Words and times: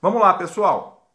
Vamos 0.00 0.20
lá, 0.20 0.32
pessoal. 0.34 1.10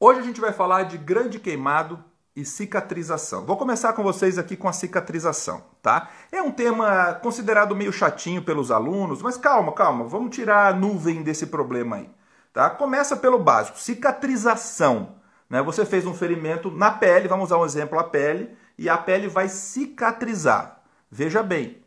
Hoje 0.00 0.18
a 0.18 0.22
gente 0.24 0.40
vai 0.40 0.52
falar 0.52 0.82
de 0.82 0.98
grande 0.98 1.38
queimado 1.38 2.02
e 2.34 2.44
cicatrização. 2.44 3.46
Vou 3.46 3.56
começar 3.56 3.92
com 3.92 4.02
vocês 4.02 4.38
aqui 4.38 4.56
com 4.56 4.66
a 4.66 4.72
cicatrização, 4.72 5.62
tá? 5.80 6.08
É 6.32 6.42
um 6.42 6.50
tema 6.50 7.14
considerado 7.22 7.76
meio 7.76 7.92
chatinho 7.92 8.42
pelos 8.42 8.72
alunos, 8.72 9.22
mas 9.22 9.36
calma, 9.36 9.70
calma, 9.70 10.04
vamos 10.04 10.34
tirar 10.34 10.66
a 10.66 10.76
nuvem 10.76 11.22
desse 11.22 11.46
problema 11.46 11.96
aí, 11.96 12.10
tá? 12.52 12.70
Começa 12.70 13.16
pelo 13.16 13.38
básico, 13.38 13.78
cicatrização, 13.78 15.14
né? 15.48 15.62
Você 15.62 15.86
fez 15.86 16.04
um 16.04 16.12
ferimento 16.12 16.72
na 16.72 16.90
pele, 16.90 17.28
vamos 17.28 17.44
usar 17.44 17.58
um 17.58 17.64
exemplo, 17.64 18.00
a 18.00 18.04
pele, 18.04 18.50
e 18.76 18.88
a 18.88 18.98
pele 18.98 19.28
vai 19.28 19.48
cicatrizar. 19.48 20.82
Veja 21.08 21.40
bem, 21.40 21.80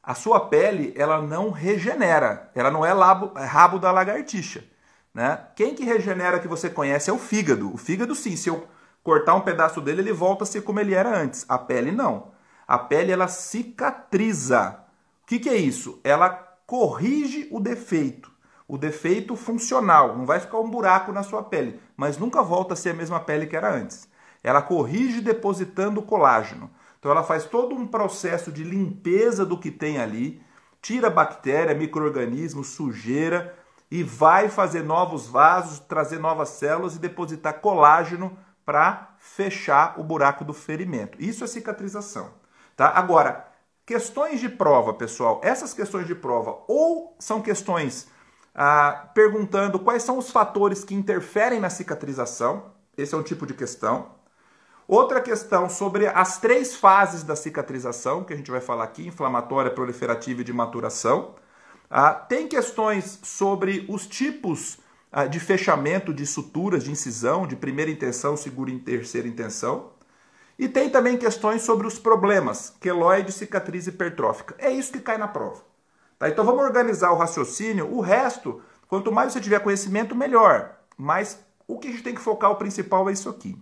a 0.00 0.14
sua 0.14 0.38
pele 0.38 0.94
ela 0.96 1.20
não 1.20 1.50
regenera, 1.50 2.52
ela 2.54 2.70
não 2.70 2.86
é 2.86 2.90
é 2.90 3.44
rabo 3.44 3.80
da 3.80 3.90
lagartixa. 3.90 4.62
Né? 5.16 5.40
Quem 5.56 5.74
que 5.74 5.82
regenera 5.82 6.38
que 6.38 6.46
você 6.46 6.68
conhece 6.68 7.08
é 7.08 7.12
o 7.12 7.18
fígado. 7.18 7.72
O 7.72 7.78
fígado, 7.78 8.14
sim, 8.14 8.36
se 8.36 8.50
eu 8.50 8.68
cortar 9.02 9.34
um 9.34 9.40
pedaço 9.40 9.80
dele, 9.80 10.02
ele 10.02 10.12
volta 10.12 10.44
a 10.44 10.46
ser 10.46 10.60
como 10.60 10.78
ele 10.78 10.92
era 10.92 11.08
antes. 11.18 11.46
A 11.48 11.56
pele 11.56 11.90
não. 11.90 12.32
A 12.68 12.76
pele 12.78 13.12
ela 13.12 13.26
cicatriza. 13.26 14.78
O 15.22 15.26
que, 15.26 15.38
que 15.38 15.48
é 15.48 15.56
isso? 15.56 15.98
Ela 16.04 16.28
corrige 16.66 17.48
o 17.50 17.58
defeito. 17.58 18.30
O 18.68 18.76
defeito 18.76 19.34
funcional. 19.36 20.14
Não 20.18 20.26
vai 20.26 20.38
ficar 20.38 20.60
um 20.60 20.68
buraco 20.68 21.10
na 21.12 21.22
sua 21.22 21.42
pele, 21.42 21.80
mas 21.96 22.18
nunca 22.18 22.42
volta 22.42 22.74
a 22.74 22.76
ser 22.76 22.90
a 22.90 22.94
mesma 22.94 23.18
pele 23.18 23.46
que 23.46 23.56
era 23.56 23.74
antes. 23.74 24.06
Ela 24.44 24.60
corrige 24.60 25.22
depositando 25.22 26.02
colágeno. 26.02 26.70
Então 26.98 27.10
ela 27.10 27.24
faz 27.24 27.46
todo 27.46 27.74
um 27.74 27.86
processo 27.86 28.52
de 28.52 28.62
limpeza 28.62 29.46
do 29.46 29.56
que 29.56 29.70
tem 29.70 29.96
ali, 29.96 30.42
tira 30.82 31.08
bactéria, 31.08 31.74
microorganismo, 31.74 32.62
sujeira 32.62 33.56
e 33.90 34.02
vai 34.02 34.48
fazer 34.48 34.82
novos 34.82 35.26
vasos, 35.26 35.78
trazer 35.78 36.18
novas 36.18 36.50
células 36.50 36.96
e 36.96 36.98
depositar 36.98 37.60
colágeno 37.60 38.36
para 38.64 39.14
fechar 39.18 39.98
o 39.98 40.02
buraco 40.02 40.44
do 40.44 40.52
ferimento. 40.52 41.22
Isso 41.22 41.44
é 41.44 41.46
cicatrização, 41.46 42.30
tá? 42.76 42.88
Agora, 42.88 43.46
questões 43.84 44.40
de 44.40 44.48
prova, 44.48 44.92
pessoal. 44.92 45.40
Essas 45.44 45.72
questões 45.72 46.06
de 46.06 46.14
prova 46.14 46.58
ou 46.66 47.16
são 47.20 47.40
questões 47.40 48.08
ah, 48.52 49.08
perguntando 49.14 49.78
quais 49.78 50.02
são 50.02 50.18
os 50.18 50.30
fatores 50.30 50.82
que 50.82 50.94
interferem 50.94 51.60
na 51.60 51.70
cicatrização. 51.70 52.72
Esse 52.96 53.14
é 53.14 53.18
um 53.18 53.22
tipo 53.22 53.46
de 53.46 53.54
questão. 53.54 54.16
Outra 54.88 55.20
questão 55.20 55.68
sobre 55.68 56.06
as 56.06 56.38
três 56.38 56.74
fases 56.74 57.22
da 57.22 57.36
cicatrização, 57.36 58.24
que 58.24 58.32
a 58.32 58.36
gente 58.36 58.50
vai 58.50 58.60
falar 58.60 58.84
aqui, 58.84 59.06
inflamatória, 59.06 59.70
proliferativa 59.70 60.40
e 60.40 60.44
de 60.44 60.52
maturação. 60.52 61.34
Ah, 61.90 62.12
tem 62.12 62.48
questões 62.48 63.18
sobre 63.22 63.86
os 63.88 64.06
tipos 64.06 64.78
ah, 65.12 65.26
de 65.26 65.38
fechamento 65.40 66.12
de 66.12 66.26
suturas, 66.26 66.84
de 66.84 66.90
incisão, 66.90 67.46
de 67.46 67.56
primeira 67.56 67.90
intenção, 67.90 68.36
segunda 68.36 68.70
e 68.70 68.78
terceira 68.78 69.28
intenção. 69.28 69.90
E 70.58 70.68
tem 70.68 70.88
também 70.88 71.18
questões 71.18 71.62
sobre 71.62 71.86
os 71.86 71.98
problemas, 71.98 72.74
queloide, 72.80 73.30
cicatriz 73.30 73.86
hipertrófica. 73.86 74.54
É 74.58 74.70
isso 74.70 74.92
que 74.92 75.00
cai 75.00 75.18
na 75.18 75.28
prova. 75.28 75.62
Tá? 76.18 76.28
Então 76.28 76.44
vamos 76.44 76.62
organizar 76.62 77.12
o 77.12 77.16
raciocínio. 77.16 77.92
O 77.92 78.00
resto, 78.00 78.62
quanto 78.88 79.12
mais 79.12 79.32
você 79.32 79.40
tiver 79.40 79.60
conhecimento, 79.60 80.14
melhor. 80.14 80.76
Mas 80.96 81.38
o 81.68 81.78
que 81.78 81.88
a 81.88 81.90
gente 81.90 82.02
tem 82.02 82.14
que 82.14 82.20
focar, 82.20 82.50
o 82.50 82.56
principal 82.56 83.08
é 83.08 83.12
isso 83.12 83.28
aqui. 83.28 83.56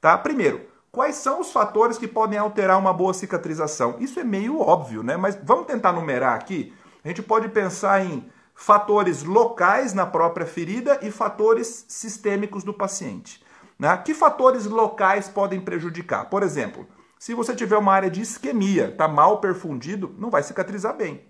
Tá? 0.00 0.16
Primeiro, 0.16 0.62
quais 0.90 1.16
são 1.16 1.40
os 1.40 1.52
fatores 1.52 1.98
que 1.98 2.08
podem 2.08 2.38
alterar 2.38 2.78
uma 2.78 2.92
boa 2.92 3.12
cicatrização? 3.12 3.96
Isso 4.00 4.18
é 4.18 4.24
meio 4.24 4.58
óbvio, 4.60 5.02
né? 5.02 5.16
Mas 5.16 5.38
vamos 5.42 5.66
tentar 5.66 5.92
numerar 5.92 6.34
aqui. 6.34 6.72
A 7.04 7.08
gente 7.08 7.22
pode 7.22 7.48
pensar 7.48 8.04
em 8.04 8.30
fatores 8.54 9.22
locais 9.22 9.94
na 9.94 10.04
própria 10.06 10.46
ferida 10.46 10.98
e 11.02 11.10
fatores 11.10 11.86
sistêmicos 11.88 12.62
do 12.62 12.74
paciente. 12.74 13.42
Né? 13.78 13.96
Que 13.98 14.12
fatores 14.12 14.66
locais 14.66 15.28
podem 15.28 15.60
prejudicar? 15.60 16.28
Por 16.28 16.42
exemplo, 16.42 16.86
se 17.18 17.34
você 17.34 17.54
tiver 17.54 17.78
uma 17.78 17.92
área 17.92 18.10
de 18.10 18.20
isquemia, 18.20 18.88
está 18.88 19.08
mal 19.08 19.40
perfundido, 19.40 20.14
não 20.18 20.30
vai 20.30 20.42
cicatrizar 20.42 20.94
bem. 20.94 21.24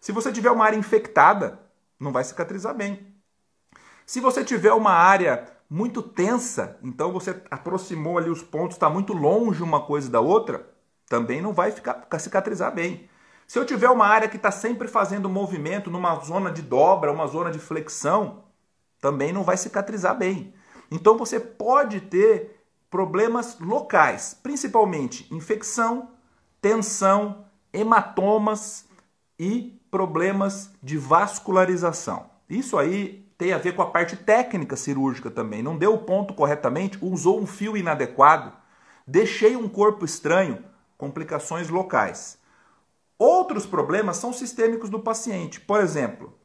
Se 0.00 0.10
você 0.10 0.32
tiver 0.32 0.50
uma 0.50 0.64
área 0.64 0.76
infectada, 0.76 1.60
não 1.98 2.10
vai 2.12 2.24
cicatrizar 2.24 2.74
bem. 2.74 3.14
Se 4.04 4.18
você 4.18 4.44
tiver 4.44 4.72
uma 4.72 4.92
área 4.92 5.46
muito 5.70 6.02
tensa, 6.02 6.76
então 6.82 7.12
você 7.12 7.40
aproximou 7.50 8.18
ali 8.18 8.28
os 8.28 8.42
pontos, 8.42 8.76
está 8.76 8.90
muito 8.90 9.12
longe 9.12 9.62
uma 9.62 9.86
coisa 9.86 10.10
da 10.10 10.20
outra, 10.20 10.68
também 11.08 11.40
não 11.40 11.52
vai 11.52 11.70
ficar 11.70 12.06
cicatrizar 12.18 12.74
bem. 12.74 13.08
Se 13.52 13.58
eu 13.58 13.66
tiver 13.66 13.90
uma 13.90 14.06
área 14.06 14.30
que 14.30 14.38
está 14.38 14.50
sempre 14.50 14.88
fazendo 14.88 15.28
movimento 15.28 15.90
numa 15.90 16.18
zona 16.20 16.50
de 16.50 16.62
dobra, 16.62 17.12
uma 17.12 17.26
zona 17.26 17.50
de 17.50 17.58
flexão, 17.58 18.44
também 18.98 19.30
não 19.30 19.44
vai 19.44 19.58
cicatrizar 19.58 20.16
bem. 20.16 20.54
Então 20.90 21.18
você 21.18 21.38
pode 21.38 22.00
ter 22.00 22.64
problemas 22.88 23.58
locais, 23.60 24.34
principalmente 24.42 25.26
infecção, 25.30 26.12
tensão, 26.62 27.44
hematomas 27.74 28.86
e 29.38 29.78
problemas 29.90 30.70
de 30.82 30.96
vascularização. 30.96 32.30
Isso 32.48 32.78
aí 32.78 33.30
tem 33.36 33.52
a 33.52 33.58
ver 33.58 33.76
com 33.76 33.82
a 33.82 33.90
parte 33.90 34.16
técnica 34.16 34.76
cirúrgica 34.76 35.30
também. 35.30 35.62
Não 35.62 35.76
deu 35.76 35.92
o 35.92 36.04
ponto 36.04 36.32
corretamente, 36.32 36.96
usou 37.02 37.38
um 37.38 37.46
fio 37.46 37.76
inadequado, 37.76 38.50
deixei 39.06 39.56
um 39.56 39.68
corpo 39.68 40.06
estranho, 40.06 40.64
complicações 40.96 41.68
locais. 41.68 42.40
Outros 43.22 43.64
problemas 43.64 44.16
são 44.16 44.32
sistêmicos 44.32 44.90
do 44.90 44.98
paciente. 44.98 45.60
Por 45.60 45.80
exemplo, 45.80 46.36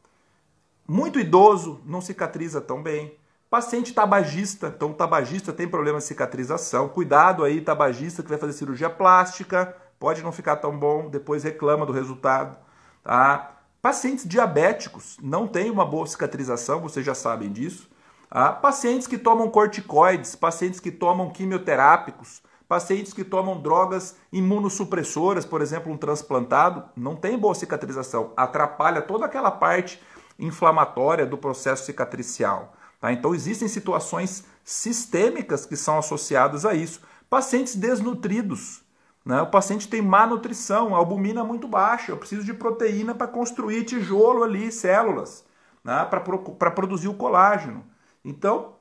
muito 0.88 1.20
idoso 1.20 1.82
não 1.84 2.02
cicatriza 2.02 2.62
tão 2.62 2.84
bem. 2.84 3.18
Paciente 3.50 3.96
tabagista, 3.96 4.68
então 4.68 4.94
tabagista 4.94 5.52
tem 5.52 5.68
problema 5.68 5.98
de 5.98 6.04
cicatrização. 6.04 6.88
Cuidado 6.88 7.44
aí, 7.44 7.62
tabagista 7.62 8.22
que 8.22 8.30
vai 8.30 8.38
fazer 8.38 8.54
cirurgia 8.54 8.92
plástica, 8.92 9.76
pode 9.98 10.22
não 10.22 10.32
ficar 10.32 10.58
tão 10.58 10.78
bom, 10.78 11.10
depois 11.10 11.44
reclama 11.44 11.84
do 11.84 11.92
resultado, 11.92 12.56
tá? 13.04 13.58
Pacientes 13.82 14.28
diabéticos 14.28 15.18
não 15.20 15.48
têm 15.48 15.72
uma 15.72 15.84
boa 15.84 16.06
cicatrização, 16.06 16.80
vocês 16.80 17.04
já 17.04 17.16
sabem 17.16 17.52
disso. 17.52 17.90
Ah, 18.30 18.52
pacientes 18.52 19.08
que 19.08 19.18
tomam 19.18 19.50
corticoides, 19.50 20.36
pacientes 20.36 20.80
que 20.80 20.92
tomam 20.92 21.32
quimioterápicos, 21.32 22.44
pacientes 22.68 23.14
que 23.14 23.24
tomam 23.24 23.62
drogas 23.62 24.16
imunossupressoras, 24.32 25.46
por 25.46 25.62
exemplo, 25.62 25.92
um 25.92 25.98
transplantado, 25.98 26.84
não 26.96 27.16
tem 27.16 27.38
boa 27.38 27.56
cicatrização, 27.56 28.34
atrapalha 28.36 29.02
toda 29.02 29.26
aquela 29.26 29.52
parte 29.52 30.02
inflamatória 30.38 31.26
do 31.26 31.38
processo 31.38 31.86
cicatricial. 31.86 32.74
Tá? 33.00 33.12
Então, 33.12 33.34
existem 33.34 33.68
situações 33.68 34.46
sistêmicas 34.64 35.66
que 35.66 35.76
são 35.76 35.98
associadas 35.98 36.66
a 36.66 36.74
isso. 36.74 37.02
Pacientes 37.30 37.76
desnutridos, 37.76 38.84
né? 39.28 39.42
O 39.42 39.48
paciente 39.48 39.90
tem 39.90 40.02
má 40.02 40.26
nutrição, 40.26 40.96
a 40.96 40.98
albumina 40.98 41.42
é 41.42 41.44
muito 41.44 41.68
baixa, 41.68 42.14
eu 42.14 42.18
preciso 42.18 42.46
de 42.46 42.54
proteína 42.54 43.14
para 43.14 43.28
construir 43.28 43.84
tijolo 43.84 44.42
ali, 44.42 44.72
células, 44.72 45.46
né? 45.84 46.06
para 46.06 46.72
produzir 46.72 47.10
o 47.10 47.14
colágeno. 47.14 47.84
Então, 48.24 48.76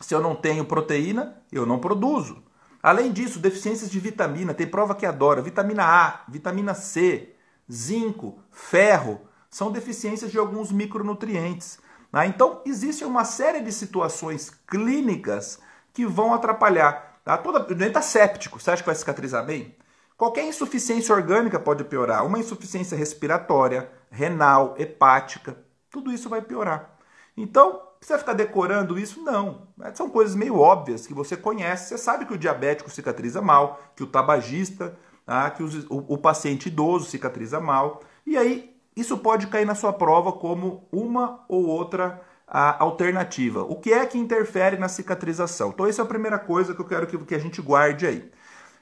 se 0.00 0.14
eu 0.14 0.20
não 0.20 0.36
tenho 0.36 0.64
proteína, 0.64 1.36
eu 1.50 1.66
não 1.66 1.80
produzo. 1.80 2.44
Além 2.82 3.12
disso, 3.12 3.38
deficiências 3.38 3.90
de 3.90 4.00
vitamina, 4.00 4.52
tem 4.52 4.66
prova 4.66 4.94
que 4.94 5.06
adora, 5.06 5.40
vitamina 5.40 5.84
A, 5.84 6.20
vitamina 6.28 6.74
C, 6.74 7.34
zinco, 7.70 8.38
ferro, 8.50 9.20
são 9.48 9.70
deficiências 9.70 10.32
de 10.32 10.38
alguns 10.38 10.72
micronutrientes. 10.72 11.78
Né? 12.12 12.26
Então, 12.26 12.60
existe 12.66 13.04
uma 13.04 13.24
série 13.24 13.60
de 13.60 13.70
situações 13.70 14.50
clínicas 14.66 15.60
que 15.92 16.04
vão 16.04 16.34
atrapalhar. 16.34 17.20
Tá? 17.24 17.38
Toda, 17.38 17.60
o 17.60 17.74
doente 17.74 17.88
está 17.88 18.02
séptico, 18.02 18.58
você 18.58 18.72
acha 18.72 18.82
que 18.82 18.88
vai 18.88 18.96
cicatrizar 18.96 19.46
bem? 19.46 19.76
Qualquer 20.16 20.44
insuficiência 20.44 21.14
orgânica 21.14 21.60
pode 21.60 21.84
piorar. 21.84 22.26
Uma 22.26 22.38
insuficiência 22.38 22.96
respiratória, 22.96 23.90
renal, 24.10 24.74
hepática, 24.78 25.56
tudo 25.90 26.12
isso 26.12 26.28
vai 26.28 26.42
piorar. 26.42 26.91
Então, 27.36 27.80
precisa 27.98 28.18
ficar 28.18 28.34
decorando 28.34 28.98
isso? 28.98 29.22
Não. 29.22 29.68
São 29.94 30.10
coisas 30.10 30.34
meio 30.34 30.58
óbvias 30.58 31.06
que 31.06 31.14
você 31.14 31.36
conhece. 31.36 31.88
Você 31.88 31.98
sabe 31.98 32.26
que 32.26 32.34
o 32.34 32.38
diabético 32.38 32.90
cicatriza 32.90 33.40
mal, 33.40 33.80
que 33.96 34.02
o 34.02 34.06
tabagista, 34.06 34.96
tá? 35.24 35.50
que 35.50 35.62
o, 35.62 35.68
o 35.88 36.18
paciente 36.18 36.66
idoso 36.66 37.08
cicatriza 37.08 37.60
mal. 37.60 38.00
E 38.26 38.36
aí, 38.36 38.76
isso 38.96 39.16
pode 39.18 39.46
cair 39.46 39.64
na 39.64 39.74
sua 39.74 39.92
prova 39.92 40.32
como 40.32 40.86
uma 40.92 41.44
ou 41.48 41.66
outra 41.66 42.20
a 42.46 42.82
alternativa. 42.82 43.62
O 43.62 43.76
que 43.76 43.92
é 43.92 44.04
que 44.04 44.18
interfere 44.18 44.76
na 44.76 44.88
cicatrização? 44.88 45.70
Então, 45.70 45.86
essa 45.86 46.02
é 46.02 46.04
a 46.04 46.08
primeira 46.08 46.38
coisa 46.38 46.74
que 46.74 46.80
eu 46.80 46.84
quero 46.84 47.06
que, 47.06 47.16
que 47.16 47.34
a 47.34 47.38
gente 47.38 47.62
guarde 47.62 48.06
aí. 48.06 48.30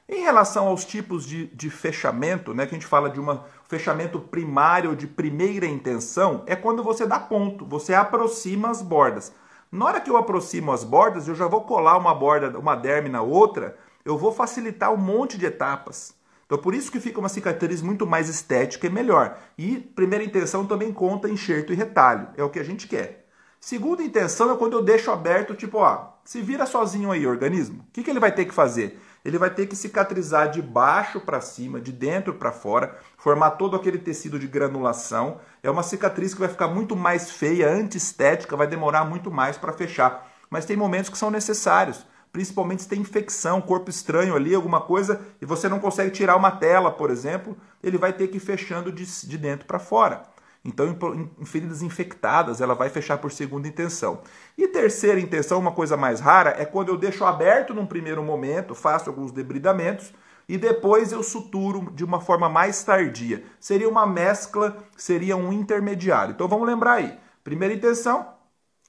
Em 0.09 0.23
relação 0.23 0.67
aos 0.67 0.83
tipos 0.83 1.25
de, 1.25 1.47
de 1.47 1.69
fechamento, 1.69 2.53
né, 2.53 2.65
que 2.65 2.75
a 2.75 2.77
gente 2.77 2.85
fala 2.85 3.09
de 3.09 3.17
um 3.17 3.39
fechamento 3.71 4.19
primário 4.19 4.97
de 4.97 5.07
primeira 5.07 5.65
intenção, 5.65 6.43
é 6.45 6.57
quando 6.57 6.83
você 6.83 7.07
dá 7.07 7.17
ponto, 7.17 7.65
você 7.65 7.93
aproxima 7.93 8.69
as 8.69 8.81
bordas. 8.81 9.31
Na 9.71 9.85
hora 9.85 10.01
que 10.01 10.09
eu 10.09 10.17
aproximo 10.17 10.73
as 10.73 10.83
bordas, 10.83 11.25
eu 11.25 11.35
já 11.35 11.47
vou 11.47 11.61
colar 11.61 11.97
uma 11.97 12.13
borda, 12.13 12.59
uma 12.59 12.75
derme 12.75 13.07
na 13.07 13.21
outra, 13.21 13.77
eu 14.03 14.17
vou 14.17 14.33
facilitar 14.33 14.93
um 14.93 14.97
monte 14.97 15.37
de 15.37 15.45
etapas. 15.45 16.13
Então 16.45 16.57
por 16.57 16.75
isso 16.75 16.91
que 16.91 16.99
fica 16.99 17.17
uma 17.17 17.29
cicatriz 17.29 17.81
muito 17.81 18.05
mais 18.05 18.27
estética 18.27 18.87
e 18.87 18.89
melhor. 18.89 19.37
E 19.57 19.77
primeira 19.77 20.25
intenção 20.25 20.65
também 20.65 20.91
conta 20.91 21.29
enxerto 21.29 21.71
e 21.71 21.75
retalho, 21.75 22.27
é 22.35 22.43
o 22.43 22.49
que 22.49 22.59
a 22.59 22.65
gente 22.65 22.89
quer. 22.89 23.25
Segunda 23.57 24.03
intenção 24.03 24.51
é 24.51 24.57
quando 24.57 24.73
eu 24.73 24.83
deixo 24.83 25.11
aberto, 25.11 25.55
tipo, 25.55 25.77
ó, 25.77 26.09
se 26.25 26.41
vira 26.41 26.65
sozinho 26.65 27.09
aí, 27.09 27.25
organismo. 27.25 27.85
O 27.87 27.91
que, 27.93 28.03
que 28.03 28.09
ele 28.09 28.19
vai 28.19 28.33
ter 28.33 28.43
que 28.43 28.53
fazer? 28.53 28.99
Ele 29.23 29.37
vai 29.37 29.49
ter 29.49 29.67
que 29.67 29.75
cicatrizar 29.75 30.49
de 30.49 30.61
baixo 30.61 31.19
para 31.19 31.39
cima, 31.41 31.79
de 31.79 31.91
dentro 31.91 32.33
para 32.33 32.51
fora, 32.51 32.97
formar 33.17 33.51
todo 33.51 33.75
aquele 33.75 33.99
tecido 33.99 34.39
de 34.39 34.47
granulação. 34.47 35.39
É 35.61 35.69
uma 35.69 35.83
cicatriz 35.83 36.33
que 36.33 36.39
vai 36.39 36.49
ficar 36.49 36.67
muito 36.67 36.95
mais 36.95 37.29
feia, 37.29 37.69
antiestética, 37.69 38.57
vai 38.57 38.67
demorar 38.67 39.05
muito 39.05 39.29
mais 39.29 39.57
para 39.57 39.73
fechar. 39.73 40.31
Mas 40.49 40.65
tem 40.65 40.75
momentos 40.75 41.09
que 41.09 41.17
são 41.17 41.29
necessários, 41.29 42.05
principalmente 42.31 42.81
se 42.81 42.87
tem 42.87 42.99
infecção, 42.99 43.61
corpo 43.61 43.89
estranho 43.89 44.35
ali, 44.35 44.55
alguma 44.55 44.81
coisa, 44.81 45.21
e 45.41 45.45
você 45.45 45.69
não 45.69 45.79
consegue 45.79 46.11
tirar 46.11 46.35
uma 46.35 46.51
tela, 46.51 46.91
por 46.91 47.09
exemplo, 47.09 47.55
ele 47.83 47.97
vai 47.97 48.13
ter 48.13 48.27
que 48.27 48.37
ir 48.37 48.41
fechando 48.41 48.91
de, 48.91 49.05
de 49.05 49.37
dentro 49.37 49.65
para 49.65 49.79
fora. 49.79 50.23
Então, 50.63 50.95
em 51.39 51.45
feridas 51.45 51.81
infectadas, 51.81 52.61
ela 52.61 52.75
vai 52.75 52.87
fechar 52.89 53.17
por 53.17 53.31
segunda 53.31 53.67
intenção. 53.67 54.21
E 54.55 54.67
terceira 54.67 55.19
intenção, 55.19 55.57
uma 55.57 55.71
coisa 55.71 55.97
mais 55.97 56.19
rara, 56.19 56.55
é 56.57 56.65
quando 56.65 56.89
eu 56.89 56.97
deixo 56.97 57.25
aberto 57.25 57.73
num 57.73 57.85
primeiro 57.85 58.21
momento, 58.21 58.75
faço 58.75 59.09
alguns 59.09 59.31
debridamentos 59.31 60.13
e 60.47 60.59
depois 60.59 61.11
eu 61.11 61.23
suturo 61.23 61.91
de 61.95 62.03
uma 62.03 62.21
forma 62.21 62.47
mais 62.47 62.83
tardia. 62.83 63.43
Seria 63.59 63.89
uma 63.89 64.05
mescla, 64.05 64.77
seria 64.95 65.35
um 65.35 65.51
intermediário. 65.51 66.33
Então 66.33 66.47
vamos 66.47 66.67
lembrar 66.67 66.93
aí: 66.93 67.17
primeira 67.43 67.73
intenção, 67.73 68.35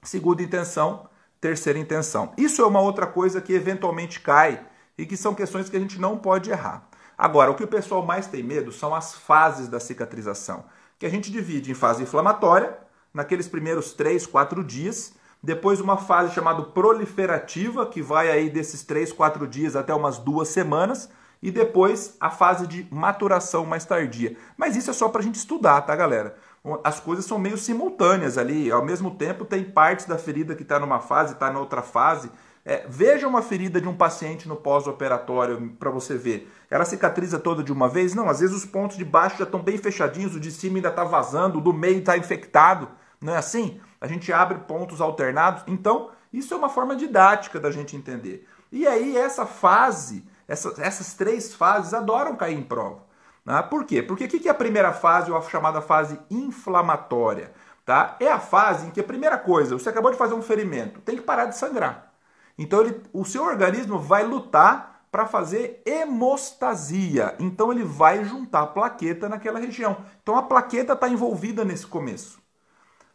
segunda 0.02 0.42
intenção, 0.42 1.08
terceira 1.40 1.78
intenção. 1.78 2.34
Isso 2.36 2.60
é 2.60 2.66
uma 2.66 2.80
outra 2.80 3.06
coisa 3.06 3.40
que 3.40 3.54
eventualmente 3.54 4.20
cai 4.20 4.60
e 4.98 5.06
que 5.06 5.16
são 5.16 5.34
questões 5.34 5.70
que 5.70 5.76
a 5.76 5.80
gente 5.80 5.98
não 5.98 6.18
pode 6.18 6.50
errar. 6.50 6.86
Agora, 7.16 7.50
o 7.50 7.54
que 7.54 7.64
o 7.64 7.68
pessoal 7.68 8.04
mais 8.04 8.26
tem 8.26 8.42
medo 8.42 8.72
são 8.72 8.94
as 8.94 9.14
fases 9.14 9.68
da 9.68 9.80
cicatrização 9.80 10.64
que 11.02 11.06
a 11.06 11.10
gente 11.10 11.32
divide 11.32 11.68
em 11.68 11.74
fase 11.74 12.04
inflamatória, 12.04 12.78
naqueles 13.12 13.48
primeiros 13.48 13.92
3, 13.92 14.24
4 14.24 14.62
dias, 14.62 15.14
depois 15.42 15.80
uma 15.80 15.96
fase 15.96 16.32
chamada 16.32 16.62
proliferativa, 16.62 17.84
que 17.84 18.00
vai 18.00 18.30
aí 18.30 18.48
desses 18.48 18.84
3, 18.84 19.12
4 19.12 19.48
dias 19.48 19.74
até 19.74 19.92
umas 19.92 20.18
duas 20.18 20.46
semanas, 20.46 21.10
e 21.42 21.50
depois 21.50 22.16
a 22.20 22.30
fase 22.30 22.68
de 22.68 22.86
maturação 22.88 23.66
mais 23.66 23.84
tardia. 23.84 24.36
Mas 24.56 24.76
isso 24.76 24.90
é 24.90 24.92
só 24.92 25.08
para 25.08 25.22
a 25.22 25.24
gente 25.24 25.34
estudar, 25.34 25.80
tá, 25.80 25.96
galera? 25.96 26.36
As 26.84 27.00
coisas 27.00 27.24
são 27.24 27.36
meio 27.36 27.58
simultâneas 27.58 28.38
ali, 28.38 28.70
ao 28.70 28.84
mesmo 28.84 29.10
tempo 29.10 29.44
tem 29.44 29.64
partes 29.64 30.06
da 30.06 30.16
ferida 30.16 30.54
que 30.54 30.62
está 30.62 30.78
numa 30.78 31.00
fase, 31.00 31.32
está 31.32 31.50
na 31.50 31.58
outra 31.58 31.82
fase. 31.82 32.30
É, 32.64 32.86
veja 32.88 33.26
uma 33.26 33.42
ferida 33.42 33.80
de 33.80 33.88
um 33.88 33.96
paciente 33.96 34.48
no 34.48 34.54
pós-operatório 34.54 35.74
para 35.80 35.90
você 35.90 36.16
ver. 36.16 36.52
Ela 36.70 36.84
cicatriza 36.84 37.38
toda 37.38 37.62
de 37.62 37.72
uma 37.72 37.88
vez? 37.88 38.14
Não, 38.14 38.28
às 38.28 38.38
vezes 38.38 38.54
os 38.54 38.64
pontos 38.64 38.96
de 38.96 39.04
baixo 39.04 39.38
já 39.38 39.44
estão 39.44 39.60
bem 39.60 39.76
fechadinhos, 39.78 40.36
o 40.36 40.40
de 40.40 40.50
cima 40.52 40.76
ainda 40.76 40.88
está 40.88 41.02
vazando, 41.02 41.58
o 41.58 41.60
do 41.60 41.72
meio 41.72 41.98
está 41.98 42.16
infectado. 42.16 42.88
Não 43.20 43.34
é 43.34 43.36
assim? 43.36 43.80
A 44.00 44.06
gente 44.06 44.32
abre 44.32 44.58
pontos 44.58 45.00
alternados. 45.00 45.64
Então, 45.66 46.10
isso 46.32 46.54
é 46.54 46.56
uma 46.56 46.68
forma 46.68 46.94
didática 46.94 47.58
da 47.58 47.70
gente 47.70 47.96
entender. 47.96 48.48
E 48.70 48.86
aí, 48.86 49.16
essa 49.16 49.44
fase, 49.44 50.24
essa, 50.46 50.72
essas 50.78 51.14
três 51.14 51.52
fases 51.52 51.92
adoram 51.92 52.36
cair 52.36 52.56
em 52.56 52.62
prova. 52.62 53.02
Né? 53.44 53.60
Por 53.62 53.84
quê? 53.84 54.02
Porque 54.02 54.24
o 54.24 54.28
que 54.28 54.48
é 54.48 54.50
a 54.50 54.54
primeira 54.54 54.92
fase, 54.92 55.32
ou 55.32 55.36
a 55.36 55.42
chamada 55.42 55.80
fase 55.80 56.18
inflamatória? 56.30 57.52
Tá? 57.84 58.16
É 58.20 58.30
a 58.30 58.38
fase 58.38 58.86
em 58.86 58.90
que 58.90 59.00
a 59.00 59.04
primeira 59.04 59.36
coisa, 59.36 59.76
você 59.76 59.88
acabou 59.88 60.12
de 60.12 60.16
fazer 60.16 60.34
um 60.34 60.42
ferimento, 60.42 61.00
tem 61.00 61.16
que 61.16 61.22
parar 61.22 61.46
de 61.46 61.56
sangrar. 61.56 62.11
Então 62.58 62.80
ele, 62.80 63.00
o 63.12 63.24
seu 63.24 63.44
organismo 63.44 63.98
vai 63.98 64.24
lutar 64.24 64.92
para 65.10 65.26
fazer 65.26 65.82
hemostasia. 65.84 67.34
Então 67.38 67.70
ele 67.70 67.84
vai 67.84 68.24
juntar 68.24 68.68
plaqueta 68.68 69.28
naquela 69.28 69.58
região. 69.58 69.98
Então 70.22 70.36
a 70.36 70.42
plaqueta 70.42 70.94
está 70.94 71.08
envolvida 71.08 71.64
nesse 71.64 71.86
começo. 71.86 72.40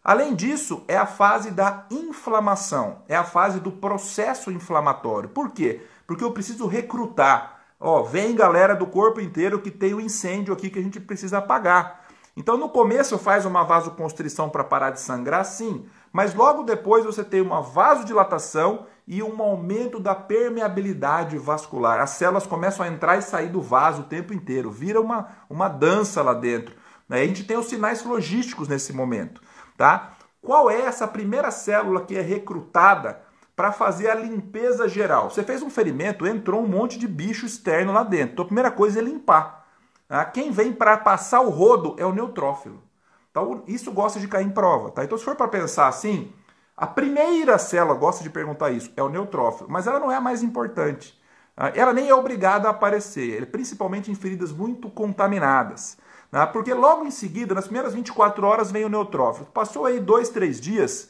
Além 0.04 0.36
disso, 0.36 0.86
é 0.88 0.96
a 0.96 1.06
fase 1.06 1.52
da 1.52 1.86
inflamação, 1.92 3.00
é 3.10 3.16
a 3.16 3.26
fase 3.26 3.60
do 3.60 3.72
processo 3.72 4.52
inflamatório. 4.52 5.28
Por 5.28 5.52
quê? 5.52 5.82
Porque 6.06 6.24
eu 6.24 6.32
preciso 6.32 6.66
recrutar. 6.66 7.60
Ó, 7.80 8.04
vem 8.04 8.34
galera 8.34 8.74
do 8.74 8.88
corpo 8.88 9.20
inteiro 9.20 9.60
que 9.60 9.70
tem 9.70 9.94
o 9.94 9.98
um 9.98 10.00
incêndio 10.00 10.54
aqui 10.54 10.70
que 10.70 10.80
a 10.80 10.82
gente 10.82 11.00
precisa 11.00 11.40
apagar. 11.40 12.06
Então 12.38 12.56
no 12.56 12.70
começo 12.70 13.18
faz 13.18 13.46
uma 13.46 13.64
vasoconstrição 13.64 14.50
para 14.50 14.64
parar 14.64 14.92
de 14.92 15.02
sangrar, 15.02 15.44
sim, 15.44 15.86
mas 16.14 16.34
logo 16.34 16.64
depois 16.64 17.04
você 17.04 17.24
tem 17.24 17.42
uma 17.42 17.62
vasodilatação 17.62 18.86
e 19.08 19.24
um 19.24 19.42
aumento 19.42 20.00
da 20.00 20.14
permeabilidade 20.14 21.38
vascular. 21.38 22.02
As 22.02 22.10
células 22.12 22.46
começam 22.46 22.86
a 22.86 22.90
entrar 22.90 23.18
e 23.18 23.22
sair 23.22 23.48
do 23.48 23.62
vaso 23.62 24.02
o 24.02 24.06
tempo 24.06 24.34
inteiro, 24.34 24.70
vira 24.70 25.00
uma, 25.00 25.30
uma 25.50 25.70
dança 25.70 26.22
lá 26.22 26.34
dentro. 26.34 26.76
Né? 27.08 27.22
A 27.22 27.26
gente 27.26 27.46
tem 27.46 27.56
os 27.56 27.68
sinais 27.68 28.04
logísticos 28.04 28.68
nesse 28.68 28.92
momento. 28.92 29.42
Tá? 29.78 30.12
Qual 30.42 30.70
é 30.70 30.82
essa 30.82 31.08
primeira 31.08 31.52
célula 31.52 32.02
que 32.02 32.18
é 32.18 32.22
recrutada 32.22 33.22
para 33.56 33.72
fazer 33.72 34.10
a 34.10 34.16
limpeza 34.16 34.90
geral? 34.90 35.30
Você 35.30 35.42
fez 35.42 35.64
um 35.64 35.70
ferimento, 35.70 36.28
entrou 36.28 36.62
um 36.62 36.68
monte 36.68 37.00
de 37.00 37.08
bicho 37.08 37.46
externo 37.46 37.94
lá 37.94 38.04
dentro. 38.04 38.34
Então 38.34 38.44
a 38.44 38.48
primeira 38.48 38.72
coisa 38.72 39.00
é 39.00 39.02
limpar. 39.02 39.66
Tá? 40.10 40.26
Quem 40.26 40.52
vem 40.52 40.74
para 40.74 40.98
passar 40.98 41.40
o 41.40 41.50
rodo 41.50 41.96
é 41.98 42.06
o 42.06 42.14
neutrófilo. 42.14 42.84
Então 43.32 43.64
isso 43.68 43.90
gosta 43.92 44.20
de 44.20 44.28
cair 44.28 44.46
em 44.46 44.50
prova. 44.52 44.92
Tá? 44.92 45.06
Então 45.06 45.18
se 45.18 45.24
for 45.24 45.36
para 45.36 45.48
pensar 45.48 45.88
assim, 45.88 46.34
a 46.78 46.86
primeira 46.86 47.58
célula, 47.58 47.96
gosta 47.96 48.24
de 48.24 48.30
perguntar 48.30 48.70
isso, 48.70 48.92
é 48.96 49.02
o 49.02 49.10
neutrófilo, 49.10 49.68
mas 49.70 49.88
ela 49.88 50.00
não 50.00 50.12
é 50.12 50.16
a 50.16 50.22
mais 50.22 50.44
importante. 50.44 51.20
Ah, 51.56 51.72
ela 51.74 51.92
nem 51.92 52.08
é 52.08 52.14
obrigada 52.14 52.68
a 52.68 52.72
aparecer, 52.72 53.50
principalmente 53.50 54.12
em 54.12 54.16
feridas 54.16 54.52
muito 54.52 54.88
contaminadas. 54.92 55.98
Né? 56.32 56.46
Porque 56.46 56.72
logo 56.76 57.04
em 57.04 57.10
seguida, 57.10 57.56
nas 57.56 57.66
primeiras 57.66 57.96
24 57.96 58.46
horas, 58.46 58.72
vem 58.72 58.86
o 58.86 58.90
neutrófilo. 58.90 59.48
Passou 59.48 59.88
aí 59.88 60.00
dois, 60.00 60.30
três 60.30 60.62
dias, 60.62 61.10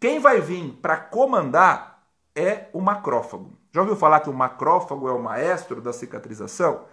quem 0.00 0.18
vai 0.18 0.40
vir 0.40 0.72
para 0.82 0.96
comandar 0.96 2.02
é 2.34 2.66
o 2.72 2.80
macrófago. 2.80 3.52
Já 3.72 3.82
ouviu 3.82 3.94
falar 3.94 4.20
que 4.20 4.30
o 4.30 4.34
macrófago 4.34 5.08
é 5.08 5.12
o 5.12 5.22
maestro 5.22 5.80
da 5.80 5.92
cicatrização? 5.92 6.86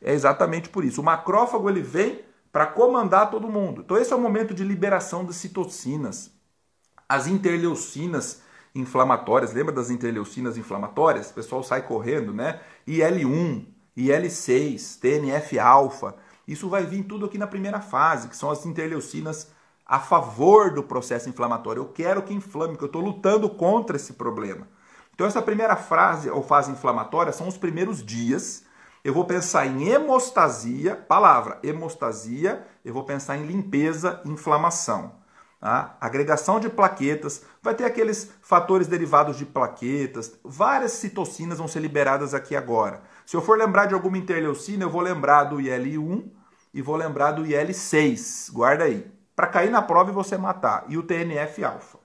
É 0.00 0.14
exatamente 0.14 0.70
por 0.70 0.84
isso. 0.84 1.02
O 1.02 1.04
macrófago 1.04 1.68
ele 1.68 1.82
vem 1.82 2.24
para 2.50 2.66
comandar 2.66 3.30
todo 3.30 3.48
mundo. 3.48 3.82
Então 3.82 3.96
esse 3.98 4.12
é 4.12 4.16
o 4.16 4.20
momento 4.20 4.54
de 4.54 4.64
liberação 4.64 5.24
das 5.24 5.36
citocinas. 5.36 6.30
As 7.12 7.26
interleucinas 7.26 8.40
inflamatórias, 8.74 9.52
lembra 9.52 9.70
das 9.70 9.90
interleucinas 9.90 10.56
inflamatórias? 10.56 11.30
O 11.30 11.34
pessoal 11.34 11.62
sai 11.62 11.82
correndo, 11.82 12.32
né? 12.32 12.58
IL-1, 12.86 13.66
IL-6, 13.94 14.98
TNF-alfa. 14.98 16.14
Isso 16.48 16.70
vai 16.70 16.86
vir 16.86 17.02
tudo 17.02 17.26
aqui 17.26 17.36
na 17.36 17.46
primeira 17.46 17.82
fase, 17.82 18.28
que 18.28 18.36
são 18.36 18.50
as 18.50 18.64
interleucinas 18.64 19.48
a 19.84 20.00
favor 20.00 20.72
do 20.72 20.82
processo 20.82 21.28
inflamatório. 21.28 21.82
Eu 21.82 21.88
quero 21.88 22.22
que 22.22 22.32
inflame, 22.32 22.78
que 22.78 22.82
eu 22.82 22.86
estou 22.86 23.02
lutando 23.02 23.46
contra 23.50 23.96
esse 23.96 24.14
problema. 24.14 24.66
Então, 25.14 25.26
essa 25.26 25.42
primeira 25.42 25.76
fase 25.76 26.30
ou 26.30 26.42
fase 26.42 26.72
inflamatória 26.72 27.30
são 27.30 27.46
os 27.46 27.58
primeiros 27.58 28.02
dias. 28.02 28.64
Eu 29.04 29.12
vou 29.12 29.26
pensar 29.26 29.66
em 29.66 29.86
hemostasia, 29.86 30.96
palavra 30.96 31.58
hemostasia, 31.62 32.66
eu 32.82 32.94
vou 32.94 33.04
pensar 33.04 33.36
em 33.36 33.44
limpeza, 33.44 34.22
inflamação. 34.24 35.20
Tá? 35.62 35.96
Agregação 36.00 36.58
de 36.58 36.68
plaquetas, 36.68 37.44
vai 37.62 37.72
ter 37.72 37.84
aqueles 37.84 38.32
fatores 38.42 38.88
derivados 38.88 39.36
de 39.36 39.46
plaquetas, 39.46 40.32
várias 40.42 40.90
citocinas 40.90 41.58
vão 41.58 41.68
ser 41.68 41.78
liberadas 41.78 42.34
aqui 42.34 42.56
agora. 42.56 43.00
Se 43.24 43.36
eu 43.36 43.40
for 43.40 43.56
lembrar 43.56 43.86
de 43.86 43.94
alguma 43.94 44.18
interleucina, 44.18 44.82
eu 44.82 44.90
vou 44.90 45.00
lembrar 45.00 45.44
do 45.44 45.60
IL-1 45.60 46.28
e 46.74 46.82
vou 46.82 46.96
lembrar 46.96 47.30
do 47.30 47.46
IL-6. 47.46 48.52
Guarda 48.52 48.82
aí. 48.82 49.08
Para 49.36 49.46
cair 49.46 49.70
na 49.70 49.80
prova 49.80 50.10
e 50.10 50.12
você 50.12 50.36
matar. 50.36 50.84
E 50.88 50.98
o 50.98 51.02
TNF-alfa. 51.04 51.98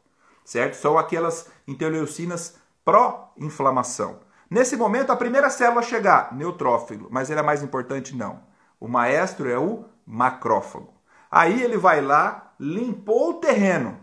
Certo? 0.45 0.75
São 0.75 0.95
aquelas 0.95 1.47
interleucinas 1.67 2.57
pró-inflamação. 2.85 4.19
Nesse 4.47 4.77
momento, 4.77 5.11
a 5.11 5.15
primeira 5.15 5.49
célula 5.49 5.79
a 5.79 5.83
chegar, 5.83 6.31
neutrófilo, 6.31 7.07
mas 7.09 7.31
ele 7.31 7.39
é 7.39 7.43
mais 7.43 7.63
importante 7.63 8.15
não. 8.15 8.39
O 8.79 8.87
maestro 8.87 9.49
é 9.49 9.57
o 9.57 9.85
macrófago. 10.05 10.93
Aí 11.31 11.63
ele 11.63 11.75
vai 11.75 12.01
lá, 12.01 12.46
limpou 12.59 13.31
o 13.31 13.33
terreno. 13.35 13.99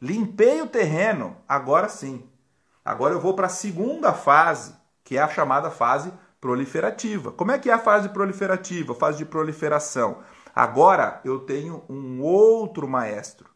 Limpei 0.00 0.60
o 0.60 0.66
terreno, 0.66 1.36
agora 1.48 1.88
sim. 1.88 2.24
Agora 2.84 3.14
eu 3.14 3.20
vou 3.20 3.34
para 3.34 3.46
a 3.46 3.50
segunda 3.50 4.12
fase, 4.12 4.74
que 5.02 5.16
é 5.16 5.22
a 5.22 5.28
chamada 5.28 5.70
fase 5.70 6.12
proliferativa. 6.40 7.32
Como 7.32 7.50
é 7.50 7.58
que 7.58 7.70
é 7.70 7.72
a 7.72 7.78
fase 7.78 8.08
proliferativa? 8.10 8.94
Fase 8.94 9.18
de 9.18 9.24
proliferação. 9.24 10.18
Agora 10.54 11.20
eu 11.24 11.40
tenho 11.40 11.84
um 11.88 12.22
outro 12.22 12.88
maestro. 12.88 13.50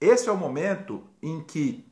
Esse 0.00 0.28
é 0.28 0.32
o 0.32 0.36
momento 0.36 1.02
em 1.22 1.40
que 1.40 1.90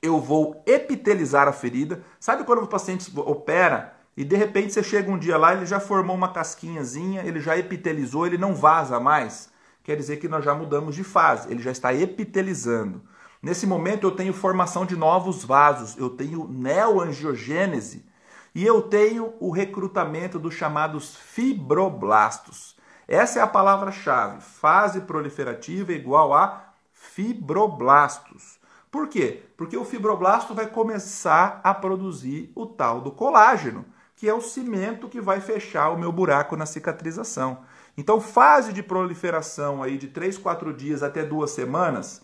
eu 0.00 0.20
vou 0.20 0.62
epitelizar 0.66 1.48
a 1.48 1.52
ferida. 1.52 2.02
Sabe 2.18 2.44
quando 2.44 2.62
o 2.62 2.68
paciente 2.68 3.12
opera 3.16 3.94
e 4.16 4.24
de 4.24 4.36
repente 4.36 4.72
você 4.72 4.82
chega 4.82 5.10
um 5.10 5.18
dia 5.18 5.36
lá, 5.36 5.54
ele 5.54 5.66
já 5.66 5.80
formou 5.80 6.14
uma 6.14 6.32
casquinhazinha, 6.32 7.22
ele 7.24 7.40
já 7.40 7.56
epitelizou, 7.56 8.26
ele 8.26 8.38
não 8.38 8.54
vaza 8.54 9.00
mais? 9.00 9.51
Quer 9.82 9.96
dizer 9.96 10.18
que 10.18 10.28
nós 10.28 10.44
já 10.44 10.54
mudamos 10.54 10.94
de 10.94 11.04
fase, 11.04 11.50
ele 11.50 11.62
já 11.62 11.70
está 11.70 11.92
epitelizando. 11.94 13.02
Nesse 13.42 13.66
momento 13.66 14.06
eu 14.06 14.12
tenho 14.12 14.32
formação 14.32 14.86
de 14.86 14.96
novos 14.96 15.44
vasos, 15.44 15.96
eu 15.98 16.10
tenho 16.10 16.46
neoangiogênese 16.48 18.06
e 18.54 18.64
eu 18.64 18.82
tenho 18.82 19.34
o 19.40 19.50
recrutamento 19.50 20.38
dos 20.38 20.54
chamados 20.54 21.16
fibroblastos. 21.16 22.76
Essa 23.08 23.40
é 23.40 23.42
a 23.42 23.46
palavra-chave. 23.46 24.40
Fase 24.40 25.00
proliferativa 25.00 25.92
igual 25.92 26.32
a 26.32 26.72
fibroblastos. 26.92 28.60
Por 28.90 29.08
quê? 29.08 29.42
Porque 29.56 29.76
o 29.76 29.84
fibroblasto 29.84 30.54
vai 30.54 30.66
começar 30.66 31.60
a 31.64 31.74
produzir 31.74 32.52
o 32.54 32.66
tal 32.66 33.00
do 33.00 33.10
colágeno, 33.10 33.86
que 34.22 34.28
é 34.28 34.32
o 34.32 34.40
cimento 34.40 35.08
que 35.08 35.20
vai 35.20 35.40
fechar 35.40 35.90
o 35.90 35.98
meu 35.98 36.12
buraco 36.12 36.54
na 36.54 36.64
cicatrização. 36.64 37.64
Então, 37.98 38.20
fase 38.20 38.72
de 38.72 38.80
proliferação 38.80 39.82
aí 39.82 39.98
de 39.98 40.06
3, 40.06 40.38
4 40.38 40.72
dias 40.72 41.02
até 41.02 41.24
duas 41.24 41.50
semanas, 41.50 42.22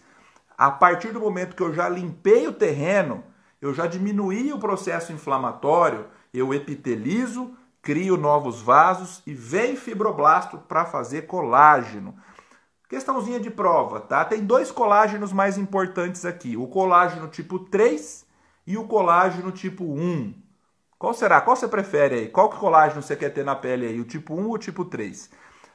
a 0.57 0.71
partir 0.71 1.09
do 1.09 1.19
momento 1.19 1.57
que 1.57 1.62
eu 1.62 1.75
já 1.75 1.88
limpei 1.88 2.47
o 2.47 2.52
terreno, 2.52 3.25
eu 3.61 3.75
já 3.75 3.88
diminuí 3.88 4.52
o 4.52 4.61
processo 4.61 5.12
inflamatório, 5.12 6.07
eu 6.33 6.55
epitelizo, 6.55 7.50
crio 7.83 8.17
novos 8.17 8.62
vasos 8.62 9.21
e 9.26 9.35
vem 9.35 9.75
fibroblasto 9.75 10.57
para 10.57 10.85
fazer 10.85 11.23
colágeno. 11.23 12.14
Questãozinha 12.88 13.40
de 13.40 13.50
prova, 13.50 13.99
tá? 13.99 14.25
Tem 14.25 14.45
dois 14.45 14.71
colágenos 14.71 15.33
mais 15.33 15.59
importantes 15.59 16.25
aqui: 16.25 16.57
o 16.57 16.69
colágeno 16.69 17.26
tipo 17.26 17.59
3 17.59 18.25
e 18.64 18.78
o 18.78 18.87
colágeno 18.87 19.50
tipo 19.50 19.83
1. 19.83 20.47
Qual 20.99 21.14
será? 21.14 21.40
Qual 21.40 21.55
você 21.55 21.69
prefere 21.69 22.14
aí? 22.17 22.28
Qual 22.28 22.50
colágeno 22.50 23.00
você 23.00 23.14
quer 23.14 23.31
ter 23.31 23.45
na 23.45 23.55
pele 23.55 23.87
aí? 23.87 24.00
O 24.00 24.05
tipo 24.05 24.35
1 24.35 24.47
ou 24.47 24.55
o 24.55 24.59
tipo 24.59 24.85
3? 24.85 25.31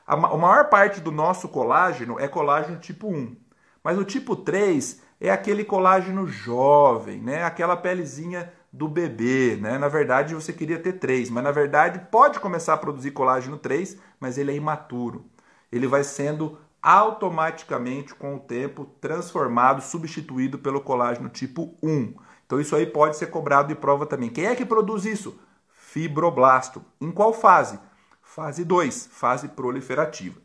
A, 0.05 0.15
a 0.15 0.37
maior 0.37 0.69
parte 0.69 0.99
do 0.99 1.11
nosso 1.11 1.47
colágeno 1.47 2.19
é 2.19 2.27
colágeno 2.27 2.77
tipo 2.77 3.07
1. 3.07 3.35
Mas 3.81 3.97
o 3.97 4.03
tipo 4.03 4.35
3 4.35 5.01
é 5.21 5.31
aquele 5.31 5.63
colágeno 5.63 6.27
jovem, 6.27 7.21
né? 7.21 7.43
Aquela 7.43 7.77
pelezinha 7.77 8.51
do 8.71 8.89
bebê, 8.89 9.55
né? 9.55 9.77
Na 9.77 9.87
verdade, 9.87 10.35
você 10.35 10.51
queria 10.51 10.79
ter 10.79 10.93
3, 10.93 11.29
mas 11.29 11.43
na 11.43 11.51
verdade 11.51 12.07
pode 12.11 12.39
começar 12.39 12.73
a 12.73 12.77
produzir 12.77 13.11
colágeno 13.11 13.57
3, 13.57 13.97
mas 14.19 14.37
ele 14.37 14.51
é 14.51 14.55
imaturo. 14.55 15.25
Ele 15.71 15.87
vai 15.87 16.03
sendo 16.03 16.57
automaticamente 16.81 18.13
com 18.13 18.35
o 18.35 18.39
tempo 18.39 18.85
transformado, 18.99 19.81
substituído 19.81 20.59
pelo 20.59 20.81
colágeno 20.81 21.29
tipo 21.29 21.77
1. 21.81 22.13
Então 22.53 22.61
isso 22.61 22.75
aí 22.75 22.85
pode 22.85 23.17
ser 23.17 23.31
cobrado 23.31 23.69
de 23.69 23.73
prova 23.73 24.05
também. 24.05 24.29
Quem 24.29 24.45
é 24.45 24.55
que 24.55 24.63
produz 24.63 25.05
isso? 25.05 25.39
Fibroblasto. 25.71 26.85
Em 27.01 27.11
qual 27.11 27.33
fase? 27.33 27.79
Fase 28.21 28.63
2, 28.63 29.09
fase 29.11 29.47
proliferativa. 29.47 30.39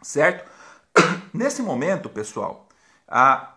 Certo? 0.00 0.50
Nesse 1.34 1.60
momento, 1.60 2.08
pessoal, 2.08 2.66
a, 3.06 3.52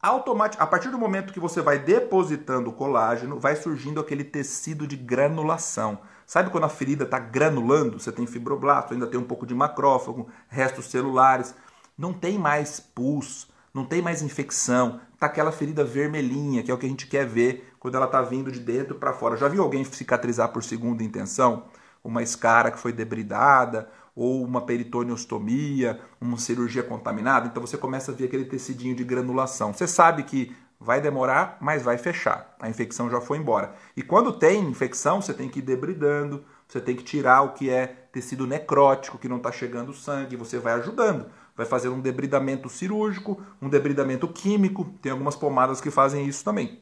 a 0.00 0.66
partir 0.66 0.88
do 0.88 0.96
momento 0.96 1.30
que 1.30 1.38
você 1.38 1.60
vai 1.60 1.78
depositando 1.78 2.70
o 2.70 2.72
colágeno, 2.72 3.38
vai 3.38 3.56
surgindo 3.56 4.00
aquele 4.00 4.24
tecido 4.24 4.86
de 4.86 4.96
granulação. 4.96 5.98
Sabe 6.26 6.48
quando 6.48 6.64
a 6.64 6.70
ferida 6.70 7.04
está 7.04 7.18
granulando? 7.18 8.00
Você 8.00 8.10
tem 8.10 8.26
fibroblasto, 8.26 8.94
ainda 8.94 9.06
tem 9.06 9.20
um 9.20 9.24
pouco 9.24 9.44
de 9.44 9.54
macrófago, 9.54 10.30
restos 10.48 10.86
celulares. 10.86 11.54
Não 11.96 12.14
tem 12.14 12.38
mais 12.38 12.80
pus, 12.80 13.50
não 13.74 13.84
tem 13.84 14.00
mais 14.00 14.22
infecção. 14.22 14.98
Tá 15.18 15.26
aquela 15.26 15.50
ferida 15.50 15.84
vermelhinha, 15.84 16.62
que 16.62 16.70
é 16.70 16.74
o 16.74 16.78
que 16.78 16.86
a 16.86 16.88
gente 16.88 17.06
quer 17.06 17.26
ver 17.26 17.72
quando 17.78 17.96
ela 17.96 18.06
está 18.06 18.22
vindo 18.22 18.52
de 18.52 18.60
dentro 18.60 18.94
para 18.94 19.12
fora. 19.12 19.36
Já 19.36 19.48
viu 19.48 19.62
alguém 19.62 19.84
cicatrizar 19.84 20.50
por 20.50 20.62
segunda 20.62 21.02
intenção? 21.02 21.64
Uma 22.04 22.22
escara 22.22 22.70
que 22.70 22.78
foi 22.78 22.92
debridada, 22.92 23.88
ou 24.18 24.42
uma 24.42 24.60
peritoniostomia, 24.60 26.00
uma 26.20 26.36
cirurgia 26.38 26.82
contaminada, 26.82 27.46
então 27.46 27.64
você 27.64 27.78
começa 27.78 28.10
a 28.10 28.14
ver 28.14 28.24
aquele 28.24 28.46
tecidinho 28.46 28.92
de 28.92 29.04
granulação. 29.04 29.72
Você 29.72 29.86
sabe 29.86 30.24
que 30.24 30.56
vai 30.80 31.00
demorar, 31.00 31.56
mas 31.60 31.84
vai 31.84 31.96
fechar. 31.98 32.56
A 32.58 32.68
infecção 32.68 33.08
já 33.08 33.20
foi 33.20 33.38
embora. 33.38 33.74
E 33.96 34.02
quando 34.02 34.32
tem 34.32 34.60
infecção, 34.64 35.22
você 35.22 35.32
tem 35.32 35.48
que 35.48 35.60
ir 35.60 35.62
debridando, 35.62 36.44
você 36.66 36.80
tem 36.80 36.96
que 36.96 37.04
tirar 37.04 37.42
o 37.42 37.52
que 37.52 37.70
é 37.70 37.86
tecido 37.86 38.44
necrótico, 38.44 39.18
que 39.18 39.28
não 39.28 39.36
está 39.36 39.52
chegando 39.52 39.94
sangue, 39.94 40.34
você 40.34 40.58
vai 40.58 40.72
ajudando. 40.74 41.26
Vai 41.58 41.66
fazer 41.66 41.88
um 41.88 42.00
debridamento 42.00 42.68
cirúrgico, 42.68 43.42
um 43.60 43.68
debridamento 43.68 44.28
químico, 44.28 44.84
tem 45.02 45.10
algumas 45.10 45.34
pomadas 45.34 45.80
que 45.80 45.90
fazem 45.90 46.24
isso 46.24 46.44
também. 46.44 46.80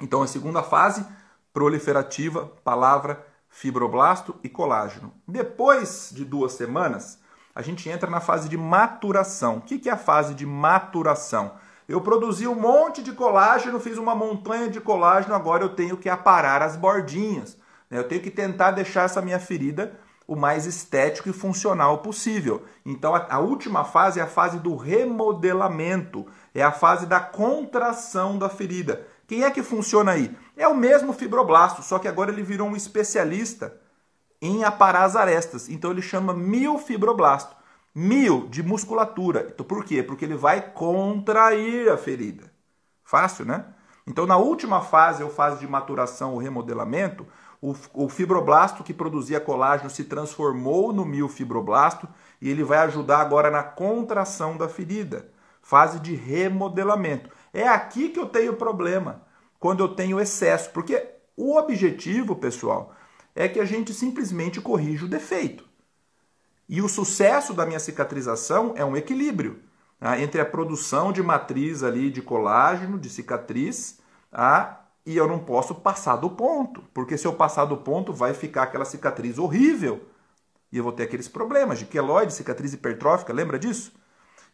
Então, 0.00 0.22
a 0.22 0.26
segunda 0.28 0.62
fase, 0.62 1.04
proliferativa, 1.52 2.46
palavra 2.62 3.26
fibroblasto 3.48 4.36
e 4.42 4.48
colágeno. 4.48 5.12
Depois 5.26 6.10
de 6.12 6.24
duas 6.24 6.52
semanas, 6.52 7.18
a 7.52 7.60
gente 7.60 7.88
entra 7.88 8.08
na 8.08 8.20
fase 8.20 8.48
de 8.48 8.56
maturação. 8.56 9.56
O 9.56 9.60
que 9.60 9.88
é 9.88 9.92
a 9.92 9.96
fase 9.96 10.32
de 10.32 10.46
maturação? 10.46 11.52
Eu 11.88 12.00
produzi 12.00 12.46
um 12.46 12.54
monte 12.54 13.02
de 13.02 13.12
colágeno, 13.12 13.80
fiz 13.80 13.98
uma 13.98 14.14
montanha 14.14 14.68
de 14.68 14.80
colágeno, 14.80 15.34
agora 15.34 15.64
eu 15.64 15.74
tenho 15.74 15.96
que 15.96 16.08
aparar 16.08 16.62
as 16.62 16.76
bordinhas. 16.76 17.58
Né? 17.90 17.98
Eu 17.98 18.06
tenho 18.06 18.22
que 18.22 18.30
tentar 18.30 18.70
deixar 18.70 19.02
essa 19.02 19.20
minha 19.20 19.40
ferida 19.40 19.98
o 20.26 20.34
mais 20.34 20.66
estético 20.66 21.28
e 21.28 21.32
funcional 21.32 21.98
possível. 21.98 22.64
Então 22.84 23.14
a, 23.14 23.38
última 23.38 23.84
fase 23.84 24.20
é 24.20 24.22
a 24.22 24.26
fase 24.26 24.58
do 24.58 24.76
remodelamento, 24.76 26.26
é 26.54 26.62
a 26.62 26.72
fase 26.72 27.06
da 27.06 27.20
contração 27.20 28.38
da 28.38 28.48
ferida. 28.48 29.06
Quem 29.26 29.44
é 29.44 29.50
que 29.50 29.62
funciona 29.62 30.12
aí? 30.12 30.36
É 30.56 30.66
o 30.68 30.76
mesmo 30.76 31.12
fibroblasto, 31.12 31.82
só 31.82 31.98
que 31.98 32.08
agora 32.08 32.30
ele 32.30 32.42
virou 32.42 32.68
um 32.68 32.76
especialista 32.76 33.74
em 34.40 34.64
aparar 34.64 35.04
as 35.04 35.16
arestas. 35.16 35.68
Então 35.68 35.90
ele 35.90 36.02
chama 36.02 36.34
miofibroblasto. 36.34 37.56
Mil 37.94 38.48
de 38.48 38.60
musculatura. 38.60 39.46
Então, 39.52 39.64
por 39.64 39.84
quê? 39.84 40.02
Porque 40.02 40.24
ele 40.24 40.34
vai 40.34 40.60
contrair 40.60 41.88
a 41.88 41.96
ferida. 41.96 42.50
Fácil, 43.04 43.44
né? 43.44 43.66
Então, 44.04 44.26
na 44.26 44.36
última 44.36 44.80
fase, 44.82 45.22
ou 45.22 45.30
fase 45.30 45.60
de 45.60 45.66
maturação 45.68 46.32
ou 46.32 46.38
remodelamento, 46.38 47.24
o, 47.64 47.74
o 47.94 48.08
fibroblasto 48.10 48.84
que 48.84 48.92
produzia 48.92 49.40
colágeno 49.40 49.88
se 49.88 50.04
transformou 50.04 50.92
no 50.92 51.02
miofibroblasto 51.02 52.06
e 52.38 52.50
ele 52.50 52.62
vai 52.62 52.76
ajudar 52.78 53.20
agora 53.20 53.50
na 53.50 53.62
contração 53.62 54.58
da 54.58 54.68
ferida. 54.68 55.30
Fase 55.62 55.98
de 55.98 56.14
remodelamento. 56.14 57.30
É 57.54 57.66
aqui 57.66 58.10
que 58.10 58.20
eu 58.20 58.26
tenho 58.26 58.54
problema, 58.54 59.22
quando 59.58 59.82
eu 59.82 59.88
tenho 59.88 60.20
excesso, 60.20 60.68
porque 60.72 61.08
o 61.34 61.56
objetivo, 61.56 62.36
pessoal, 62.36 62.94
é 63.34 63.48
que 63.48 63.58
a 63.58 63.64
gente 63.64 63.94
simplesmente 63.94 64.60
corrija 64.60 65.06
o 65.06 65.08
defeito. 65.08 65.64
E 66.68 66.82
o 66.82 66.88
sucesso 66.88 67.54
da 67.54 67.64
minha 67.64 67.80
cicatrização 67.80 68.74
é 68.76 68.84
um 68.84 68.94
equilíbrio 68.94 69.62
tá? 69.98 70.20
entre 70.20 70.38
a 70.38 70.44
produção 70.44 71.12
de 71.12 71.22
matriz 71.22 71.82
ali 71.82 72.10
de 72.10 72.20
colágeno, 72.20 72.98
de 72.98 73.08
cicatriz, 73.08 74.00
tá? 74.30 74.83
E 75.06 75.16
eu 75.16 75.28
não 75.28 75.38
posso 75.38 75.74
passar 75.74 76.16
do 76.16 76.30
ponto, 76.30 76.82
porque 76.94 77.18
se 77.18 77.26
eu 77.26 77.34
passar 77.34 77.66
do 77.66 77.76
ponto 77.76 78.12
vai 78.12 78.32
ficar 78.32 78.62
aquela 78.62 78.84
cicatriz 78.84 79.38
horrível 79.38 80.02
e 80.72 80.78
eu 80.78 80.84
vou 80.84 80.92
ter 80.92 81.04
aqueles 81.04 81.28
problemas 81.28 81.78
de 81.78 81.86
queloide, 81.86 82.32
cicatriz 82.32 82.72
hipertrófica, 82.72 83.32
lembra 83.32 83.58
disso? 83.58 83.92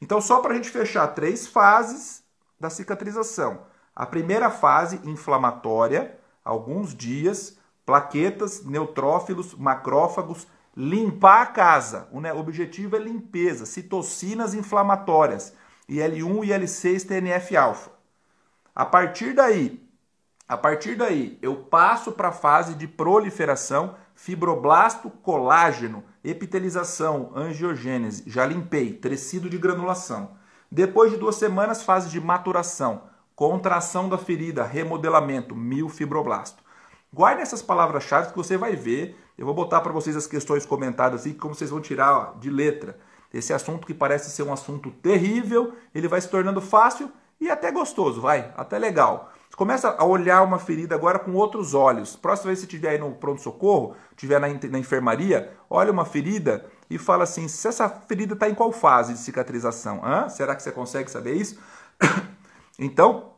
Então, 0.02 0.21
só 0.21 0.40
para 0.40 0.52
a 0.52 0.57
gente 0.57 0.71
fechar 0.71 1.07
três 1.09 1.47
fases 1.47 2.23
da 2.59 2.69
cicatrização. 2.69 3.66
A 3.95 4.07
primeira 4.07 4.50
fase 4.50 5.00
inflamatória, 5.04 6.19
alguns 6.45 6.95
dias, 6.95 7.59
plaquetas, 7.85 8.64
neutrófilos, 8.64 9.54
macrófagos, 9.54 10.47
limpar 10.76 11.42
a 11.42 11.47
casa. 11.47 12.09
O 12.12 12.38
objetivo 12.38 12.97
é 12.97 12.99
limpeza, 12.99 13.66
citocinas 13.66 14.54
inflamatórias, 14.54 15.54
IL1 15.88 16.45
e 16.45 16.49
IL6 16.49 17.07
TNF-alfa. 17.07 17.90
A 18.75 18.87
partir 18.87 19.35
daí, 19.35 19.87
a 20.50 20.57
partir 20.57 20.97
daí, 20.97 21.38
eu 21.40 21.54
passo 21.54 22.11
para 22.11 22.30
a 22.30 22.33
fase 22.33 22.75
de 22.75 22.88
proliferação, 22.88 23.95
fibroblasto, 24.16 25.09
colágeno, 25.09 26.02
epitelização, 26.25 27.30
angiogênese. 27.37 28.25
Já 28.26 28.45
limpei, 28.45 28.92
tecido 28.92 29.49
de 29.49 29.57
granulação. 29.57 30.33
Depois 30.69 31.12
de 31.12 31.19
duas 31.19 31.37
semanas, 31.37 31.85
fase 31.85 32.11
de 32.11 32.21
maturação, 32.21 33.02
contração 33.37 34.09
da 34.09 34.19
ferida, 34.19 34.64
remodelamento, 34.64 35.54
miofibroblast. 35.54 36.57
Guarde 37.14 37.42
essas 37.42 37.62
palavras-chave 37.62 38.33
que 38.33 38.37
você 38.37 38.57
vai 38.57 38.75
ver. 38.75 39.16
Eu 39.38 39.47
vou 39.47 39.54
botar 39.54 39.80
para 39.83 39.92
vocês 39.92 40.16
as 40.16 40.26
questões 40.26 40.66
comentadas 40.66 41.26
e 41.26 41.33
como 41.33 41.54
vocês 41.54 41.71
vão 41.71 41.80
tirar 41.80 42.12
ó, 42.12 42.38
de 42.40 42.50
letra. 42.50 42.99
Esse 43.33 43.52
assunto 43.52 43.87
que 43.87 43.95
parece 43.95 44.30
ser 44.30 44.42
um 44.42 44.52
assunto 44.52 44.90
terrível, 44.90 45.76
ele 45.95 46.09
vai 46.09 46.21
se 46.21 46.28
tornando 46.28 46.61
fácil 46.61 47.09
e 47.40 47.49
até 47.49 47.71
gostoso, 47.71 48.21
vai, 48.21 48.52
até 48.57 48.80
legal. 48.80 49.33
Começa 49.61 49.95
a 49.99 50.05
olhar 50.07 50.43
uma 50.43 50.59
ferida 50.59 50.95
agora 50.95 51.19
com 51.19 51.35
outros 51.35 51.75
olhos. 51.75 52.17
Próxima 52.17 52.47
vez 52.47 52.61
que 52.61 52.62
você 52.62 52.67
estiver 52.67 52.93
aí 52.93 52.99
no 52.99 53.14
pronto-socorro, 53.14 53.95
estiver 54.12 54.40
na, 54.40 54.49
na 54.49 54.79
enfermaria, 54.79 55.52
olha 55.69 55.93
uma 55.93 56.07
ferida 56.07 56.64
e 56.88 56.97
fala 56.97 57.25
assim: 57.25 57.47
se 57.47 57.69
essa 57.69 57.87
ferida 57.87 58.33
está 58.33 58.49
em 58.49 58.55
qual 58.55 58.73
fase 58.73 59.12
de 59.12 59.19
cicatrização? 59.19 60.02
Hã? 60.02 60.31
Será 60.31 60.57
que 60.57 60.62
você 60.62 60.73
consegue 60.73 61.11
saber 61.11 61.35
isso? 61.35 61.61
então, 62.81 63.35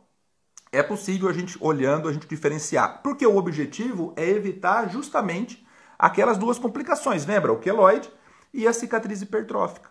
é 0.71 0.81
possível 0.81 1.27
a 1.27 1.33
gente, 1.33 1.57
olhando, 1.59 2.07
a 2.07 2.13
gente 2.13 2.25
diferenciar. 2.25 3.01
Porque 3.03 3.27
o 3.27 3.35
objetivo 3.35 4.13
é 4.15 4.25
evitar 4.25 4.89
justamente 4.89 5.67
aquelas 5.99 6.37
duas 6.37 6.57
complicações. 6.57 7.25
Lembra? 7.25 7.51
O 7.51 7.59
queloide 7.59 8.09
e 8.53 8.65
a 8.65 8.71
cicatriz 8.71 9.21
hipertrófica. 9.21 9.89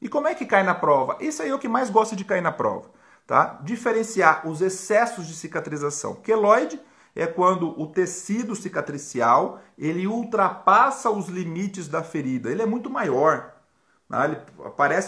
E 0.00 0.08
como 0.08 0.28
é 0.28 0.34
que 0.34 0.46
cai 0.46 0.62
na 0.62 0.74
prova? 0.74 1.18
Isso 1.20 1.42
aí 1.42 1.50
é 1.50 1.54
o 1.54 1.58
que 1.58 1.68
mais 1.68 1.90
gosta 1.90 2.16
de 2.16 2.24
cair 2.24 2.40
na 2.40 2.52
prova. 2.52 2.96
Tá? 3.28 3.60
Diferenciar 3.62 4.48
os 4.48 4.62
excessos 4.62 5.26
de 5.26 5.34
cicatrização. 5.34 6.14
Queloide 6.14 6.80
é 7.14 7.26
quando 7.26 7.78
o 7.78 7.86
tecido 7.86 8.56
cicatricial 8.56 9.60
ele 9.76 10.06
ultrapassa 10.06 11.10
os 11.10 11.28
limites 11.28 11.88
da 11.88 12.02
ferida. 12.02 12.50
Ele 12.50 12.62
é 12.62 12.66
muito 12.66 12.88
maior. 12.88 13.52
Tá? 14.08 14.24
Ele 14.24 14.38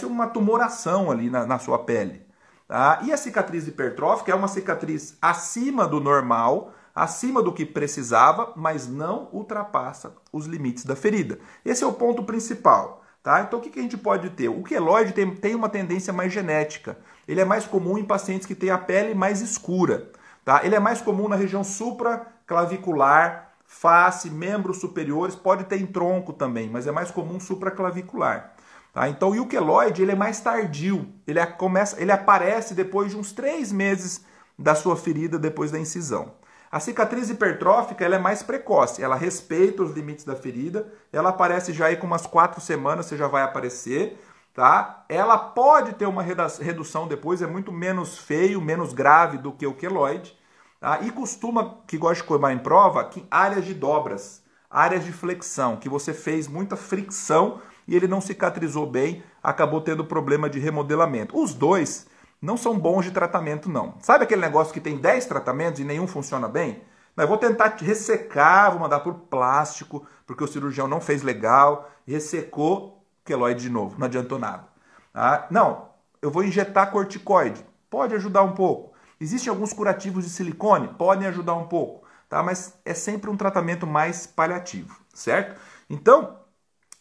uma 0.06 0.26
tumoração 0.26 1.10
ali 1.10 1.30
na, 1.30 1.46
na 1.46 1.58
sua 1.58 1.78
pele. 1.78 2.20
Tá? 2.68 3.00
E 3.04 3.10
a 3.10 3.16
cicatriz 3.16 3.66
hipertrófica 3.66 4.32
é 4.32 4.34
uma 4.34 4.48
cicatriz 4.48 5.16
acima 5.22 5.88
do 5.88 5.98
normal, 5.98 6.74
acima 6.94 7.42
do 7.42 7.54
que 7.54 7.64
precisava, 7.64 8.52
mas 8.54 8.86
não 8.86 9.30
ultrapassa 9.32 10.14
os 10.30 10.44
limites 10.44 10.84
da 10.84 10.94
ferida. 10.94 11.38
Esse 11.64 11.84
é 11.84 11.86
o 11.86 11.94
ponto 11.94 12.22
principal. 12.22 13.00
Tá? 13.22 13.42
Então 13.42 13.58
o 13.58 13.62
que, 13.62 13.70
que 13.70 13.78
a 13.78 13.82
gente 13.82 13.98
pode 13.98 14.30
ter? 14.30 14.48
O 14.48 14.62
queloide 14.62 15.12
tem, 15.12 15.34
tem 15.34 15.54
uma 15.54 15.68
tendência 15.68 16.12
mais 16.12 16.32
genética. 16.32 16.98
Ele 17.30 17.40
é 17.40 17.44
mais 17.44 17.64
comum 17.64 17.96
em 17.96 18.04
pacientes 18.04 18.44
que 18.44 18.56
têm 18.56 18.70
a 18.70 18.78
pele 18.78 19.14
mais 19.14 19.40
escura. 19.40 20.10
Tá? 20.44 20.62
Ele 20.64 20.74
é 20.74 20.80
mais 20.80 21.00
comum 21.00 21.28
na 21.28 21.36
região 21.36 21.62
supraclavicular, 21.62 23.52
face, 23.64 24.28
membros 24.28 24.78
superiores, 24.78 25.36
pode 25.36 25.62
ter 25.62 25.80
em 25.80 25.86
tronco 25.86 26.32
também, 26.32 26.68
mas 26.68 26.88
é 26.88 26.90
mais 26.90 27.08
comum 27.12 27.38
supraclavicular. 27.38 28.52
Tá? 28.92 29.08
Então 29.08 29.30
o 29.30 29.46
queloide 29.46 30.02
ele 30.02 30.10
é 30.10 30.16
mais 30.16 30.40
tardio, 30.40 31.06
ele, 31.24 31.44
começa, 31.46 32.02
ele 32.02 32.10
aparece 32.10 32.74
depois 32.74 33.12
de 33.12 33.16
uns 33.16 33.30
três 33.30 33.70
meses 33.70 34.24
da 34.58 34.74
sua 34.74 34.96
ferida 34.96 35.38
depois 35.38 35.70
da 35.70 35.78
incisão. 35.78 36.32
A 36.72 36.80
cicatriz 36.80 37.30
hipertrófica 37.30 38.04
ela 38.04 38.16
é 38.16 38.18
mais 38.18 38.42
precoce, 38.42 39.04
ela 39.04 39.14
respeita 39.14 39.84
os 39.84 39.92
limites 39.92 40.24
da 40.24 40.34
ferida, 40.34 40.92
ela 41.12 41.28
aparece 41.28 41.72
já 41.72 41.86
aí 41.86 41.96
com 41.96 42.08
umas 42.08 42.26
quatro 42.26 42.60
semanas, 42.60 43.06
você 43.06 43.16
já 43.16 43.28
vai 43.28 43.42
aparecer, 43.42 44.18
tá? 44.52 45.04
Ela 45.08 45.38
pode 45.38 45.94
ter 45.94 46.06
uma 46.06 46.22
redução 46.22 47.06
depois, 47.06 47.42
é 47.42 47.46
muito 47.46 47.72
menos 47.72 48.18
feio, 48.18 48.60
menos 48.60 48.92
grave 48.92 49.38
do 49.38 49.52
que 49.52 49.66
o 49.66 49.74
queloide, 49.74 50.36
tá? 50.78 51.00
E 51.00 51.10
costuma, 51.10 51.78
que 51.86 51.96
gosta 51.96 52.22
de 52.22 52.24
coimar 52.24 52.52
em 52.52 52.58
prova, 52.58 53.04
que 53.04 53.26
áreas 53.30 53.64
de 53.64 53.74
dobras, 53.74 54.42
áreas 54.70 55.04
de 55.04 55.12
flexão, 55.12 55.76
que 55.76 55.88
você 55.88 56.12
fez 56.12 56.46
muita 56.46 56.76
fricção 56.76 57.60
e 57.88 57.96
ele 57.96 58.06
não 58.06 58.20
cicatrizou 58.20 58.86
bem, 58.86 59.22
acabou 59.42 59.80
tendo 59.80 60.04
problema 60.04 60.48
de 60.48 60.58
remodelamento. 60.58 61.40
Os 61.40 61.54
dois 61.54 62.06
não 62.40 62.56
são 62.56 62.78
bons 62.78 63.04
de 63.04 63.10
tratamento, 63.10 63.68
não. 63.68 63.94
Sabe 64.00 64.24
aquele 64.24 64.40
negócio 64.40 64.72
que 64.72 64.80
tem 64.80 64.96
10 64.96 65.26
tratamentos 65.26 65.80
e 65.80 65.84
nenhum 65.84 66.06
funciona 66.06 66.48
bem? 66.48 66.82
Vou 67.16 67.36
tentar 67.36 67.76
ressecar, 67.78 68.70
vou 68.70 68.80
mandar 68.80 69.00
por 69.00 69.12
plástico, 69.12 70.06
porque 70.26 70.42
o 70.42 70.46
cirurgião 70.46 70.88
não 70.88 71.00
fez 71.02 71.22
legal, 71.22 71.90
ressecou 72.06 72.99
queloide 73.30 73.62
de 73.62 73.70
novo, 73.70 73.96
não 73.96 74.06
adiantou 74.06 74.38
nada. 74.38 74.66
Ah, 75.14 75.46
não, 75.50 75.90
eu 76.20 76.30
vou 76.30 76.42
injetar 76.42 76.90
corticoide, 76.90 77.64
pode 77.88 78.14
ajudar 78.14 78.42
um 78.42 78.52
pouco. 78.52 78.92
Existem 79.20 79.50
alguns 79.50 79.72
curativos 79.72 80.24
de 80.24 80.30
silicone, 80.30 80.88
podem 80.98 81.28
ajudar 81.28 81.54
um 81.54 81.68
pouco, 81.68 82.06
tá? 82.28 82.42
mas 82.42 82.74
é 82.84 82.92
sempre 82.92 83.30
um 83.30 83.36
tratamento 83.36 83.86
mais 83.86 84.26
paliativo, 84.26 84.96
certo? 85.14 85.60
Então, 85.88 86.38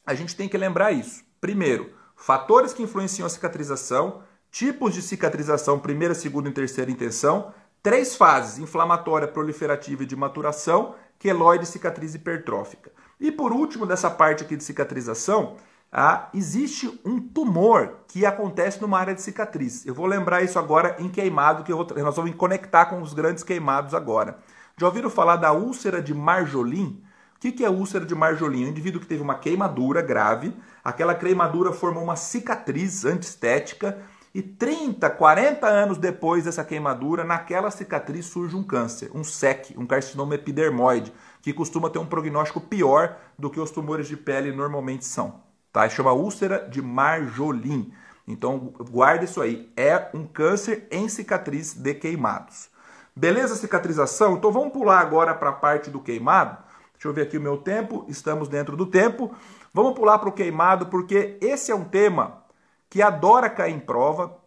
a 0.05 0.13
gente 0.13 0.35
tem 0.35 0.47
que 0.47 0.57
lembrar 0.57 0.91
isso. 0.91 1.23
Primeiro, 1.41 1.93
fatores 2.15 2.73
que 2.73 2.83
influenciam 2.83 3.25
a 3.25 3.29
cicatrização, 3.29 4.21
tipos 4.51 4.93
de 4.93 5.01
cicatrização, 5.01 5.79
primeira, 5.79 6.13
segunda 6.13 6.49
e 6.49 6.53
terceira 6.53 6.91
intenção, 6.91 7.53
três 7.81 8.15
fases, 8.15 8.59
inflamatória, 8.59 9.27
proliferativa 9.27 10.03
e 10.03 10.05
de 10.05 10.15
maturação, 10.15 10.95
queloide 11.17 11.65
cicatriz 11.65 12.13
hipertrófica. 12.15 12.91
E 13.19 13.31
por 13.31 13.51
último, 13.51 13.85
dessa 13.85 14.09
parte 14.09 14.43
aqui 14.43 14.55
de 14.55 14.63
cicatrização, 14.63 15.57
ah, 15.91 16.29
existe 16.35 16.87
um 17.03 17.19
tumor 17.19 18.01
que 18.07 18.25
acontece 18.25 18.79
numa 18.81 18.99
área 18.99 19.15
de 19.15 19.21
cicatriz. 19.21 19.85
Eu 19.85 19.93
vou 19.95 20.05
lembrar 20.05 20.43
isso 20.43 20.59
agora 20.59 20.95
em 20.99 21.09
queimado, 21.09 21.63
que 21.63 21.73
vou, 21.73 21.87
nós 21.97 22.15
vamos 22.15 22.35
conectar 22.35 22.85
com 22.85 23.01
os 23.01 23.13
grandes 23.13 23.43
queimados 23.43 23.95
agora. 23.95 24.37
Já 24.77 24.85
ouviram 24.85 25.09
falar 25.09 25.37
da 25.37 25.51
úlcera 25.51 26.01
de 26.01 26.13
Marjolin? 26.13 27.03
O 27.35 27.39
que 27.39 27.65
é 27.65 27.69
úlcera 27.69 28.05
de 28.05 28.13
Marjolin? 28.13 28.65
Um 28.65 28.69
indivíduo 28.69 29.01
que 29.01 29.07
teve 29.07 29.23
uma 29.23 29.35
queimadura 29.35 30.01
grave, 30.01 30.53
aquela 30.83 31.15
queimadura 31.15 31.71
formou 31.71 32.03
uma 32.03 32.15
cicatriz 32.15 33.03
antiestética 33.03 33.97
e 34.33 34.43
30, 34.43 35.09
40 35.09 35.65
anos 35.65 35.97
depois 35.97 36.43
dessa 36.43 36.63
queimadura, 36.63 37.23
naquela 37.23 37.71
cicatriz 37.71 38.27
surge 38.27 38.55
um 38.55 38.63
câncer, 38.63 39.09
um 39.13 39.23
SEC, 39.23 39.73
um 39.75 39.87
carcinoma 39.87 40.35
epidermoide, 40.35 41.11
que 41.41 41.51
costuma 41.51 41.89
ter 41.89 41.97
um 41.97 42.05
prognóstico 42.05 42.61
pior 42.61 43.17
do 43.39 43.49
que 43.49 43.59
os 43.59 43.71
tumores 43.71 44.07
de 44.07 44.15
pele 44.15 44.51
normalmente 44.51 45.05
são. 45.05 45.48
Tá? 45.71 45.87
Chama 45.87 46.13
úlcera 46.13 46.67
de 46.69 46.81
Marjolin. 46.81 47.93
Então 48.27 48.73
guarda 48.91 49.25
isso 49.25 49.41
aí, 49.41 49.71
é 49.75 50.09
um 50.13 50.25
câncer 50.25 50.87
em 50.91 51.09
cicatriz 51.09 51.73
de 51.73 51.93
queimados. 51.95 52.69
Beleza 53.15 53.55
cicatrização? 53.55 54.37
Então 54.37 54.51
vamos 54.51 54.71
pular 54.71 54.99
agora 54.99 55.33
para 55.33 55.49
a 55.49 55.53
parte 55.53 55.89
do 55.89 55.99
queimado. 55.99 56.57
Deixa 56.93 57.07
eu 57.07 57.13
ver 57.13 57.23
aqui 57.23 57.37
o 57.37 57.41
meu 57.41 57.57
tempo, 57.57 58.05
estamos 58.07 58.47
dentro 58.47 58.77
do 58.77 58.85
tempo. 58.85 59.33
Vamos 59.73 59.93
pular 59.93 60.19
para 60.19 60.29
o 60.29 60.33
queimado 60.33 60.87
porque 60.87 61.37
esse 61.41 61.71
é 61.71 61.75
um 61.75 61.85
tema 61.85 62.43
que 62.89 63.01
adora 63.01 63.49
cair 63.49 63.73
em 63.73 63.79
prova, 63.79 64.37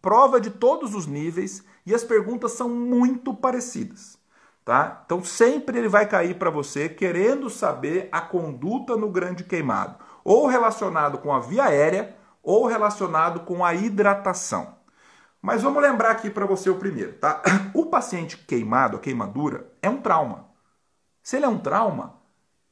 prova 0.00 0.40
de 0.40 0.50
todos 0.50 0.94
os 0.94 1.06
níveis 1.06 1.64
e 1.86 1.94
as 1.94 2.04
perguntas 2.04 2.52
são 2.52 2.68
muito 2.68 3.32
parecidas. 3.32 4.18
Tá? 4.64 5.02
Então 5.04 5.22
sempre 5.22 5.78
ele 5.78 5.88
vai 5.88 6.06
cair 6.06 6.38
para 6.38 6.50
você 6.50 6.88
querendo 6.88 7.50
saber 7.50 8.08
a 8.10 8.20
conduta 8.20 8.96
no 8.96 9.10
grande 9.10 9.44
queimado, 9.44 9.96
ou 10.24 10.46
relacionado 10.46 11.18
com 11.18 11.32
a 11.32 11.38
via 11.38 11.64
aérea 11.64 12.16
ou 12.42 12.66
relacionado 12.66 13.40
com 13.40 13.64
a 13.64 13.74
hidratação. 13.74 14.74
Mas 15.40 15.62
vamos 15.62 15.82
lembrar 15.82 16.10
aqui 16.10 16.30
para 16.30 16.46
você 16.46 16.70
o 16.70 16.78
primeiro, 16.78 17.12
tá? 17.12 17.42
O 17.74 17.86
paciente 17.86 18.38
queimado, 18.38 18.98
queimadura, 18.98 19.70
é 19.82 19.90
um 19.90 20.00
trauma. 20.00 20.48
Se 21.22 21.36
ele 21.36 21.44
é 21.44 21.48
um 21.48 21.58
trauma, 21.58 22.14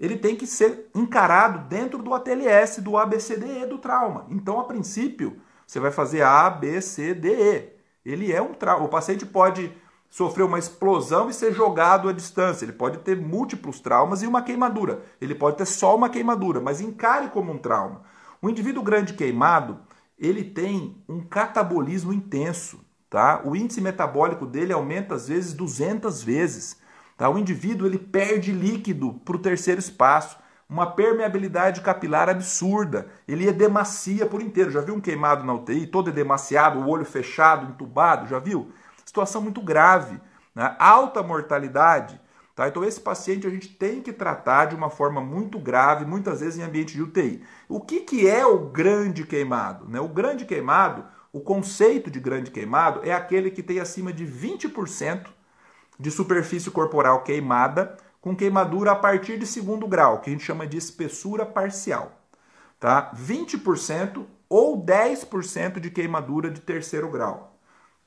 ele 0.01 0.17
tem 0.17 0.35
que 0.35 0.47
ser 0.47 0.91
encarado 0.95 1.69
dentro 1.69 2.03
do 2.03 2.15
ATLS, 2.15 2.81
do 2.81 2.97
ABCDE 2.97 3.67
do 3.67 3.79
trauma. 3.79 4.27
Então, 4.31 4.59
a 4.59 4.65
princípio, 4.65 5.41
você 5.67 5.79
vai 5.79 5.91
fazer 5.91 6.23
A, 6.23 6.49
B, 6.51 6.81
C, 6.81 7.15
D, 7.15 7.29
E. 7.29 7.73
Ele 8.05 8.33
é 8.33 8.43
um 8.43 8.53
trauma. 8.53 8.85
O 8.85 8.89
paciente 8.89 9.25
pode 9.25 9.73
sofrer 10.13 10.43
uma 10.43 10.59
explosão 10.59 11.31
e 11.31 11.33
ser 11.33 11.55
jogado 11.55 12.07
à 12.07 12.13
distância. 12.13 12.67
Ele 12.67 12.75
pode 12.75 12.99
ter 12.99 13.17
múltiplos 13.17 13.81
traumas 13.81 14.23
e 14.23 14.27
uma 14.27 14.43
queimadura. 14.43 15.01
Ele 15.19 15.35
pode 15.35 15.57
ter 15.57 15.65
só 15.65 15.97
uma 15.97 16.11
queimadura, 16.11 16.61
mas 16.61 16.83
encare 16.83 17.29
como 17.29 17.51
um 17.51 17.57
trauma. 17.57 18.03
O 18.43 18.51
indivíduo 18.51 18.83
grande 18.83 19.15
queimado, 19.15 19.79
ele 20.19 20.45
tem 20.45 21.03
um 21.09 21.23
catabolismo 21.23 22.13
intenso, 22.13 22.81
tá? 23.09 23.41
O 23.43 23.57
índice 23.57 23.81
metabólico 23.81 24.45
dele 24.45 24.75
aumenta 24.75 25.15
às 25.15 25.29
vezes 25.29 25.55
200 25.55 26.23
vezes. 26.23 26.77
Tá? 27.17 27.31
O 27.31 27.39
indivíduo 27.39 27.87
ele 27.87 27.99
perde 27.99 28.53
líquido 28.53 29.15
para 29.25 29.37
o 29.37 29.39
terceiro 29.39 29.81
espaço, 29.81 30.37
uma 30.69 30.91
permeabilidade 30.91 31.81
capilar 31.81 32.29
absurda. 32.29 33.07
Ele 33.27 33.49
edemacia 33.49 34.27
por 34.27 34.43
inteiro. 34.43 34.71
Já 34.71 34.83
viu 34.83 34.95
um 34.95 35.01
queimado 35.01 35.43
na 35.43 35.55
UTI, 35.55 35.87
todo 35.87 36.11
edemaciado, 36.11 36.81
o 36.81 36.89
olho 36.89 37.07
fechado, 37.07 37.71
entubado? 37.71 38.29
Já 38.29 38.39
viu? 38.39 38.71
Situação 39.13 39.43
muito 39.43 39.61
grave. 39.61 40.19
Né? 40.55 40.75
Alta 40.79 41.23
mortalidade. 41.23 42.19
Tá? 42.57 42.67
Então, 42.67 42.83
esse 42.83 42.99
paciente 42.99 43.47
a 43.47 43.51
gente 43.51 43.69
tem 43.69 44.01
que 44.01 44.11
tratar 44.11 44.65
de 44.65 44.75
uma 44.75 44.89
forma 44.89 45.21
muito 45.21 45.59
grave, 45.59 46.07
muitas 46.07 46.41
vezes 46.41 46.59
em 46.59 46.63
ambiente 46.63 46.95
de 46.95 47.03
UTI. 47.03 47.45
O 47.69 47.79
que, 47.79 48.01
que 48.01 48.27
é 48.27 48.47
o 48.47 48.71
grande 48.71 49.27
queimado? 49.27 49.87
Né? 49.87 50.01
O 50.01 50.09
grande 50.09 50.47
queimado, 50.47 51.05
o 51.31 51.41
conceito 51.41 52.11
de 52.11 52.19
grande 52.19 52.51
queimado 52.51 53.01
é 53.05 53.13
aquele 53.13 53.51
que 53.51 53.63
tem 53.63 53.81
acima 53.81 54.15
de 54.15 54.25
20% 54.25 55.27
de 56.01 56.11
superfície 56.11 56.71
corporal 56.71 57.23
queimada 57.23 57.95
com 58.19 58.35
queimadura 58.35 58.93
a 58.93 58.97
partir 58.97 59.39
de 59.39 59.47
segundo 59.47 59.87
grau, 59.87 60.21
que 60.21 60.31
a 60.31 60.33
gente 60.33 60.45
chama 60.45 60.67
de 60.67 60.79
espessura 60.79 61.45
parcial. 61.45 62.13
Tá? 62.81 63.13
20% 63.15 64.25
ou 64.49 64.83
10% 64.83 65.81
de 65.81 65.91
queimadura 65.91 66.51
de 66.51 66.63
terceiro 66.63 67.11
grau. 67.11 67.52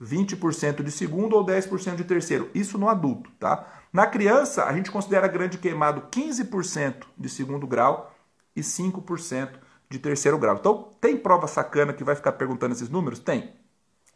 20% 0.01 0.83
de 0.83 0.91
segundo 0.91 1.35
ou 1.35 1.45
10% 1.45 1.95
de 1.95 2.03
terceiro. 2.03 2.49
Isso 2.53 2.77
no 2.77 2.89
adulto, 2.89 3.31
tá? 3.39 3.65
Na 3.93 4.05
criança, 4.05 4.65
a 4.65 4.73
gente 4.73 4.91
considera 4.91 5.27
grande 5.27 5.57
queimado 5.57 6.09
15% 6.11 7.03
de 7.17 7.29
segundo 7.29 7.65
grau 7.65 8.13
e 8.55 8.61
5% 8.61 9.51
de 9.89 9.99
terceiro 9.99 10.37
grau. 10.37 10.55
Então, 10.55 10.93
tem 10.99 11.15
prova 11.15 11.47
sacana 11.47 11.93
que 11.93 12.03
vai 12.03 12.15
ficar 12.15 12.33
perguntando 12.33 12.73
esses 12.73 12.89
números? 12.89 13.19
Tem. 13.19 13.53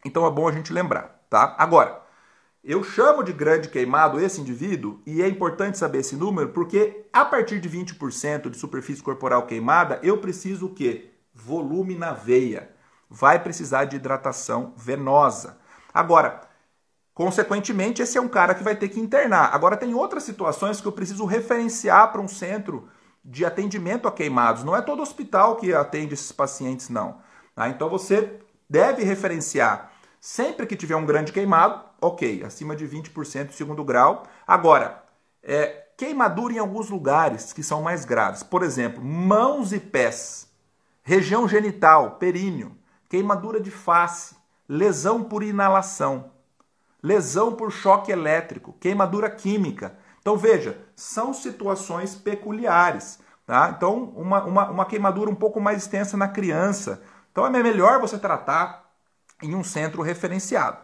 Então 0.04 0.26
é 0.26 0.30
bom 0.30 0.48
a 0.48 0.52
gente 0.52 0.72
lembrar, 0.72 1.24
tá? 1.28 1.54
Agora, 1.58 2.02
eu 2.62 2.82
chamo 2.82 3.22
de 3.22 3.32
grande 3.32 3.68
queimado 3.68 4.20
esse 4.20 4.40
indivíduo 4.40 5.00
e 5.06 5.22
é 5.22 5.28
importante 5.28 5.78
saber 5.78 5.98
esse 5.98 6.16
número 6.16 6.50
porque 6.50 7.06
a 7.12 7.24
partir 7.24 7.60
de 7.60 7.68
20% 7.68 8.50
de 8.50 8.56
superfície 8.56 9.02
corporal 9.02 9.46
queimada, 9.46 9.98
eu 10.02 10.18
preciso 10.18 10.66
o 10.66 10.74
quê? 10.74 11.10
Volume 11.34 11.94
na 11.94 12.12
veia. 12.12 12.70
Vai 13.08 13.42
precisar 13.42 13.86
de 13.86 13.96
hidratação 13.96 14.74
venosa. 14.76 15.58
Agora, 15.92 16.40
consequentemente, 17.14 18.02
esse 18.02 18.16
é 18.16 18.20
um 18.20 18.28
cara 18.28 18.54
que 18.54 18.62
vai 18.62 18.76
ter 18.76 18.88
que 18.88 19.00
internar. 19.00 19.54
Agora, 19.54 19.76
tem 19.76 19.94
outras 19.94 20.22
situações 20.22 20.80
que 20.80 20.86
eu 20.86 20.92
preciso 20.92 21.24
referenciar 21.24 22.10
para 22.12 22.20
um 22.20 22.28
centro 22.28 22.88
de 23.24 23.44
atendimento 23.44 24.08
a 24.08 24.12
queimados. 24.12 24.64
Não 24.64 24.76
é 24.76 24.82
todo 24.82 25.02
hospital 25.02 25.56
que 25.56 25.74
atende 25.74 26.14
esses 26.14 26.32
pacientes, 26.32 26.88
não. 26.88 27.18
Tá? 27.54 27.68
Então, 27.68 27.88
você 27.88 28.40
deve 28.68 29.02
referenciar 29.02 29.90
sempre 30.20 30.66
que 30.66 30.76
tiver 30.76 30.96
um 30.96 31.06
grande 31.06 31.32
queimado 31.32 31.90
ok, 32.00 32.42
acima 32.44 32.74
de 32.74 32.88
20% 32.88 33.48
de 33.48 33.54
segundo 33.54 33.84
grau. 33.84 34.24
Agora, 34.46 35.04
é, 35.42 35.86
queimadura 35.96 36.54
em 36.54 36.58
alguns 36.58 36.88
lugares 36.88 37.52
que 37.52 37.62
são 37.62 37.82
mais 37.82 38.04
graves. 38.04 38.42
Por 38.42 38.62
exemplo, 38.62 39.04
mãos 39.04 39.72
e 39.72 39.78
pés, 39.78 40.48
região 41.02 41.46
genital, 41.46 42.12
períneo, 42.12 42.76
queimadura 43.08 43.60
de 43.60 43.70
face, 43.70 44.34
lesão 44.70 45.24
por 45.24 45.42
inalação, 45.42 46.30
lesão 47.02 47.56
por 47.56 47.72
choque 47.72 48.12
elétrico, 48.12 48.76
queimadura 48.78 49.28
química. 49.28 49.98
Então 50.20 50.36
veja, 50.36 50.78
são 50.94 51.34
situações 51.34 52.14
peculiares. 52.14 53.18
Tá? 53.44 53.74
Então, 53.76 54.04
uma, 54.16 54.44
uma, 54.44 54.70
uma 54.70 54.84
queimadura 54.84 55.28
um 55.28 55.34
pouco 55.34 55.60
mais 55.60 55.82
extensa 55.82 56.16
na 56.16 56.28
criança. 56.28 57.02
Então 57.32 57.44
é 57.44 57.50
melhor 57.50 58.00
você 58.00 58.16
tratar 58.16 58.88
em 59.42 59.56
um 59.56 59.64
centro 59.64 60.02
referenciado. 60.02 60.78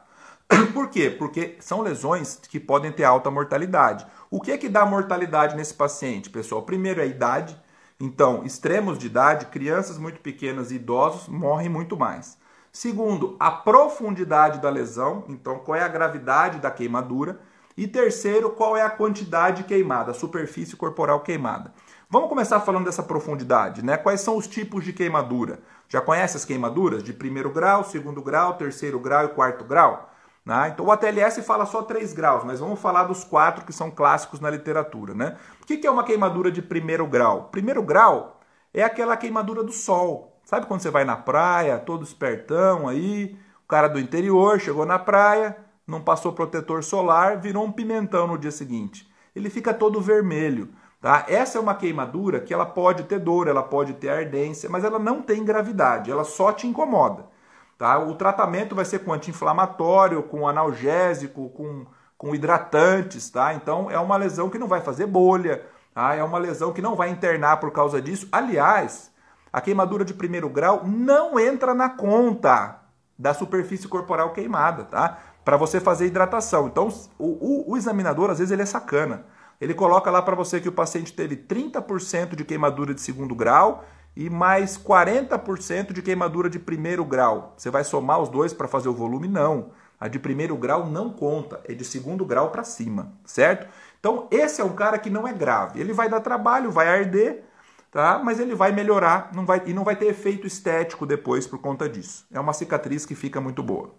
Por 0.74 0.90
quê? 0.90 1.08
Porque 1.08 1.56
são 1.60 1.80
lesões 1.80 2.40
que 2.48 2.58
podem 2.58 2.90
ter 2.90 3.04
alta 3.04 3.30
mortalidade. 3.30 4.04
O 4.28 4.40
que 4.40 4.50
é 4.50 4.58
que 4.58 4.68
dá 4.68 4.84
mortalidade 4.84 5.54
nesse 5.54 5.74
paciente, 5.74 6.28
pessoal? 6.28 6.62
Primeiro 6.62 7.00
é 7.00 7.04
a 7.04 7.06
idade. 7.06 7.56
Então, 8.00 8.44
extremos 8.44 8.98
de 8.98 9.06
idade, 9.06 9.46
crianças 9.46 9.96
muito 9.96 10.18
pequenas 10.20 10.72
e 10.72 10.74
idosos 10.74 11.28
morrem 11.28 11.68
muito 11.68 11.96
mais. 11.96 12.36
Segundo, 12.76 13.36
a 13.40 13.50
profundidade 13.50 14.60
da 14.60 14.68
lesão, 14.68 15.24
então 15.30 15.60
qual 15.60 15.76
é 15.76 15.82
a 15.82 15.88
gravidade 15.88 16.58
da 16.58 16.70
queimadura. 16.70 17.40
E 17.74 17.88
terceiro, 17.88 18.50
qual 18.50 18.76
é 18.76 18.82
a 18.82 18.90
quantidade 18.90 19.64
queimada, 19.64 20.10
a 20.10 20.14
superfície 20.14 20.76
corporal 20.76 21.20
queimada. 21.20 21.72
Vamos 22.10 22.28
começar 22.28 22.60
falando 22.60 22.84
dessa 22.84 23.02
profundidade, 23.02 23.82
né? 23.82 23.96
Quais 23.96 24.20
são 24.20 24.36
os 24.36 24.46
tipos 24.46 24.84
de 24.84 24.92
queimadura? 24.92 25.60
Já 25.88 26.02
conhece 26.02 26.36
as 26.36 26.44
queimaduras 26.44 27.02
de 27.02 27.14
primeiro 27.14 27.48
grau, 27.50 27.82
segundo 27.82 28.20
grau, 28.20 28.58
terceiro 28.58 29.00
grau 29.00 29.24
e 29.24 29.28
quarto 29.28 29.64
grau? 29.64 30.12
Né? 30.44 30.68
Então 30.74 30.84
o 30.84 30.92
ATLS 30.92 31.40
fala 31.44 31.64
só 31.64 31.80
3 31.80 32.12
graus, 32.12 32.44
mas 32.44 32.60
vamos 32.60 32.78
falar 32.78 33.04
dos 33.04 33.24
quatro 33.24 33.64
que 33.64 33.72
são 33.72 33.90
clássicos 33.90 34.38
na 34.38 34.50
literatura. 34.50 35.14
Né? 35.14 35.38
O 35.62 35.64
que 35.64 35.86
é 35.86 35.90
uma 35.90 36.04
queimadura 36.04 36.52
de 36.52 36.60
primeiro 36.60 37.06
grau? 37.06 37.48
Primeiro 37.50 37.82
grau 37.82 38.38
é 38.74 38.82
aquela 38.82 39.16
queimadura 39.16 39.64
do 39.64 39.72
sol. 39.72 40.35
Sabe 40.46 40.66
quando 40.66 40.80
você 40.80 40.90
vai 40.92 41.04
na 41.04 41.16
praia, 41.16 41.76
todo 41.76 42.04
espertão 42.04 42.86
aí, 42.86 43.36
o 43.64 43.66
cara 43.66 43.88
do 43.88 43.98
interior 43.98 44.60
chegou 44.60 44.86
na 44.86 44.96
praia, 44.96 45.56
não 45.84 46.00
passou 46.00 46.32
protetor 46.32 46.84
solar, 46.84 47.36
virou 47.36 47.64
um 47.64 47.72
pimentão 47.72 48.28
no 48.28 48.38
dia 48.38 48.52
seguinte. 48.52 49.10
Ele 49.34 49.50
fica 49.50 49.74
todo 49.74 50.00
vermelho. 50.00 50.68
Tá? 51.00 51.24
Essa 51.26 51.58
é 51.58 51.60
uma 51.60 51.74
queimadura 51.74 52.38
que 52.38 52.54
ela 52.54 52.64
pode 52.64 53.02
ter 53.02 53.18
dor, 53.18 53.48
ela 53.48 53.62
pode 53.64 53.94
ter 53.94 54.08
ardência, 54.08 54.70
mas 54.70 54.84
ela 54.84 55.00
não 55.00 55.20
tem 55.20 55.44
gravidade, 55.44 56.12
ela 56.12 56.22
só 56.22 56.52
te 56.52 56.64
incomoda. 56.68 57.26
Tá? 57.76 57.98
O 57.98 58.14
tratamento 58.14 58.72
vai 58.72 58.84
ser 58.84 59.00
com 59.00 59.12
anti-inflamatório, 59.12 60.22
com 60.22 60.46
analgésico, 60.46 61.48
com, 61.50 61.86
com 62.16 62.36
hidratantes, 62.36 63.28
tá? 63.30 63.52
Então 63.52 63.90
é 63.90 63.98
uma 63.98 64.16
lesão 64.16 64.48
que 64.48 64.60
não 64.60 64.68
vai 64.68 64.80
fazer 64.80 65.06
bolha, 65.06 65.66
tá? 65.92 66.14
é 66.14 66.22
uma 66.22 66.38
lesão 66.38 66.72
que 66.72 66.80
não 66.80 66.94
vai 66.94 67.10
internar 67.10 67.56
por 67.58 67.72
causa 67.72 68.00
disso. 68.00 68.28
Aliás, 68.30 69.10
a 69.56 69.60
queimadura 69.62 70.04
de 70.04 70.12
primeiro 70.12 70.50
grau 70.50 70.86
não 70.86 71.40
entra 71.40 71.72
na 71.72 71.88
conta 71.88 72.78
da 73.18 73.32
superfície 73.32 73.88
corporal 73.88 74.34
queimada, 74.34 74.84
tá? 74.84 75.18
Para 75.42 75.56
você 75.56 75.80
fazer 75.80 76.04
hidratação. 76.04 76.66
Então, 76.66 76.88
o, 77.18 77.24
o, 77.24 77.72
o 77.72 77.76
examinador, 77.78 78.28
às 78.28 78.38
vezes, 78.38 78.52
ele 78.52 78.60
é 78.60 78.66
sacana. 78.66 79.24
Ele 79.58 79.72
coloca 79.72 80.10
lá 80.10 80.20
para 80.20 80.36
você 80.36 80.60
que 80.60 80.68
o 80.68 80.72
paciente 80.72 81.10
teve 81.14 81.36
30% 81.36 82.36
de 82.36 82.44
queimadura 82.44 82.92
de 82.92 83.00
segundo 83.00 83.34
grau 83.34 83.82
e 84.14 84.28
mais 84.28 84.76
40% 84.76 85.94
de 85.94 86.02
queimadura 86.02 86.50
de 86.50 86.58
primeiro 86.58 87.02
grau. 87.02 87.54
Você 87.56 87.70
vai 87.70 87.82
somar 87.82 88.20
os 88.20 88.28
dois 88.28 88.52
para 88.52 88.68
fazer 88.68 88.90
o 88.90 88.94
volume? 88.94 89.26
Não. 89.26 89.70
A 89.98 90.06
de 90.06 90.18
primeiro 90.18 90.54
grau 90.54 90.84
não 90.84 91.08
conta, 91.08 91.62
é 91.64 91.72
de 91.72 91.82
segundo 91.82 92.26
grau 92.26 92.50
para 92.50 92.62
cima, 92.62 93.14
certo? 93.24 93.66
Então, 93.98 94.28
esse 94.30 94.60
é 94.60 94.64
um 94.66 94.74
cara 94.74 94.98
que 94.98 95.08
não 95.08 95.26
é 95.26 95.32
grave. 95.32 95.80
Ele 95.80 95.94
vai 95.94 96.10
dar 96.10 96.20
trabalho, 96.20 96.70
vai 96.70 96.86
arder, 96.86 97.45
tá? 97.96 98.20
Mas 98.22 98.38
ele 98.38 98.54
vai 98.54 98.72
melhorar 98.72 99.30
não 99.32 99.46
vai, 99.46 99.62
e 99.64 99.72
não 99.72 99.82
vai 99.82 99.96
ter 99.96 100.04
efeito 100.08 100.46
estético 100.46 101.06
depois 101.06 101.46
por 101.46 101.58
conta 101.58 101.88
disso. 101.88 102.26
É 102.30 102.38
uma 102.38 102.52
cicatriz 102.52 103.06
que 103.06 103.14
fica 103.14 103.40
muito 103.40 103.62
boa. 103.62 103.94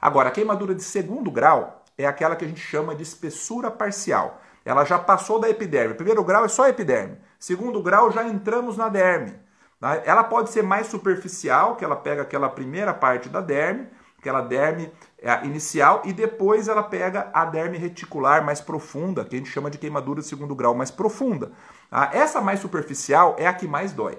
Agora, 0.00 0.28
a 0.28 0.30
queimadura 0.30 0.72
de 0.72 0.84
segundo 0.84 1.32
grau 1.32 1.84
é 1.98 2.06
aquela 2.06 2.36
que 2.36 2.44
a 2.44 2.48
gente 2.48 2.60
chama 2.60 2.94
de 2.94 3.02
espessura 3.02 3.68
parcial. 3.68 4.40
Ela 4.64 4.84
já 4.84 5.00
passou 5.00 5.40
da 5.40 5.50
epiderme. 5.50 5.94
Primeiro 5.94 6.22
grau 6.22 6.44
é 6.44 6.48
só 6.48 6.68
epiderme. 6.68 7.18
Segundo 7.40 7.82
grau 7.82 8.12
já 8.12 8.22
entramos 8.24 8.76
na 8.76 8.88
derme. 8.88 9.34
Tá? 9.80 9.96
Ela 10.04 10.22
pode 10.22 10.50
ser 10.50 10.62
mais 10.62 10.86
superficial, 10.86 11.74
que 11.74 11.84
ela 11.84 11.96
pega 11.96 12.22
aquela 12.22 12.48
primeira 12.48 12.94
parte 12.94 13.28
da 13.28 13.40
derme, 13.40 13.88
aquela 14.20 14.42
derme 14.42 14.92
é, 15.18 15.44
inicial, 15.46 16.02
e 16.04 16.12
depois 16.12 16.68
ela 16.68 16.82
pega 16.82 17.30
a 17.32 17.46
derme 17.46 17.78
reticular 17.78 18.44
mais 18.44 18.60
profunda, 18.60 19.24
que 19.24 19.34
a 19.34 19.38
gente 19.38 19.50
chama 19.50 19.70
de 19.70 19.78
queimadura 19.78 20.20
de 20.20 20.26
segundo 20.26 20.54
grau 20.54 20.74
mais 20.74 20.90
profunda. 20.90 21.50
Tá? 21.88 22.10
Essa 22.12 22.40
mais 22.40 22.60
superficial 22.60 23.34
é 23.38 23.46
a 23.46 23.54
que 23.54 23.66
mais 23.66 23.92
dói. 23.92 24.18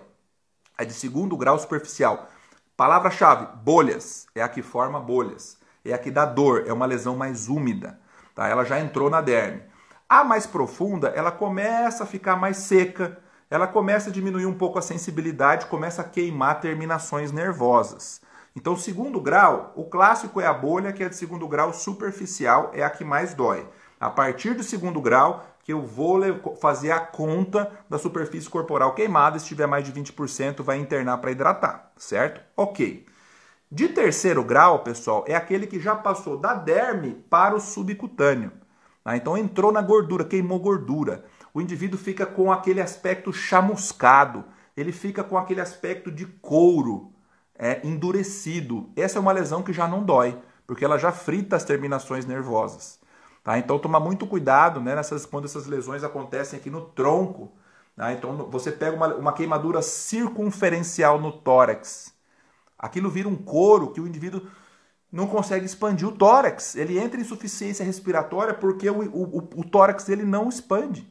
A 0.77 0.83
de 0.83 0.93
segundo 0.93 1.37
grau 1.37 1.57
superficial. 1.59 2.27
Palavra-chave: 2.75 3.47
bolhas. 3.63 4.25
É 4.33 4.41
a 4.41 4.49
que 4.49 4.63
forma 4.63 4.99
bolhas. 4.99 5.57
É 5.85 5.93
a 5.93 5.97
que 5.97 6.09
dá 6.09 6.25
dor, 6.25 6.63
é 6.67 6.73
uma 6.73 6.85
lesão 6.85 7.15
mais 7.15 7.47
úmida. 7.47 7.99
Tá? 8.33 8.47
Ela 8.47 8.65
já 8.65 8.79
entrou 8.79 9.09
na 9.09 9.21
derme. 9.21 9.61
A 10.09 10.23
mais 10.23 10.47
profunda, 10.47 11.09
ela 11.09 11.31
começa 11.31 12.03
a 12.03 12.07
ficar 12.07 12.35
mais 12.35 12.57
seca, 12.57 13.19
ela 13.49 13.67
começa 13.67 14.09
a 14.09 14.13
diminuir 14.13 14.45
um 14.45 14.57
pouco 14.57 14.79
a 14.79 14.81
sensibilidade, 14.81 15.67
começa 15.67 16.01
a 16.01 16.05
queimar 16.05 16.59
terminações 16.59 17.31
nervosas. 17.31 18.21
Então, 18.55 18.75
segundo 18.75 19.19
grau, 19.21 19.71
o 19.75 19.85
clássico 19.85 20.41
é 20.41 20.45
a 20.45 20.53
bolha, 20.53 20.91
que 20.91 21.03
é 21.03 21.09
de 21.09 21.15
segundo 21.15 21.47
grau 21.47 21.73
superficial, 21.73 22.71
é 22.73 22.83
a 22.83 22.89
que 22.89 23.03
mais 23.03 23.33
dói. 23.33 23.67
A 23.99 24.09
partir 24.09 24.53
do 24.53 24.63
segundo 24.63 24.99
grau, 24.99 25.45
que 25.63 25.71
eu 25.71 25.81
vou 25.81 26.21
fazer 26.59 26.91
a 26.91 26.99
conta 26.99 27.71
da 27.89 27.97
superfície 27.97 28.49
corporal 28.49 28.93
queimada, 28.93 29.39
se 29.39 29.45
tiver 29.45 29.67
mais 29.67 29.85
de 29.85 29.93
20%, 29.93 30.63
vai 30.63 30.77
internar 30.77 31.19
para 31.19 31.31
hidratar, 31.31 31.91
certo? 31.97 32.41
Ok. 32.57 33.05
De 33.71 33.87
terceiro 33.87 34.43
grau, 34.43 34.79
pessoal, 34.79 35.23
é 35.27 35.35
aquele 35.35 35.65
que 35.65 35.79
já 35.79 35.95
passou 35.95 36.35
da 36.35 36.53
derme 36.53 37.13
para 37.29 37.55
o 37.55 37.59
subcutâneo. 37.59 38.51
Tá? 39.03 39.15
Então 39.15 39.37
entrou 39.37 39.71
na 39.71 39.81
gordura, 39.81 40.25
queimou 40.25 40.59
gordura 40.59 41.23
o 41.53 41.61
indivíduo 41.61 41.99
fica 41.99 42.25
com 42.25 42.51
aquele 42.51 42.81
aspecto 42.81 43.33
chamuscado, 43.33 44.45
ele 44.75 44.91
fica 44.91 45.23
com 45.23 45.37
aquele 45.37 45.59
aspecto 45.59 46.09
de 46.11 46.25
couro 46.25 47.10
é, 47.61 47.79
endurecido. 47.85 48.89
Essa 48.95 49.19
é 49.19 49.21
uma 49.21 49.31
lesão 49.31 49.61
que 49.61 49.71
já 49.71 49.87
não 49.87 50.03
dói, 50.03 50.35
porque 50.65 50.83
ela 50.83 50.97
já 50.97 51.11
frita 51.11 51.55
as 51.55 51.63
terminações 51.63 52.25
nervosas. 52.25 52.99
Tá? 53.43 53.59
Então 53.59 53.77
toma 53.77 53.99
muito 53.99 54.25
cuidado 54.25 54.81
né, 54.81 54.95
nessas, 54.95 55.27
quando 55.27 55.45
essas 55.45 55.67
lesões 55.67 56.03
acontecem 56.03 56.57
aqui 56.57 56.71
no 56.71 56.81
tronco. 56.81 57.51
Tá? 57.95 58.11
Então 58.13 58.49
você 58.49 58.71
pega 58.71 58.95
uma, 58.97 59.13
uma 59.15 59.33
queimadura 59.33 59.81
circunferencial 59.83 61.21
no 61.21 61.31
tórax. 61.31 62.11
Aquilo 62.79 63.11
vira 63.11 63.29
um 63.29 63.35
couro 63.35 63.91
que 63.91 64.01
o 64.01 64.07
indivíduo 64.07 64.41
não 65.11 65.27
consegue 65.27 65.65
expandir 65.65 66.07
o 66.07 66.11
tórax. 66.11 66.75
Ele 66.75 66.97
entra 66.97 67.19
em 67.19 67.23
insuficiência 67.23 67.85
respiratória 67.85 68.55
porque 68.55 68.89
o, 68.89 69.03
o, 69.03 69.37
o, 69.37 69.63
tórax 69.63 70.05
dele 70.05 70.23
não 70.23 70.49
expande. 70.49 71.07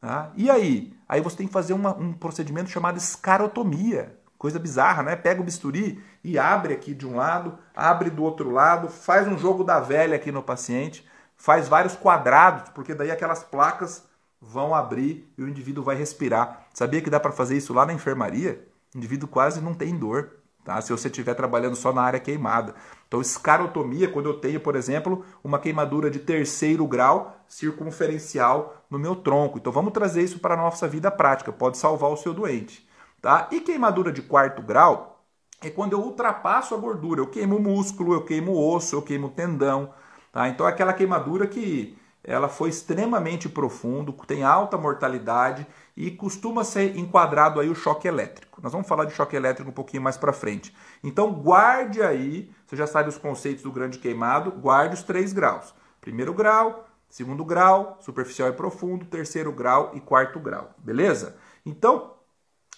Tá? 0.00 0.32
E 0.36 0.50
aí? 0.50 0.92
Aí 1.08 1.20
você 1.20 1.36
tem 1.36 1.46
que 1.46 1.52
fazer 1.52 1.74
uma, 1.74 1.96
um 1.96 2.12
procedimento 2.12 2.70
chamado 2.70 2.96
escarotomia. 2.96 4.15
Coisa 4.38 4.58
bizarra, 4.58 5.02
né? 5.02 5.16
Pega 5.16 5.40
o 5.40 5.44
bisturi 5.44 6.02
e 6.22 6.38
abre 6.38 6.74
aqui 6.74 6.94
de 6.94 7.06
um 7.06 7.16
lado, 7.16 7.58
abre 7.74 8.10
do 8.10 8.22
outro 8.22 8.50
lado, 8.50 8.88
faz 8.88 9.26
um 9.26 9.38
jogo 9.38 9.64
da 9.64 9.80
velha 9.80 10.16
aqui 10.16 10.30
no 10.30 10.42
paciente, 10.42 11.06
faz 11.36 11.68
vários 11.68 11.96
quadrados, 11.96 12.70
porque 12.70 12.94
daí 12.94 13.10
aquelas 13.10 13.42
placas 13.42 14.04
vão 14.40 14.74
abrir 14.74 15.32
e 15.36 15.42
o 15.42 15.48
indivíduo 15.48 15.84
vai 15.84 15.96
respirar. 15.96 16.66
Sabia 16.74 17.00
que 17.00 17.10
dá 17.10 17.18
para 17.18 17.32
fazer 17.32 17.56
isso 17.56 17.72
lá 17.72 17.86
na 17.86 17.92
enfermaria? 17.92 18.66
O 18.94 18.98
indivíduo 18.98 19.28
quase 19.28 19.60
não 19.60 19.74
tem 19.74 19.96
dor 19.96 20.30
tá? 20.66 20.80
se 20.80 20.92
você 20.92 21.08
estiver 21.08 21.34
trabalhando 21.34 21.76
só 21.76 21.92
na 21.92 22.02
área 22.02 22.20
queimada. 22.20 22.74
Então, 23.06 23.20
escarotomia, 23.20 24.08
quando 24.08 24.28
eu 24.28 24.34
tenho, 24.34 24.60
por 24.60 24.74
exemplo, 24.74 25.24
uma 25.42 25.60
queimadura 25.60 26.10
de 26.10 26.18
terceiro 26.18 26.86
grau 26.86 27.36
circunferencial 27.46 28.84
no 28.90 28.98
meu 28.98 29.14
tronco. 29.14 29.58
Então, 29.58 29.72
vamos 29.72 29.92
trazer 29.92 30.22
isso 30.22 30.40
para 30.40 30.54
a 30.54 30.56
nossa 30.56 30.88
vida 30.88 31.10
prática, 31.10 31.52
pode 31.52 31.78
salvar 31.78 32.10
o 32.10 32.16
seu 32.16 32.34
doente. 32.34 32.86
Tá? 33.20 33.48
E 33.50 33.60
queimadura 33.60 34.12
de 34.12 34.22
quarto 34.22 34.62
grau 34.62 35.24
é 35.62 35.70
quando 35.70 35.92
eu 35.92 36.00
ultrapasso 36.00 36.74
a 36.74 36.78
gordura, 36.78 37.20
eu 37.20 37.26
queimo 37.26 37.58
músculo, 37.58 38.12
eu 38.12 38.24
queimo 38.24 38.56
osso, 38.56 38.94
eu 38.94 39.02
queimo 39.02 39.30
tendão. 39.30 39.92
Tá? 40.32 40.48
Então, 40.48 40.66
é 40.66 40.70
aquela 40.70 40.92
queimadura 40.92 41.46
que 41.46 41.96
ela 42.26 42.48
foi 42.48 42.68
extremamente 42.68 43.48
profundo, 43.48 44.12
tem 44.26 44.42
alta 44.42 44.76
mortalidade 44.76 45.64
e 45.96 46.10
costuma 46.10 46.64
ser 46.64 46.98
enquadrado 46.98 47.60
aí 47.60 47.70
o 47.70 47.74
choque 47.74 48.08
elétrico. 48.08 48.60
Nós 48.60 48.72
vamos 48.72 48.88
falar 48.88 49.04
de 49.04 49.14
choque 49.14 49.36
elétrico 49.36 49.70
um 49.70 49.72
pouquinho 49.72 50.02
mais 50.02 50.16
para 50.16 50.32
frente. 50.32 50.74
Então 51.04 51.32
guarde 51.32 52.02
aí, 52.02 52.50
você 52.66 52.74
já 52.74 52.86
sabe 52.86 53.08
os 53.08 53.16
conceitos 53.16 53.62
do 53.62 53.70
grande 53.70 53.98
queimado, 53.98 54.50
guarde 54.50 54.94
os 54.94 55.04
três 55.04 55.32
graus. 55.32 55.72
Primeiro 56.00 56.34
grau, 56.34 56.84
segundo 57.08 57.44
grau, 57.44 57.96
superficial 58.00 58.48
e 58.48 58.52
profundo, 58.52 59.04
terceiro 59.04 59.52
grau 59.52 59.92
e 59.94 60.00
quarto 60.00 60.40
grau, 60.40 60.70
beleza? 60.78 61.36
Então, 61.64 62.15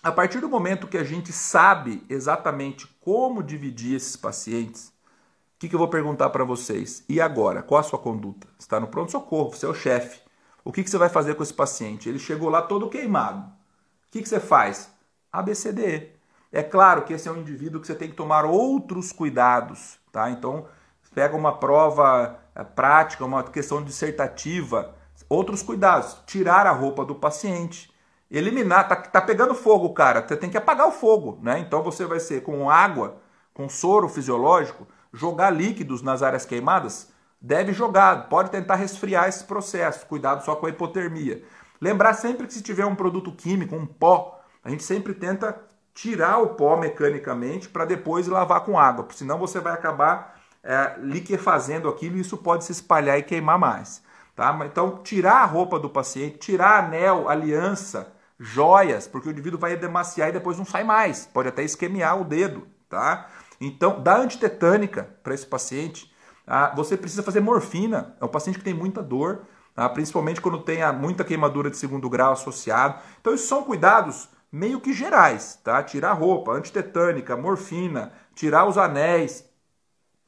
a 0.02 0.12
partir 0.12 0.40
do 0.40 0.48
momento 0.48 0.86
que 0.86 0.98
a 0.98 1.04
gente 1.04 1.32
sabe 1.32 2.04
exatamente 2.08 2.86
como 3.00 3.42
dividir 3.42 3.96
esses 3.96 4.16
pacientes, 4.16 4.88
o 4.88 5.58
que, 5.58 5.68
que 5.68 5.74
eu 5.74 5.78
vou 5.78 5.88
perguntar 5.88 6.30
para 6.30 6.44
vocês? 6.44 7.04
E 7.08 7.20
agora? 7.20 7.62
Qual 7.62 7.80
a 7.80 7.84
sua 7.84 7.98
conduta? 7.98 8.46
Está 8.58 8.78
no 8.78 8.86
pronto-socorro, 8.86 9.50
você 9.50 9.66
é 9.66 9.68
o 9.68 9.74
chefe. 9.74 10.20
O 10.64 10.72
que, 10.72 10.84
que 10.84 10.90
você 10.90 10.98
vai 10.98 11.08
fazer 11.08 11.34
com 11.34 11.42
esse 11.42 11.54
paciente? 11.54 12.08
Ele 12.08 12.18
chegou 12.18 12.48
lá 12.48 12.62
todo 12.62 12.88
queimado. 12.88 13.40
O 13.40 14.10
que, 14.10 14.22
que 14.22 14.28
você 14.28 14.38
faz? 14.38 14.90
ABCDE. 15.32 16.12
É 16.52 16.62
claro 16.62 17.02
que 17.02 17.12
esse 17.12 17.28
é 17.28 17.32
um 17.32 17.38
indivíduo 17.38 17.80
que 17.80 17.86
você 17.86 17.94
tem 17.94 18.08
que 18.08 18.16
tomar 18.16 18.44
outros 18.44 19.12
cuidados 19.12 19.98
tá? 20.18 20.30
Então, 20.30 20.66
pega 21.14 21.36
uma 21.36 21.56
prova 21.56 22.38
eh, 22.54 22.64
prática, 22.64 23.24
uma 23.24 23.44
questão 23.44 23.82
dissertativa, 23.82 24.94
outros 25.28 25.62
cuidados, 25.62 26.16
tirar 26.26 26.66
a 26.66 26.72
roupa 26.72 27.04
do 27.04 27.14
paciente, 27.14 27.90
eliminar, 28.30 28.88
tá, 28.88 28.96
tá 28.96 29.20
pegando 29.20 29.54
fogo, 29.54 29.92
cara, 29.94 30.26
você 30.26 30.36
tem 30.36 30.50
que 30.50 30.56
apagar 30.56 30.86
o 30.86 30.92
fogo, 30.92 31.38
né? 31.42 31.58
Então 31.58 31.82
você 31.82 32.04
vai 32.04 32.20
ser 32.20 32.42
com 32.42 32.70
água, 32.70 33.16
com 33.54 33.68
soro 33.68 34.08
fisiológico, 34.08 34.86
jogar 35.12 35.50
líquidos 35.50 36.02
nas 36.02 36.22
áreas 36.22 36.44
queimadas, 36.44 37.10
deve 37.40 37.72
jogar, 37.72 38.28
pode 38.28 38.50
tentar 38.50 38.74
resfriar 38.74 39.28
esse 39.28 39.44
processo, 39.44 40.06
cuidado 40.06 40.44
só 40.44 40.56
com 40.56 40.66
a 40.66 40.70
hipotermia. 40.70 41.42
Lembrar 41.80 42.14
sempre 42.14 42.46
que 42.46 42.52
se 42.52 42.62
tiver 42.62 42.84
um 42.84 42.94
produto 42.94 43.32
químico, 43.32 43.74
um 43.74 43.86
pó, 43.86 44.40
a 44.62 44.70
gente 44.70 44.82
sempre 44.82 45.14
tenta 45.14 45.58
tirar 45.94 46.38
o 46.38 46.50
pó 46.50 46.76
mecanicamente 46.76 47.68
para 47.68 47.84
depois 47.84 48.28
lavar 48.28 48.60
com 48.60 48.78
água, 48.78 49.04
porque 49.04 49.18
senão 49.18 49.38
você 49.38 49.58
vai 49.60 49.72
acabar 49.72 50.38
é, 50.62 50.96
liquefazendo 51.00 51.88
aquilo 51.88 52.16
e 52.16 52.20
isso 52.20 52.36
pode 52.36 52.64
se 52.64 52.72
espalhar 52.72 53.18
e 53.18 53.22
queimar 53.22 53.58
mais. 53.58 54.02
Tá? 54.36 54.56
Então, 54.64 54.98
tirar 55.02 55.42
a 55.42 55.44
roupa 55.44 55.78
do 55.80 55.90
paciente, 55.90 56.38
tirar 56.38 56.84
anel, 56.84 57.28
aliança, 57.28 58.12
joias, 58.38 59.08
porque 59.08 59.28
o 59.28 59.32
indivíduo 59.32 59.58
vai 59.58 59.72
edemaciar 59.72 60.28
e 60.28 60.32
depois 60.32 60.56
não 60.56 60.64
sai 60.64 60.84
mais, 60.84 61.26
pode 61.26 61.48
até 61.48 61.62
esquemear 61.62 62.20
o 62.20 62.24
dedo. 62.24 62.66
Tá? 62.88 63.28
Então, 63.60 64.02
dá 64.02 64.16
antitetânica 64.16 65.08
para 65.22 65.34
esse 65.34 65.46
paciente. 65.46 66.12
Tá? 66.46 66.72
Você 66.74 66.96
precisa 66.96 67.22
fazer 67.22 67.40
morfina, 67.40 68.16
é 68.20 68.24
um 68.24 68.28
paciente 68.28 68.58
que 68.58 68.64
tem 68.64 68.72
muita 68.72 69.02
dor, 69.02 69.42
tá? 69.74 69.88
principalmente 69.88 70.40
quando 70.40 70.60
tem 70.60 70.80
muita 70.92 71.24
queimadura 71.24 71.70
de 71.70 71.76
segundo 71.76 72.08
grau 72.08 72.32
associado. 72.32 72.98
Então, 73.20 73.34
isso 73.34 73.46
são 73.46 73.62
cuidados 73.62 74.28
meio 74.50 74.80
que 74.80 74.94
gerais, 74.94 75.60
tá? 75.62 75.82
Tirar 75.82 76.14
roupa, 76.14 76.52
antitetânica, 76.52 77.36
morfina, 77.36 78.12
tirar 78.34 78.64
os 78.64 78.78
anéis, 78.78 79.44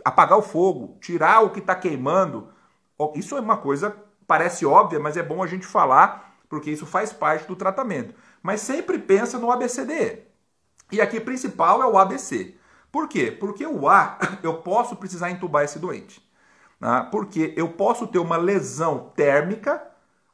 apagar 0.05 0.37
o 0.37 0.43
fogo, 0.43 0.99
tirar 1.01 1.41
o 1.41 1.49
que 1.49 1.61
está 1.61 1.75
queimando. 1.75 2.51
Isso 3.15 3.35
é 3.35 3.41
uma 3.41 3.57
coisa, 3.57 3.97
parece 4.27 4.67
óbvia, 4.67 5.01
mas 5.01 5.17
é 5.17 5.23
bom 5.23 5.43
a 5.43 5.47
gente 5.47 5.65
falar, 5.67 6.30
porque 6.51 6.71
isso 6.71 6.85
faz 6.85 7.13
parte 7.13 7.47
do 7.47 7.57
tratamento. 7.57 8.13
Mas 8.43 8.61
sempre 8.61 8.99
pensa 8.99 9.39
no 9.39 9.51
ABCDE. 9.51 10.25
E 10.93 11.01
aqui 11.01 11.21
principal 11.21 11.81
é 11.81 11.87
o 11.87 11.97
ABC. 11.97 12.57
Por 12.91 13.09
quê? 13.09 13.31
Porque 13.31 13.65
o 13.65 13.89
A, 13.89 14.19
eu 14.43 14.59
posso 14.59 14.97
precisar 14.97 15.31
entubar 15.31 15.65
esse 15.65 15.79
doente. 15.79 16.21
Né? 16.81 17.09
Porque 17.13 17.55
eu 17.57 17.69
posso 17.69 18.09
ter 18.09 18.19
uma 18.19 18.37
lesão 18.37 19.13
térmica, 19.15 19.81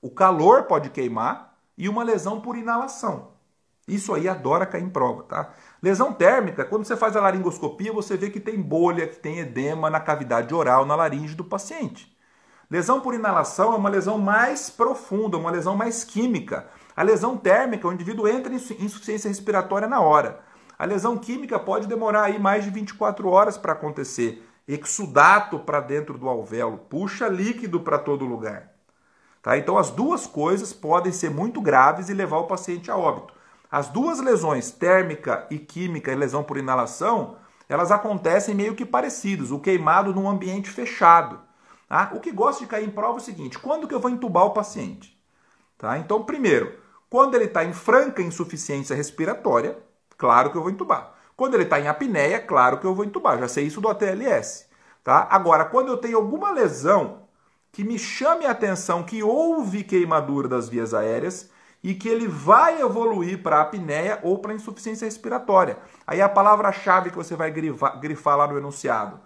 o 0.00 0.11
calor 0.11 0.64
pode 0.64 0.88
queimar, 0.88 1.55
e 1.76 1.88
uma 1.88 2.02
lesão 2.02 2.40
por 2.40 2.57
inalação. 2.57 3.33
Isso 3.87 4.14
aí 4.14 4.26
adora 4.26 4.64
cair 4.64 4.83
em 4.83 4.88
prova, 4.88 5.22
tá? 5.24 5.52
Lesão 5.83 6.12
térmica, 6.12 6.64
quando 6.64 6.85
você 6.85 6.96
faz 6.96 7.14
a 7.14 7.20
laringoscopia, 7.20 7.92
você 7.92 8.16
vê 8.16 8.31
que 8.31 8.40
tem 8.40 8.61
bolha, 8.61 9.07
que 9.07 9.16
tem 9.16 9.38
edema 9.38 9.90
na 9.90 10.00
cavidade 10.00 10.52
oral, 10.55 10.87
na 10.87 10.96
laringe 10.96 11.35
do 11.35 11.44
paciente. 11.44 12.15
Lesão 12.68 13.00
por 13.00 13.14
inalação 13.14 13.72
é 13.72 13.76
uma 13.76 13.88
lesão 13.88 14.18
mais 14.18 14.68
profunda, 14.68 15.37
uma 15.37 15.50
lesão 15.52 15.76
mais 15.76 16.02
química. 16.02 16.66
A 16.96 17.02
lesão 17.02 17.37
térmica, 17.37 17.87
o 17.87 17.92
indivíduo 17.92 18.26
entra 18.26 18.52
em 18.52 18.57
insuficiência 18.57 19.29
respiratória 19.29 19.87
na 19.87 20.00
hora. 20.00 20.40
A 20.76 20.85
lesão 20.85 21.16
química 21.16 21.59
pode 21.59 21.87
demorar 21.87 22.24
aí 22.24 22.38
mais 22.40 22.64
de 22.64 22.70
24 22.70 23.29
horas 23.29 23.57
para 23.57 23.72
acontecer. 23.72 24.46
Exudato 24.66 25.61
para 25.61 25.81
dentro 25.81 26.18
do 26.18 26.29
alvéolo, 26.29 26.79
puxa 26.79 27.29
líquido 27.29 27.81
para 27.81 27.98
todo 27.98 28.24
lugar. 28.24 28.72
Tá? 29.40 29.57
Então 29.57 29.79
as 29.79 29.90
duas 29.90 30.26
coisas 30.26 30.72
podem 30.72 31.12
ser 31.12 31.31
muito 31.31 31.61
graves 31.61 32.09
e 32.09 32.14
levar 32.14 32.38
o 32.38 32.48
paciente 32.48 32.90
a 32.90 32.96
óbito. 32.96 33.33
As 33.70 33.88
duas 33.88 34.18
lesões, 34.18 34.72
térmica 34.72 35.46
e 35.50 35.59
química 35.59 36.11
e 36.11 36.16
lesão 36.16 36.42
por 36.42 36.57
inalação, 36.57 37.37
elas 37.68 37.92
acontecem 37.92 38.57
meio 38.57 38.74
que 38.74 38.85
parecidos, 38.85 39.52
o 39.52 39.61
queimado 39.61 40.12
num 40.12 40.29
ambiente 40.29 40.68
fechado. 40.68 41.38
Tá? 41.88 42.11
O 42.14 42.20
que 42.20 42.33
gosta 42.33 42.64
de 42.64 42.70
cair 42.70 42.87
em 42.87 42.90
prova 42.90 43.18
é 43.18 43.20
o 43.20 43.25
seguinte: 43.25 43.59
quando 43.59 43.87
que 43.87 43.94
eu 43.94 44.01
vou 44.01 44.11
entubar 44.11 44.44
o 44.44 44.51
paciente? 44.51 45.16
Tá? 45.79 45.99
Então, 45.99 46.22
primeiro, 46.22 46.79
quando 47.09 47.35
ele 47.35 47.44
está 47.44 47.64
em 47.64 47.72
franca 47.72 48.22
insuficiência 48.22 48.96
respiratória, 48.96 49.79
claro 50.16 50.51
que 50.51 50.57
eu 50.57 50.62
vou 50.62 50.70
entubar. 50.70 51.14
Quando 51.37 51.55
ele 51.55 51.64
está 51.64 51.79
em 51.79 51.87
apneia, 51.87 52.40
claro 52.40 52.79
que 52.79 52.87
eu 52.87 52.94
vou 52.94 53.05
entubar. 53.05 53.38
Já 53.38 53.49
sei 53.49 53.66
isso 53.66 53.81
do 53.81 53.88
ATLS. 53.88 54.66
Tá? 55.05 55.29
Agora, 55.31 55.66
quando 55.66 55.88
eu 55.88 55.99
tenho 55.99 56.16
alguma 56.16 56.51
lesão 56.51 57.27
que 57.70 57.85
me 57.85 57.99
chame 57.99 58.46
a 58.46 58.53
atenção 58.53 59.03
que 59.03 59.22
houve 59.22 59.85
queimadura 59.85 60.49
das 60.49 60.66
vias 60.68 60.94
aéreas, 60.94 61.51
e 61.87 61.94
que 61.94 62.09
ele 62.09 62.27
vai 62.27 62.81
evoluir 62.81 63.40
para 63.42 63.61
apneia 63.61 64.18
ou 64.25 64.38
para 64.38 64.53
insuficiência 64.53 65.05
respiratória. 65.05 65.79
Aí 66.05 66.20
a 66.20 66.29
palavra-chave 66.29 67.11
que 67.11 67.16
você 67.16 67.37
vai 67.37 67.53
grifar 67.53 68.37
lá 68.37 68.49
no 68.49 68.59
enunciado. 68.59 69.20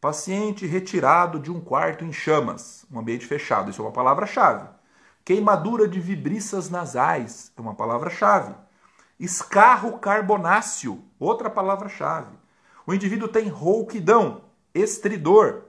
Paciente 0.00 0.66
retirado 0.66 1.38
de 1.38 1.50
um 1.50 1.60
quarto 1.60 2.04
em 2.04 2.12
chamas, 2.12 2.84
um 2.92 2.98
ambiente 2.98 3.26
fechado. 3.26 3.70
Isso 3.70 3.80
é 3.80 3.84
uma 3.84 3.92
palavra-chave. 3.92 4.68
Queimadura 5.24 5.88
de 5.88 5.98
vibriças 5.98 6.70
nasais, 6.70 7.50
é 7.56 7.60
uma 7.60 7.74
palavra-chave. 7.74 8.54
Escarro 9.18 9.98
carbonáceo, 9.98 11.02
outra 11.18 11.48
palavra-chave. 11.48 12.36
O 12.86 12.92
indivíduo 12.94 13.26
tem 13.26 13.48
rouquidão, 13.48 14.42
estridor, 14.74 15.62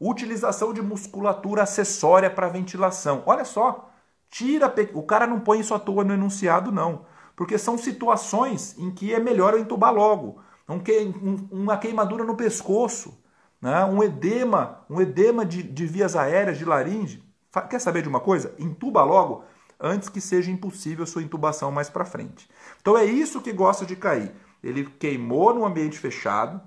utilização 0.00 0.72
de 0.72 0.82
musculatura 0.82 1.62
acessória 1.62 2.28
para 2.28 2.48
ventilação. 2.48 3.22
Olha 3.24 3.44
só, 3.44 3.90
Tira, 4.30 4.72
o 4.94 5.02
cara 5.02 5.26
não 5.26 5.40
põe 5.40 5.60
isso 5.60 5.74
à 5.74 5.78
toa 5.78 6.04
no 6.04 6.14
enunciado, 6.14 6.70
não. 6.70 7.04
Porque 7.34 7.56
são 7.58 7.78
situações 7.78 8.78
em 8.78 8.90
que 8.90 9.12
é 9.12 9.18
melhor 9.18 9.54
eu 9.54 9.60
entubar 9.60 9.92
logo. 9.92 10.40
uma 11.50 11.76
queimadura 11.76 12.24
no 12.24 12.36
pescoço, 12.36 13.19
né? 13.60 13.84
um 13.84 14.02
edema, 14.02 14.84
um 14.88 15.00
edema 15.00 15.44
de, 15.44 15.62
de 15.62 15.86
vias 15.86 16.16
aéreas, 16.16 16.58
de 16.58 16.64
laringe. 16.64 17.22
Quer 17.68 17.80
saber 17.80 18.02
de 18.02 18.08
uma 18.08 18.20
coisa? 18.20 18.54
Entuba 18.58 19.02
logo 19.02 19.44
antes 19.80 20.08
que 20.08 20.20
seja 20.20 20.50
impossível 20.50 21.06
sua 21.06 21.22
intubação 21.22 21.72
mais 21.72 21.88
para 21.88 22.04
frente. 22.04 22.48
Então 22.80 22.96
é 22.96 23.04
isso 23.04 23.40
que 23.40 23.52
gosta 23.52 23.86
de 23.86 23.96
cair. 23.96 24.32
Ele 24.62 24.84
queimou 24.84 25.54
no 25.54 25.64
ambiente 25.64 25.98
fechado, 25.98 26.60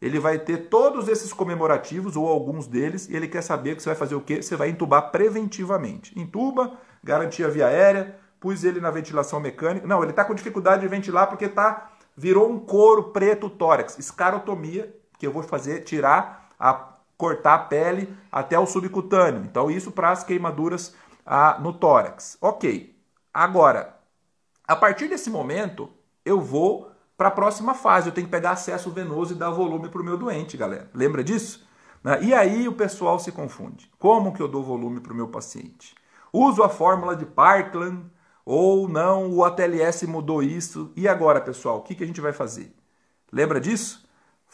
ele 0.00 0.18
vai 0.18 0.38
ter 0.38 0.68
todos 0.68 1.08
esses 1.08 1.32
comemorativos, 1.32 2.16
ou 2.16 2.28
alguns 2.28 2.66
deles, 2.66 3.08
e 3.08 3.16
ele 3.16 3.28
quer 3.28 3.42
saber 3.42 3.76
que 3.76 3.82
você 3.82 3.90
vai 3.90 3.96
fazer 3.96 4.14
o 4.14 4.20
quê? 4.20 4.42
Você 4.42 4.56
vai 4.56 4.70
entubar 4.70 5.10
preventivamente. 5.10 6.18
Entuba, 6.18 6.78
garantia 7.02 7.48
via 7.48 7.66
aérea, 7.66 8.18
pus 8.40 8.64
ele 8.64 8.80
na 8.80 8.90
ventilação 8.90 9.40
mecânica. 9.40 9.86
Não, 9.86 10.02
ele 10.02 10.10
está 10.10 10.24
com 10.24 10.34
dificuldade 10.34 10.82
de 10.82 10.88
ventilar 10.88 11.28
porque 11.28 11.48
tá, 11.48 11.90
virou 12.16 12.50
um 12.50 12.58
couro 12.58 13.04
preto 13.04 13.48
tórax. 13.48 13.98
Escarotomia, 13.98 14.94
que 15.24 15.28
eu 15.28 15.32
vou 15.32 15.42
fazer, 15.42 15.80
tirar, 15.80 16.50
a, 16.60 16.92
cortar 17.16 17.54
a 17.54 17.58
pele 17.58 18.14
até 18.30 18.58
o 18.58 18.66
subcutâneo. 18.66 19.42
Então, 19.44 19.70
isso 19.70 19.90
para 19.90 20.10
as 20.10 20.22
queimaduras 20.22 20.94
a, 21.24 21.58
no 21.58 21.72
tórax. 21.72 22.36
Ok. 22.40 22.94
Agora, 23.32 23.96
a 24.68 24.76
partir 24.76 25.08
desse 25.08 25.30
momento, 25.30 25.90
eu 26.24 26.40
vou 26.40 26.90
para 27.16 27.28
a 27.28 27.30
próxima 27.30 27.74
fase. 27.74 28.08
Eu 28.08 28.12
tenho 28.14 28.26
que 28.26 28.30
pegar 28.30 28.50
acesso 28.50 28.90
venoso 28.90 29.32
e 29.32 29.36
dar 29.36 29.50
volume 29.50 29.88
para 29.88 30.02
o 30.02 30.04
meu 30.04 30.18
doente, 30.18 30.56
galera. 30.56 30.90
Lembra 30.92 31.24
disso? 31.24 31.66
Né? 32.02 32.22
E 32.22 32.34
aí 32.34 32.68
o 32.68 32.72
pessoal 32.72 33.18
se 33.18 33.32
confunde. 33.32 33.90
Como 33.98 34.34
que 34.34 34.42
eu 34.42 34.48
dou 34.48 34.62
volume 34.62 35.00
para 35.00 35.12
o 35.12 35.16
meu 35.16 35.28
paciente? 35.28 35.94
Uso 36.30 36.62
a 36.62 36.68
fórmula 36.68 37.16
de 37.16 37.24
Parkland 37.24 38.04
ou 38.44 38.86
não, 38.88 39.30
o 39.30 39.42
ATLS 39.42 40.06
mudou 40.06 40.42
isso. 40.42 40.92
E 40.94 41.08
agora, 41.08 41.40
pessoal, 41.40 41.78
o 41.78 41.82
que, 41.82 41.94
que 41.94 42.04
a 42.04 42.06
gente 42.06 42.20
vai 42.20 42.32
fazer? 42.32 42.74
Lembra 43.32 43.58
disso? 43.58 44.04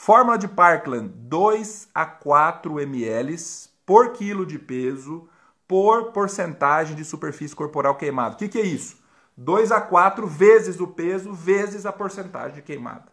Fórmula 0.03 0.39
de 0.39 0.49
Parkland, 0.49 1.13
2 1.15 1.91
a 1.95 2.07
4 2.07 2.81
ml 2.81 3.37
por 3.85 4.13
quilo 4.13 4.47
de 4.47 4.59
peso 4.59 5.29
por 5.69 6.11
porcentagem 6.13 6.97
de 6.97 7.05
superfície 7.05 7.55
corporal 7.55 7.95
queimada. 7.97 8.35
O 8.35 8.39
que, 8.39 8.49
que 8.49 8.59
é 8.59 8.65
isso? 8.65 8.97
2 9.37 9.71
a 9.71 9.79
4 9.79 10.27
vezes 10.27 10.81
o 10.81 10.87
peso 10.87 11.35
vezes 11.35 11.85
a 11.85 11.93
porcentagem 11.93 12.55
de 12.55 12.63
queimada. 12.63 13.13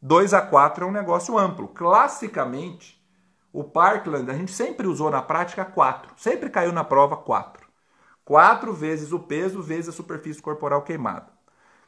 2 0.00 0.32
a 0.32 0.40
4 0.40 0.86
é 0.86 0.88
um 0.88 0.90
negócio 0.90 1.36
amplo. 1.36 1.68
Classicamente, 1.68 2.98
o 3.52 3.62
Parkland 3.62 4.30
a 4.30 4.34
gente 4.34 4.52
sempre 4.52 4.86
usou 4.86 5.10
na 5.10 5.20
prática 5.20 5.66
4. 5.66 6.14
Sempre 6.16 6.48
caiu 6.48 6.72
na 6.72 6.82
prova 6.82 7.18
4. 7.18 7.68
4 8.24 8.72
vezes 8.72 9.12
o 9.12 9.18
peso 9.18 9.60
vezes 9.60 9.90
a 9.90 9.92
superfície 9.92 10.40
corporal 10.40 10.80
queimada. 10.80 11.26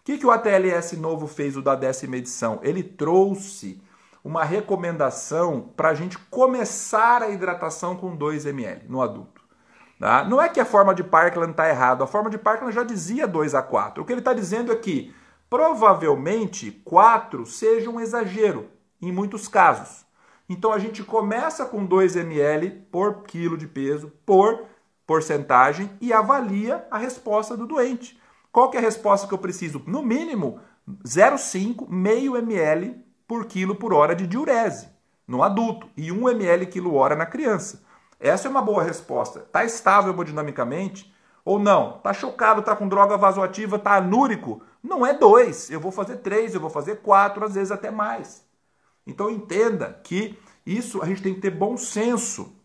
O 0.01 0.05
que, 0.05 0.19
que 0.19 0.27
o 0.27 0.31
ATLS 0.31 0.99
novo 0.99 1.27
fez, 1.27 1.57
o 1.57 1.63
da 1.63 1.75
décima 1.75 2.19
edição? 2.19 2.61
Ele 2.63 2.83
trouxe 2.83 3.88
uma 4.29 4.45
recomendação 4.45 5.73
para 5.75 5.89
a 5.89 5.95
gente 5.95 6.19
começar 6.19 7.23
a 7.23 7.31
hidratação 7.31 7.97
com 7.97 8.15
2 8.15 8.45
ml 8.45 8.87
no 8.87 9.01
adulto. 9.01 9.41
Tá? 9.99 10.23
Não 10.23 10.41
é 10.41 10.51
que 10.51 10.61
a 10.61 10.67
forma 10.67 10.95
de 10.95 11.03
Parkland 11.03 11.53
está 11.53 11.67
errada, 11.67 12.05
a 12.05 12.07
forma 12.07 12.29
de 12.29 12.37
Parkland 12.37 12.75
já 12.75 12.83
dizia 12.83 13.27
2 13.27 13.55
a 13.55 13.63
4. 13.63 14.03
O 14.03 14.05
que 14.07 14.13
ele 14.13 14.21
está 14.21 14.35
dizendo 14.35 14.71
é 14.71 14.77
que 14.77 15.15
provavelmente 15.49 16.71
4 16.85 17.47
seja 17.47 17.89
um 17.89 17.99
exagero 17.99 18.69
em 19.01 19.11
muitos 19.11 19.49
casos. 19.49 20.05
Então 20.47 20.75
a 20.75 20.79
gente 20.79 21.03
começa 21.03 21.65
com 21.65 21.87
2 21.87 22.17
ml 22.17 22.69
por 22.93 23.23
quilo 23.23 23.57
de 23.57 23.67
peso, 23.67 24.13
por 24.27 24.63
porcentagem, 25.07 25.91
e 26.03 26.13
avalia 26.13 26.87
a 26.91 26.99
resposta 26.99 27.57
do 27.57 27.67
doente. 27.67 28.21
Qual 28.53 28.69
que 28.69 28.77
é 28.77 28.81
a 28.81 28.83
resposta 28.83 29.27
que 29.27 29.33
eu 29.33 29.39
preciso? 29.39 29.83
No 29.87 30.03
mínimo 30.03 30.61
0,5, 31.03 31.89
meio 31.89 32.37
ml 32.37 33.08
por 33.29 33.45
quilo 33.45 33.77
por 33.77 33.93
hora 33.93 34.17
de 34.17 34.27
diurese. 34.27 34.89
no 35.27 35.43
adulto 35.43 35.87
e 35.95 36.11
1 36.11 36.31
ml 36.31 36.67
quilo 36.67 36.95
hora 36.95 37.15
na 37.15 37.27
criança. 37.27 37.85
Essa 38.19 38.49
é 38.49 38.51
uma 38.51 38.63
boa 38.63 38.83
resposta. 38.83 39.41
Está 39.41 39.63
estável 39.63 40.11
hemodinamicamente 40.11 41.15
ou 41.45 41.59
não? 41.59 41.97
Está 41.99 42.15
chocado, 42.15 42.61
está 42.61 42.75
com 42.75 42.89
droga 42.89 43.19
vasoativa, 43.19 43.77
está 43.77 43.97
anúrico? 43.97 44.63
Não 44.83 45.05
é 45.05 45.13
dois. 45.13 45.71
Eu 45.71 45.79
vou 45.79 45.93
fazer 45.93 46.17
três, 46.17 46.55
eu 46.55 46.61
vou 46.61 46.71
fazer 46.71 47.03
quatro, 47.03 47.45
às 47.45 47.55
vezes 47.55 47.71
até 47.71 47.91
mais. 47.91 48.43
Então 49.07 49.31
entenda 49.31 50.01
que 50.03 50.39
isso 50.65 51.03
a 51.03 51.07
gente 51.07 51.23
tem 51.23 51.35
que 51.35 51.41
ter 51.43 51.51
bom 51.51 51.77
senso, 51.77 52.57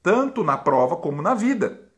tanto 0.00 0.44
na 0.44 0.56
prova 0.56 0.96
como 0.96 1.20
na 1.20 1.34
vida. 1.34 1.90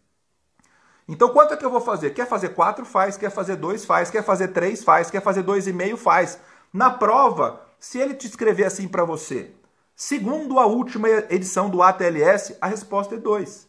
Então 1.06 1.28
quanto 1.28 1.52
é 1.52 1.56
que 1.58 1.64
eu 1.66 1.70
vou 1.70 1.82
fazer? 1.82 2.10
Quer 2.10 2.26
fazer 2.26 2.50
quatro? 2.50 2.86
Faz. 2.86 3.18
Quer 3.18 3.30
fazer 3.30 3.56
dois? 3.56 3.84
Faz. 3.84 4.10
Quer 4.10 4.24
fazer 4.24 4.48
três? 4.48 4.82
Faz. 4.82 5.10
Quer 5.10 5.20
fazer 5.20 5.42
dois 5.42 5.66
e 5.66 5.72
meio? 5.72 5.98
Faz. 5.98 6.40
Na 6.72 6.90
prova, 6.90 7.60
se 7.84 7.98
ele 7.98 8.14
te 8.14 8.26
escrever 8.26 8.64
assim 8.64 8.88
para 8.88 9.04
você, 9.04 9.54
segundo 9.94 10.58
a 10.58 10.64
última 10.64 11.06
edição 11.28 11.68
do 11.68 11.82
ATLS, 11.82 12.56
a 12.58 12.66
resposta 12.66 13.14
é 13.14 13.18
2. 13.18 13.68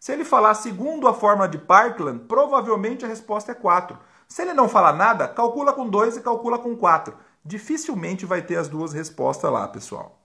Se 0.00 0.10
ele 0.10 0.24
falar 0.24 0.54
segundo 0.54 1.06
a 1.06 1.12
forma 1.12 1.46
de 1.46 1.58
Parkland, 1.58 2.20
provavelmente 2.20 3.04
a 3.04 3.08
resposta 3.08 3.52
é 3.52 3.54
4. 3.54 3.98
Se 4.26 4.40
ele 4.40 4.54
não 4.54 4.70
falar 4.70 4.94
nada, 4.94 5.28
calcula 5.28 5.74
com 5.74 5.86
2 5.86 6.16
e 6.16 6.22
calcula 6.22 6.58
com 6.58 6.74
4. 6.74 7.14
Dificilmente 7.44 8.24
vai 8.24 8.40
ter 8.40 8.56
as 8.56 8.68
duas 8.68 8.94
respostas 8.94 9.52
lá, 9.52 9.68
pessoal. 9.68 10.18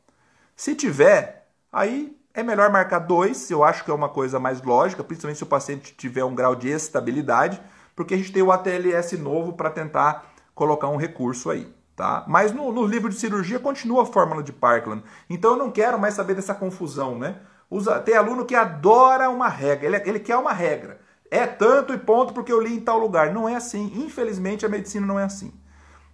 Se 0.55 0.73
tiver, 0.73 1.49
aí 1.69 2.17
é 2.33 2.41
melhor 2.41 2.71
marcar 2.71 2.99
2, 2.99 3.51
eu 3.51 3.61
acho 3.61 3.83
que 3.83 3.91
é 3.91 3.93
uma 3.93 4.07
coisa 4.07 4.39
mais 4.39 4.61
lógica, 4.61 5.03
principalmente 5.03 5.39
se 5.39 5.43
o 5.43 5.47
paciente 5.47 5.93
tiver 5.97 6.23
um 6.23 6.33
grau 6.33 6.55
de 6.55 6.69
estabilidade, 6.69 7.61
porque 7.93 8.13
a 8.13 8.17
gente 8.17 8.31
tem 8.31 8.41
o 8.41 8.53
ATLS 8.53 9.17
novo 9.17 9.51
para 9.51 9.69
tentar 9.69 10.31
colocar 10.55 10.87
um 10.87 10.95
recurso 10.95 11.49
aí. 11.49 11.75
Tá? 11.97 12.23
Mas 12.27 12.51
no, 12.53 12.71
no, 12.71 12.85
livro 12.85 13.09
de 13.09 13.15
cirurgia 13.15 13.59
continua 13.59 14.03
a 14.03 14.05
fórmula 14.05 14.43
de 14.43 14.53
Parkland. 14.53 15.03
Então 15.27 15.53
eu 15.53 15.57
não 15.57 15.71
quero 15.71 15.97
mais 15.97 16.13
saber 16.13 16.35
dessa 16.35 16.53
confusão. 16.53 17.17
Né? 17.17 17.39
Usa, 17.71 17.99
tem 17.99 18.15
aluno 18.15 18.45
que 18.45 18.53
adora 18.53 19.31
uma 19.31 19.49
regra, 19.49 19.87
ele, 19.87 19.95
ele 20.07 20.19
quer 20.19 20.37
uma 20.37 20.53
regra. 20.53 21.01
É 21.31 21.47
tanto 21.47 21.95
e 21.95 21.97
ponto 21.97 22.35
porque 22.35 22.53
eu 22.53 22.61
li 22.61 22.75
em 22.75 22.79
tal 22.79 22.99
lugar. 22.99 23.33
Não 23.33 23.49
é 23.49 23.55
assim. 23.55 23.91
Infelizmente 23.95 24.63
a 24.63 24.69
medicina 24.69 25.07
não 25.07 25.19
é 25.19 25.23
assim. 25.23 25.51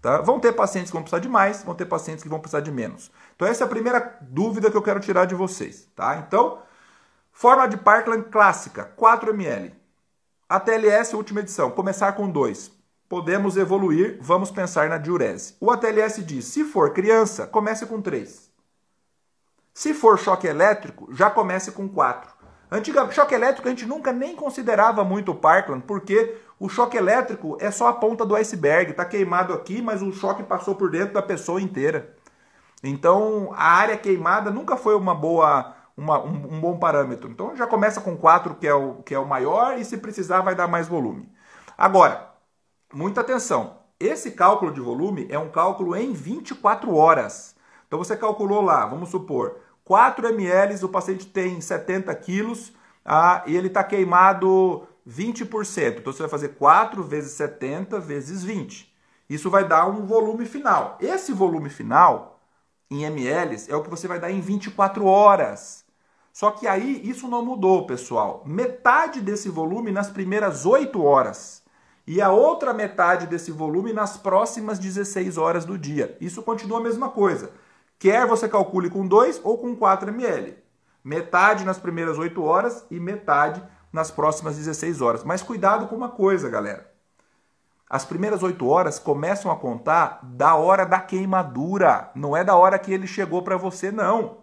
Tá? 0.02 0.22
Vão 0.22 0.39
ter 0.39 0.54
pacientes 0.54 0.89
que 0.89 0.96
vão 0.96 1.04
precisar 1.04 1.19
de 1.19 1.28
mais, 1.28 1.63
vão 1.63 1.76
ter 1.76 1.86
pacientes 1.86 2.24
que 2.24 2.30
vão 2.30 2.39
precisar 2.39 2.62
de 2.62 2.72
menos. 2.72 3.12
Então 3.36 3.46
essa 3.46 3.65
é 3.65 3.67
a 3.67 3.69
primeira 3.69 4.17
dúvida 4.22 4.72
que 4.72 4.78
eu 4.78 4.82
quero 4.82 5.02
tirar 5.02 5.26
de 5.26 5.36
vocês. 5.36 5.89
Tá? 5.93 6.24
Então, 6.26 6.60
fórmula 7.34 7.67
de 7.67 7.76
Parkland 7.76 8.30
clássica, 8.30 8.86
4 8.96 9.32
ml. 9.32 9.76
A 10.48 10.62
TLS, 10.62 11.13
última 11.13 11.41
edição, 11.41 11.69
começar 11.72 12.13
com 12.13 12.30
2 12.30 12.83
podemos 13.13 13.58
evoluir, 13.58 14.17
vamos 14.19 14.49
pensar 14.49 14.89
na 14.89 14.97
diurese. 14.97 15.56
O 15.60 15.69
ATLS 15.69 16.26
diz: 16.26 16.45
se 16.45 16.63
for 16.63 16.93
criança, 16.93 17.45
comece 17.45 17.86
com 17.86 18.02
3. 18.02 18.49
Se 19.71 19.93
for 19.93 20.17
choque 20.17 20.47
elétrico, 20.47 21.08
já 21.13 21.30
comece 21.30 21.71
com 21.73 21.88
4. 21.88 22.34
Antiga, 22.71 23.12
choque 23.12 23.36
elétrico 23.36 23.67
a 23.67 23.69
gente 23.69 23.86
nunca 23.86 24.12
nem 24.12 24.36
considerava 24.36 25.04
muito 25.04 25.32
o 25.32 25.36
Parkland, 25.36 25.84
porque 25.86 26.36
o 26.60 26.67
choque 26.67 26.97
elétrico 26.97 27.56
é 27.62 27.69
só 27.69 27.88
a 27.88 27.93
ponta 27.93 28.26
do 28.26 28.36
iceberg, 28.36 28.89
está 28.89 29.06
queimado 29.06 29.54
aqui, 29.54 29.80
mas 29.80 30.02
o 30.02 30.12
choque 30.12 30.41
passou 30.41 30.73
por 30.73 30.89
dentro 30.89 31.13
da 31.13 31.21
pessoa 31.21 31.62
inteira. 31.62 32.15
Então, 32.84 33.54
a 33.56 33.73
área 33.73 33.95
queimada 33.95 34.49
nunca 34.49 34.76
foi 34.76 34.95
uma 34.95 35.13
boa, 35.13 35.76
uma, 35.95 36.19
um, 36.19 36.56
um, 36.56 36.60
bom 36.60 36.80
parâmetro. 36.80 37.30
Então, 37.30 37.56
já 37.56 37.67
começa 37.67 38.02
com 38.02 38.17
4, 38.17 38.56
que 38.56 38.65
é, 38.65 38.73
o, 38.73 39.04
que 39.04 39.13
é 39.13 39.19
o 39.19 39.28
maior, 39.28 39.78
e 39.78 39.86
se 39.86 39.97
precisar 39.97 40.41
vai 40.41 40.56
dar 40.56 40.67
mais 40.67 40.88
volume. 40.88 41.32
Agora, 41.78 42.33
muita 42.93 43.21
atenção. 43.21 43.77
Esse 43.99 44.32
cálculo 44.32 44.71
de 44.71 44.79
volume 44.79 45.27
é 45.29 45.39
um 45.39 45.49
cálculo 45.49 45.95
em 45.95 46.13
24 46.13 46.95
horas. 46.95 47.56
Então 47.88 47.97
você 47.97 48.15
calculou 48.15 48.62
lá, 48.62 48.86
vamos 48.86 49.10
supor, 49.10 49.58
4 49.84 50.27
ml, 50.27 50.84
o 50.84 50.89
paciente 50.89 51.25
tem 51.25 51.60
70 51.60 52.13
quilos 52.15 52.73
ah, 53.06 53.43
e 53.45 53.56
ele 53.56 53.67
está 53.67 53.84
queimado 53.84 54.88
20%. 55.08 55.99
Então 55.99 56.13
você 56.13 56.23
vai 56.23 56.29
fazer 56.29 56.49
4 56.49 57.03
vezes 57.03 57.32
70 57.34 57.99
vezes 57.99 58.43
20. 58.43 58.93
Isso 59.29 59.49
vai 59.49 59.67
dar 59.67 59.88
um 59.88 60.06
volume 60.06 60.45
final. 60.45 60.97
Esse 61.01 61.34
volume 61.34 61.69
final, 61.69 62.41
em 62.89 63.03
ml, 63.03 63.58
é 63.69 63.75
o 63.75 63.82
que 63.82 63.89
você 63.89 64.08
vai 64.08 64.19
dar 64.19 64.32
em 64.32 64.39
24 64.39 65.06
horas. 65.06 65.84
Só 66.32 66.51
que 66.51 66.67
aí 66.67 67.01
isso 67.08 67.27
não 67.27 67.43
mudou, 67.43 67.86
pessoal. 67.86 68.43
Metade 68.45 69.21
desse 69.21 69.49
volume 69.49 69.91
nas 69.91 70.10
primeiras 70.10 70.65
8 70.65 71.01
horas 71.01 71.62
e 72.06 72.22
a 72.22 72.32
outra 72.32 72.74
metade 72.74 73.28
desse 73.28 73.52
volume 73.52 73.94
nas 73.94 74.18
próximas 74.18 74.78
16 74.78 75.38
horas 75.38 75.66
do 75.66 75.78
dia. 75.78 76.18
Isso 76.20 76.44
continua 76.44 76.80
a 76.80 76.84
mesma 76.84 77.10
coisa. 77.10 77.52
Quer 77.98 78.28
você 78.28 78.50
calcule 78.50 78.89
com 78.89 79.08
2 79.08 79.42
ou 79.44 79.58
com 79.58 79.76
4 79.76 80.10
ml. 80.10 80.58
Metade 81.04 81.63
nas 81.63 81.78
primeiras 81.78 82.18
8 82.18 82.44
horas 82.44 82.86
e 82.92 83.00
metade 83.00 83.63
nas 83.92 84.12
próximas 84.12 84.58
16 84.58 85.02
horas. 85.02 85.24
Mas 85.24 85.42
cuidado 85.42 85.88
com 85.88 85.96
uma 85.96 86.10
coisa, 86.10 86.50
galera. 86.50 86.92
As 87.89 88.04
primeiras 88.04 88.42
8 88.42 88.68
horas 88.68 89.00
começam 89.00 89.52
a 89.52 89.56
contar 89.56 90.20
da 90.24 90.56
hora 90.56 90.86
da 90.86 91.00
queimadura, 91.00 92.10
não 92.16 92.36
é 92.36 92.44
da 92.44 92.56
hora 92.56 92.80
que 92.80 92.92
ele 92.92 93.06
chegou 93.06 93.44
para 93.44 93.56
você, 93.56 93.92
não. 93.92 94.39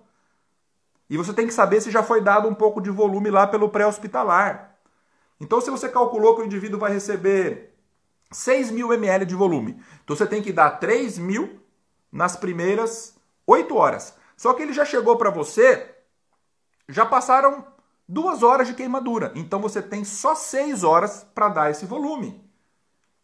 E 1.09 1.17
você 1.17 1.33
tem 1.33 1.49
que 1.49 1.53
saber 1.53 1.81
se 1.81 1.91
já 1.91 2.03
foi 2.03 2.21
dado 2.21 2.49
um 2.49 2.55
pouco 2.55 2.81
de 2.81 2.91
volume 2.91 3.29
lá 3.29 3.47
pelo 3.47 3.69
pré-hospitalar. 3.69 4.70
Então, 5.41 5.61
se 5.61 5.71
você 5.71 5.89
calculou 5.89 6.37
que 6.37 6.43
o 6.43 6.45
indivíduo 6.45 6.79
vai 6.79 6.93
receber 6.93 7.75
6 8.31 8.71
mil 8.71 8.93
ml 8.93 9.25
de 9.25 9.35
volume, 9.35 9.83
então 10.05 10.15
você 10.15 10.27
tem 10.27 10.43
que 10.43 10.53
dar 10.53 10.73
3 10.73 11.19
mil 11.19 11.61
nas 12.13 12.37
primeiras 12.37 13.17
8 13.47 13.75
horas. 13.75 14.15
Só 14.37 14.53
que 14.53 14.63
ele 14.63 14.73
já 14.73 14.85
chegou 14.85 15.17
para 15.17 15.31
você, 15.31 15.95
já 16.89 17.05
passaram 17.07 17.67
duas 18.07 18.43
horas 18.43 18.69
de 18.69 18.75
queimadura. 18.75 19.33
Então 19.35 19.61
você 19.61 19.81
tem 19.81 20.05
só 20.05 20.35
6 20.35 20.85
horas 20.85 21.27
para 21.35 21.49
dar 21.49 21.71
esse 21.71 21.87
volume. 21.87 22.45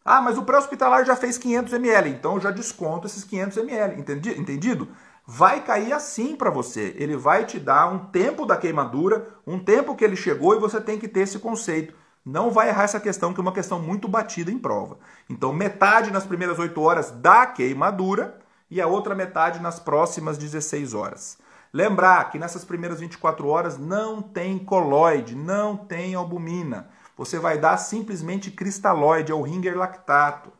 Ah, 0.03 0.21
mas 0.21 0.37
o 0.37 0.43
pré-hospitalar 0.43 1.05
já 1.05 1.17
fez 1.17 1.37
500 1.37 1.73
ml, 1.73 2.09
então 2.09 2.35
eu 2.35 2.41
já 2.41 2.49
desconto 2.49 3.07
esses 3.07 3.25
500 3.25 3.57
ml. 3.57 3.99
Entendi? 3.99 4.39
Entendido? 4.39 4.87
Vai 5.25 5.61
cair 5.61 5.91
assim 5.91 6.35
para 6.35 6.49
você. 6.49 6.95
Ele 6.97 7.17
vai 7.17 7.45
te 7.45 7.59
dar 7.59 7.91
um 7.91 8.05
tempo 8.05 8.45
da 8.45 8.55
queimadura, 8.55 9.27
um 9.45 9.59
tempo 9.59 9.95
que 9.95 10.05
ele 10.05 10.15
chegou 10.15 10.55
e 10.55 10.59
você 10.59 10.79
tem 10.79 10.97
que 10.97 11.09
ter 11.09 11.21
esse 11.21 11.39
conceito 11.39 11.93
não 12.27 12.51
vai 12.51 12.67
errar 12.67 12.83
essa 12.83 12.99
questão, 12.99 13.33
que 13.33 13.39
é 13.39 13.41
uma 13.41 13.53
questão 13.53 13.79
muito 13.79 14.05
batida 14.05 14.51
em 14.51 14.59
prova. 14.59 14.99
Então, 15.29 15.53
metade 15.53 16.11
nas 16.11 16.25
primeiras 16.25 16.59
8 16.59 16.81
horas 16.81 17.09
da 17.09 17.45
queimadura 17.45 18.37
e 18.69 18.81
a 18.81 18.87
outra 18.87 19.15
metade 19.15 19.61
nas 19.61 19.79
próximas 19.79 20.37
16 20.37 20.93
horas. 20.93 21.37
Lembrar 21.71 22.29
que 22.29 22.37
nessas 22.37 22.65
primeiras 22.65 22.99
24 22.99 23.47
horas 23.47 23.77
não 23.77 24.21
tem 24.21 24.59
coloide, 24.59 25.35
não 25.35 25.77
tem 25.77 26.15
albumina. 26.15 26.89
Você 27.15 27.39
vai 27.39 27.57
dar 27.57 27.77
simplesmente 27.77 28.51
cristalóide, 28.51 29.31
é 29.31 29.35
o 29.35 29.41
ringer 29.41 29.77
lactato. 29.77 30.51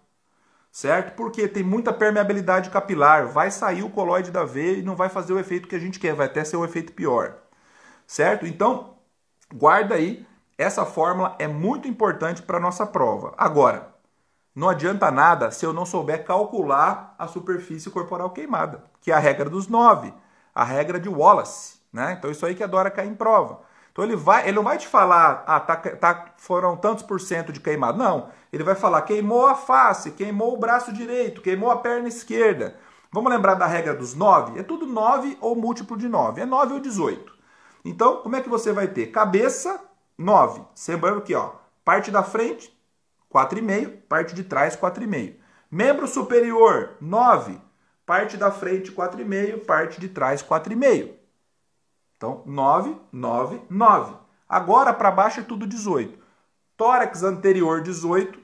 Certo? 0.71 1.17
Porque 1.17 1.49
tem 1.49 1.63
muita 1.63 1.91
permeabilidade 1.91 2.69
capilar, 2.69 3.27
vai 3.27 3.51
sair 3.51 3.83
o 3.83 3.89
coloide 3.89 4.31
da 4.31 4.45
veia 4.45 4.77
e 4.77 4.83
não 4.83 4.95
vai 4.95 5.09
fazer 5.09 5.33
o 5.33 5.39
efeito 5.39 5.67
que 5.67 5.75
a 5.75 5.79
gente 5.79 5.99
quer, 5.99 6.13
vai 6.13 6.27
até 6.27 6.45
ser 6.45 6.55
o 6.55 6.63
efeito 6.63 6.93
pior. 6.93 7.35
Certo? 8.05 8.45
Então, 8.45 8.95
guarda 9.53 9.95
aí 9.95 10.25
essa 10.57 10.85
fórmula 10.85 11.35
é 11.37 11.47
muito 11.47 11.87
importante 11.87 12.41
para 12.41 12.57
a 12.57 12.61
nossa 12.61 12.85
prova. 12.85 13.33
Agora, 13.37 13.93
não 14.55 14.67
adianta 14.67 15.11
nada 15.11 15.51
se 15.51 15.63
eu 15.63 15.71
não 15.71 15.85
souber 15.85 16.25
calcular 16.25 17.13
a 17.19 17.27
superfície 17.27 17.91
corporal 17.91 18.31
queimada, 18.31 18.83
que 18.99 19.11
é 19.11 19.13
a 19.13 19.19
regra 19.19 19.49
dos 19.49 19.67
9, 19.67 20.11
a 20.55 20.63
regra 20.63 20.99
de 20.99 21.07
Wallace. 21.07 21.77
Né? 21.93 22.15
Então, 22.17 22.31
isso 22.31 22.45
aí 22.45 22.55
que 22.55 22.63
adora 22.63 22.89
cair 22.89 23.07
em 23.07 23.15
prova. 23.15 23.61
Então, 23.91 24.03
ele, 24.03 24.15
vai, 24.15 24.47
ele 24.47 24.55
não 24.55 24.63
vai 24.63 24.77
te 24.77 24.87
falar, 24.87 25.43
ah, 25.45 25.59
tá, 25.59 25.75
tá, 25.75 26.33
foram 26.37 26.75
tantos 26.75 27.03
por 27.03 27.21
cento 27.21 27.53
de 27.53 27.59
queimado. 27.59 27.97
Não. 27.97 28.29
Ele 28.51 28.63
vai 28.63 28.75
falar, 28.75 29.03
queimou 29.03 29.45
a 29.45 29.55
face, 29.55 30.11
queimou 30.11 30.55
o 30.55 30.59
braço 30.59 30.91
direito, 30.91 31.41
queimou 31.41 31.69
a 31.69 31.77
perna 31.77 32.07
esquerda. 32.07 32.75
Vamos 33.11 33.31
lembrar 33.31 33.53
da 33.55 33.65
regra 33.65 33.93
dos 33.93 34.15
9? 34.15 34.59
É 34.59 34.63
tudo 34.63 34.85
9 34.85 35.37
ou 35.39 35.55
múltiplo 35.55 35.95
de 35.97 36.07
9. 36.09 36.41
É 36.41 36.45
9 36.45 36.73
ou 36.73 36.79
18. 36.79 37.31
Então, 37.85 38.17
como 38.17 38.35
é 38.35 38.41
que 38.41 38.49
você 38.49 38.71
vai 38.71 38.87
ter? 38.87 39.07
Cabeça 39.07 39.79
9. 40.17 40.61
Lembrando 40.87 41.19
aqui, 41.19 41.35
ó, 41.35 41.51
parte 41.85 42.09
da 42.09 42.23
frente, 42.23 42.75
4,5, 43.33 44.01
parte 44.07 44.33
de 44.33 44.43
trás, 44.43 44.75
4,5. 44.75 45.35
Membro 45.69 46.07
superior, 46.07 46.95
9. 46.99 47.59
Parte 48.05 48.37
da 48.37 48.49
frente, 48.51 48.91
4,5, 48.91 49.65
parte 49.65 49.99
de 49.99 50.07
trás, 50.07 50.41
4,5. 50.41 51.13
Então, 52.15 52.41
9, 52.45 52.95
9, 53.11 53.61
9. 53.69 54.15
Agora, 54.49 54.93
para 54.93 55.11
baixo 55.11 55.41
é 55.41 55.43
tudo 55.43 55.67
18. 55.67 56.17
Tórax 56.75 57.21
anterior, 57.23 57.81
18. 57.81 58.39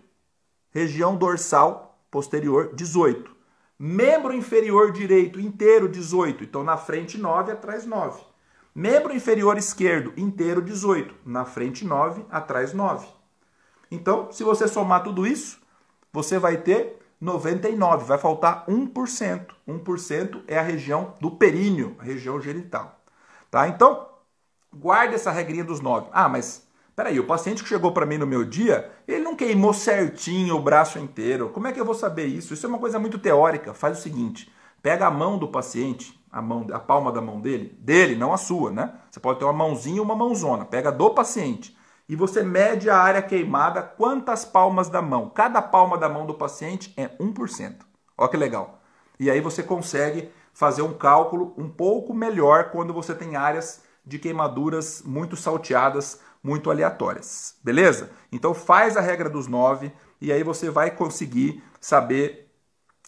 Região 0.70 1.16
dorsal 1.16 1.98
posterior, 2.12 2.74
18. 2.76 3.34
Membro 3.80 4.34
inferior 4.34 4.92
direito 4.92 5.40
inteiro, 5.40 5.90
18. 5.90 6.44
Então, 6.44 6.64
na 6.64 6.78
frente, 6.78 7.18
9, 7.18 7.52
atrás, 7.52 7.86
9. 7.86 8.33
Membro 8.76 9.16
inferior 9.16 9.56
esquerdo 9.56 10.14
inteiro 10.18 10.60
18, 10.60 11.14
na 11.24 11.46
frente 11.46 11.86
9, 11.86 12.26
atrás 12.32 12.74
9. 12.74 13.08
Então, 13.92 14.32
se 14.32 14.44
você 14.44 14.68
somar 14.68 15.04
tudo 15.04 15.28
isso, 15.28 15.60
você 16.12 16.40
vai 16.40 16.58
ter 16.58 17.00
99, 17.22 18.06
vai 18.06 18.18
faltar 18.18 18.66
1%. 18.66 19.46
1% 19.68 20.42
é 20.48 20.58
a 20.58 20.64
região 20.64 21.14
do 21.22 21.30
períneo, 21.30 21.96
a 22.00 22.04
região 22.04 22.42
genital. 22.42 23.00
Tá? 23.52 23.68
Então, 23.68 24.08
guarde 24.76 25.14
essa 25.14 25.30
regrinha 25.30 25.64
dos 25.64 25.80
9. 25.80 26.08
Ah, 26.12 26.28
mas 26.28 26.68
peraí, 26.96 27.20
o 27.20 27.28
paciente 27.28 27.62
que 27.62 27.70
chegou 27.70 27.92
para 27.92 28.08
mim 28.08 28.18
no 28.18 28.26
meu 28.26 28.44
dia, 28.44 28.92
ele 29.08 29.24
não 29.24 29.36
queimou 29.36 29.72
certinho 29.72 30.56
o 30.56 30.62
braço 30.62 30.98
inteiro. 30.98 31.50
Como 31.50 31.68
é 31.68 31.72
que 31.72 31.80
eu 31.80 31.86
vou 31.86 31.94
saber 31.94 32.26
isso? 32.26 32.56
Isso 32.56 32.66
é 32.66 32.70
uma 32.70 32.80
coisa 32.80 32.98
muito 32.98 33.20
teórica. 33.20 33.72
Faz 33.72 34.00
o 34.00 34.02
seguinte, 34.02 34.52
pega 34.82 35.06
a 35.06 35.12
mão 35.12 35.38
do 35.38 35.48
paciente, 35.48 36.20
a, 36.34 36.42
mão, 36.42 36.66
a 36.74 36.80
palma 36.80 37.12
da 37.12 37.22
mão 37.22 37.40
dele, 37.40 37.78
dele, 37.80 38.16
não 38.16 38.34
a 38.34 38.38
sua, 38.38 38.72
né? 38.72 38.92
Você 39.12 39.20
pode 39.20 39.38
ter 39.38 39.46
uma 39.46 39.54
mãozinha 39.54 40.02
ou 40.02 40.06
uma 40.06 40.16
mãozona. 40.16 40.66
Pega 40.66 40.92
do 40.92 41.12
paciente 41.12 41.78
e 42.10 42.16
você 42.16 42.42
mede 42.42 42.90
a 42.90 42.98
área 42.98 43.22
queimada, 43.22 43.84
quantas 43.84 44.44
palmas 44.44 44.90
da 44.90 45.00
mão. 45.00 45.30
Cada 45.30 45.62
palma 45.62 45.96
da 45.96 46.10
mão 46.10 46.26
do 46.26 46.34
paciente 46.34 46.92
é 46.98 47.08
1%. 47.20 47.76
Olha 48.18 48.30
que 48.30 48.36
legal. 48.36 48.82
E 49.20 49.30
aí 49.30 49.40
você 49.40 49.62
consegue 49.62 50.32
fazer 50.52 50.82
um 50.82 50.94
cálculo 50.94 51.54
um 51.56 51.70
pouco 51.70 52.14
melhor 52.14 52.72
quando 52.72 52.92
você 52.92 53.14
tem 53.14 53.36
áreas 53.36 53.84
de 54.04 54.18
queimaduras 54.18 55.04
muito 55.06 55.36
salteadas, 55.36 56.20
muito 56.42 56.72
aleatórias. 56.72 57.56
Beleza? 57.64 58.10
Então 58.32 58.56
faz 58.56 58.98
a 58.98 59.02
regra 59.02 59.30
dos 59.30 59.48
9 59.48 59.92
e 60.20 60.32
aí 60.32 60.44
você 60.44 60.70
vai 60.70 60.90
conseguir 60.90 61.64
saber 61.80 62.52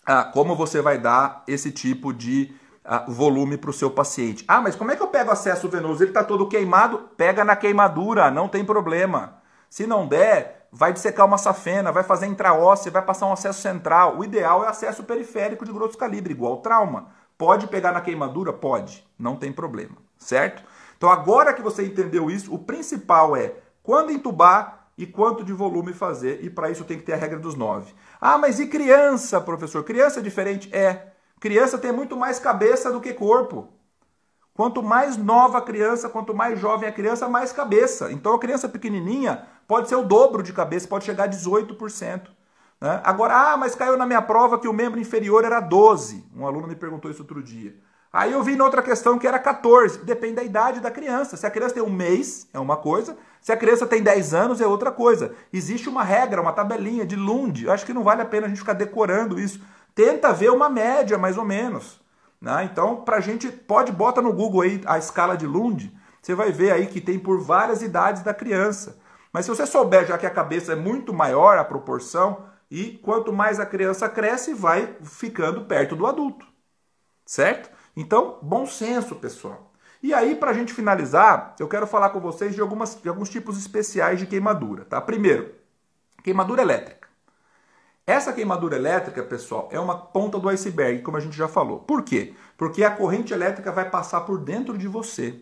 ah, 0.06 0.24
como 0.24 0.56
você 0.56 0.80
vai 0.80 1.00
dar 1.00 1.44
esse 1.48 1.72
tipo 1.72 2.14
de 2.14 2.54
volume 3.08 3.58
para 3.58 3.70
o 3.70 3.74
seu 3.74 3.90
paciente. 3.90 4.46
Ah, 4.48 4.62
mas 4.62 4.76
como 4.76 4.92
é 4.92 4.96
que 4.96 5.02
eu 5.02 5.08
pego 5.08 5.32
acesso 5.32 5.68
venoso? 5.68 6.04
Ele 6.04 6.12
está 6.12 6.24
todo 6.24 6.48
queimado? 6.48 7.10
Pega 7.18 7.44
na 7.44 7.56
queimadura, 7.56 8.30
não 8.30 8.48
tem 8.48 8.64
problema. 8.64 9.42
Se 9.70 9.88
não 9.88 10.08
der, 10.08 10.68
vai 10.72 10.94
dissecar 10.94 11.26
uma 11.26 11.38
safena, 11.38 11.92
vai 11.92 12.04
fazer 12.04 12.28
intraóssea, 12.28 12.92
vai 12.92 13.02
passar 13.02 13.26
um 13.26 13.34
acesso 13.34 13.62
central. 13.62 14.18
O 14.18 14.24
ideal 14.24 14.64
é 14.64 14.68
acesso 14.68 15.04
periférico 15.04 15.66
de 15.66 15.74
grosso 15.74 15.98
calibre, 15.98 16.34
igual 16.34 16.58
trauma. 16.58 17.08
Pode 17.38 17.68
pegar 17.68 17.92
na 17.92 18.02
queimadura? 18.02 18.54
Pode, 18.54 19.06
não 19.18 19.36
tem 19.36 19.52
problema, 19.52 19.96
certo? 20.18 20.64
Então 20.98 21.10
agora 21.10 21.54
que 21.54 21.62
você 21.62 21.86
entendeu 21.86 22.30
isso, 22.30 22.54
o 22.54 22.60
principal 22.60 23.36
é 23.36 23.56
quando 23.84 24.12
entubar 24.12 24.88
e 24.98 25.06
quanto 25.06 25.44
de 25.44 25.52
volume 25.52 25.94
fazer, 25.94 26.44
e 26.44 26.50
para 26.50 26.70
isso 26.70 26.86
tem 26.86 26.98
que 26.98 27.04
ter 27.04 27.14
a 27.14 27.18
regra 27.18 27.38
dos 27.38 27.56
nove. 27.56 27.94
Ah, 28.20 28.38
mas 28.38 28.60
e 28.60 28.68
criança, 28.68 29.42
professor? 29.42 29.84
Criança 29.84 30.20
é 30.20 30.24
diferente? 30.24 30.74
É. 30.74 31.15
Criança 31.46 31.78
tem 31.78 31.92
muito 31.92 32.18
mais 32.18 32.40
cabeça 32.40 32.92
do 32.92 33.00
que 33.00 33.14
corpo. 33.14 33.68
Quanto 34.56 34.82
mais 34.82 35.16
nova 35.16 35.60
a 35.60 35.62
criança, 35.62 36.10
quanto 36.10 36.34
mais 36.34 36.60
jovem 36.60 36.90
a 36.90 36.92
criança, 36.92 37.30
mais 37.30 37.52
cabeça. 37.52 38.12
Então 38.12 38.34
a 38.34 38.40
criança 38.40 38.68
pequenininha 38.68 39.46
pode 39.68 39.88
ser 39.88 39.96
o 39.96 40.02
dobro 40.02 40.42
de 40.42 40.52
cabeça, 40.52 40.88
pode 40.88 41.06
chegar 41.06 41.26
a 41.26 41.28
18%. 41.28 42.30
Né? 42.82 43.00
Agora, 43.04 43.36
ah, 43.36 43.58
mas 43.58 43.76
caiu 43.76 43.96
na 43.96 44.08
minha 44.08 44.24
prova 44.24 44.58
que 44.58 44.68
o 44.68 44.74
membro 44.74 45.00
inferior 45.00 45.46
era 45.46 45.60
12. 45.60 46.26
Um 46.36 46.48
aluno 46.48 46.68
me 46.68 46.76
perguntou 46.76 47.12
isso 47.12 47.22
outro 47.22 47.44
dia. 47.44 47.76
Aí 48.12 48.32
eu 48.32 48.42
vi 48.42 48.56
na 48.56 48.64
outra 48.64 48.82
questão 48.82 49.20
que 49.20 49.28
era 49.28 49.38
14. 49.38 50.00
Depende 50.00 50.38
da 50.38 50.44
idade 50.44 50.80
da 50.80 50.90
criança. 50.90 51.38
Se 51.38 51.46
a 51.46 51.52
criança 51.52 51.76
tem 51.76 51.84
um 51.84 51.92
mês, 51.92 52.50
é 52.56 52.60
uma 52.60 52.78
coisa. 52.78 53.16
Se 53.40 53.52
a 53.52 53.58
criança 53.58 53.86
tem 53.86 54.02
10 54.02 54.34
anos, 54.34 54.62
é 54.62 54.66
outra 54.66 54.92
coisa. 54.92 55.36
Existe 55.54 55.90
uma 55.90 56.04
regra, 56.04 56.42
uma 56.42 56.54
tabelinha 56.54 57.06
de 57.06 57.16
Lund. 57.16 57.66
Eu 57.66 57.72
acho 57.72 57.86
que 57.86 57.94
não 57.94 58.04
vale 58.04 58.24
a 58.24 58.26
pena 58.26 58.48
a 58.48 58.50
gente 58.50 58.58
ficar 58.58 58.74
decorando 58.74 59.40
isso 59.40 59.62
tenta 59.96 60.34
ver 60.34 60.52
uma 60.52 60.70
média, 60.70 61.18
mais 61.18 61.38
ou 61.38 61.46
menos. 61.46 62.00
Né? 62.40 62.70
Então, 62.72 62.98
para 62.98 63.18
a 63.18 63.22
gente, 63.22 63.50
pode, 63.50 63.92
bota 63.92 64.22
no 64.22 64.34
Google 64.34 64.62
aí 64.62 64.82
a 64.86 65.00
escala 65.00 65.36
de 65.36 65.48
Lund, 65.48 65.92
você 66.22 66.36
vai 66.36 66.52
ver 66.52 66.72
aí 66.72 66.88
que 66.88 67.00
tem 67.00 67.18
por 67.18 67.40
várias 67.40 67.82
idades 67.82 68.22
da 68.22 68.34
criança. 68.34 69.00
Mas 69.32 69.46
se 69.46 69.52
você 69.52 69.66
souber 69.66 70.06
já 70.06 70.18
que 70.18 70.26
a 70.26 70.30
cabeça 70.30 70.74
é 70.74 70.76
muito 70.76 71.14
maior 71.14 71.58
a 71.58 71.64
proporção, 71.64 72.46
e 72.70 72.98
quanto 72.98 73.32
mais 73.32 73.60
a 73.60 73.66
criança 73.66 74.10
cresce, 74.10 74.54
vai 74.54 74.98
ficando 75.04 75.66
perto 75.66 75.96
do 75.96 76.06
adulto. 76.06 76.46
Certo? 77.26 77.70
Então, 77.96 78.40
bom 78.42 78.66
senso, 78.66 79.16
pessoal. 79.16 79.72
E 80.02 80.14
aí, 80.14 80.36
para 80.36 80.52
a 80.52 80.54
gente 80.54 80.74
finalizar, 80.74 81.56
eu 81.60 81.68
quero 81.68 81.88
falar 81.88 82.10
com 82.10 82.20
vocês 82.20 82.54
de, 82.54 82.62
algumas, 82.62 83.02
de 83.02 83.08
alguns 83.08 83.30
tipos 83.30 83.58
especiais 83.58 84.20
de 84.20 84.28
queimadura. 84.28 84.86
Tá? 84.86 85.00
Primeiro, 85.00 85.54
queimadura 86.24 86.62
elétrica. 86.62 87.05
Essa 88.08 88.32
queimadura 88.32 88.76
elétrica, 88.76 89.24
pessoal, 89.24 89.68
é 89.72 89.80
uma 89.80 89.98
ponta 89.98 90.38
do 90.40 90.48
iceberg, 90.50 91.02
como 91.02 91.18
a 91.18 91.20
gente 91.20 91.36
já 91.36 91.48
falou. 91.48 91.80
Por 91.80 92.04
quê? 92.04 92.36
Porque 92.56 92.84
a 92.84 92.92
corrente 92.96 93.34
elétrica 93.34 93.72
vai 93.72 93.90
passar 93.90 94.22
por 94.22 94.38
dentro 94.40 94.78
de 94.78 94.88
você, 94.88 95.42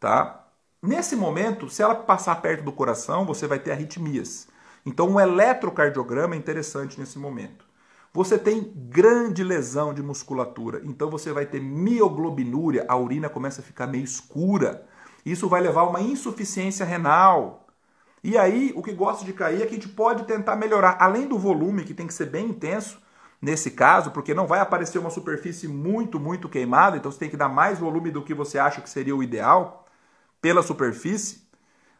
tá? 0.00 0.48
Nesse 0.82 1.14
momento, 1.14 1.68
se 1.68 1.82
ela 1.82 1.94
passar 1.94 2.36
perto 2.42 2.64
do 2.64 2.72
coração, 2.72 3.24
você 3.24 3.46
vai 3.46 3.58
ter 3.58 3.70
arritmias. 3.72 4.48
Então, 4.84 5.08
um 5.10 5.20
eletrocardiograma 5.20 6.34
é 6.34 6.38
interessante 6.38 6.98
nesse 6.98 7.18
momento. 7.18 7.64
Você 8.12 8.36
tem 8.36 8.72
grande 8.74 9.44
lesão 9.44 9.94
de 9.94 10.02
musculatura, 10.02 10.80
então 10.84 11.08
você 11.08 11.32
vai 11.32 11.46
ter 11.46 11.60
mioglobinúria, 11.60 12.84
a 12.88 12.96
urina 12.96 13.28
começa 13.28 13.60
a 13.60 13.64
ficar 13.64 13.86
meio 13.86 14.02
escura. 14.02 14.84
Isso 15.24 15.48
vai 15.48 15.60
levar 15.60 15.82
a 15.82 15.88
uma 15.88 16.00
insuficiência 16.00 16.84
renal. 16.84 17.68
E 18.22 18.36
aí, 18.36 18.72
o 18.76 18.82
que 18.82 18.92
gosta 18.92 19.24
de 19.24 19.32
cair 19.32 19.62
é 19.62 19.66
que 19.66 19.72
a 19.72 19.78
gente 19.78 19.88
pode 19.88 20.24
tentar 20.24 20.56
melhorar, 20.56 20.96
além 21.00 21.26
do 21.26 21.38
volume, 21.38 21.84
que 21.84 21.94
tem 21.94 22.06
que 22.06 22.14
ser 22.14 22.26
bem 22.26 22.50
intenso, 22.50 23.00
nesse 23.40 23.70
caso, 23.70 24.10
porque 24.10 24.34
não 24.34 24.46
vai 24.46 24.60
aparecer 24.60 24.98
uma 24.98 25.10
superfície 25.10 25.66
muito, 25.66 26.20
muito 26.20 26.48
queimada, 26.48 26.96
então 26.96 27.10
você 27.10 27.18
tem 27.18 27.30
que 27.30 27.36
dar 27.36 27.48
mais 27.48 27.78
volume 27.78 28.10
do 28.10 28.22
que 28.22 28.34
você 28.34 28.58
acha 28.58 28.82
que 28.82 28.90
seria 28.90 29.16
o 29.16 29.22
ideal 29.22 29.86
pela 30.40 30.62
superfície. 30.62 31.48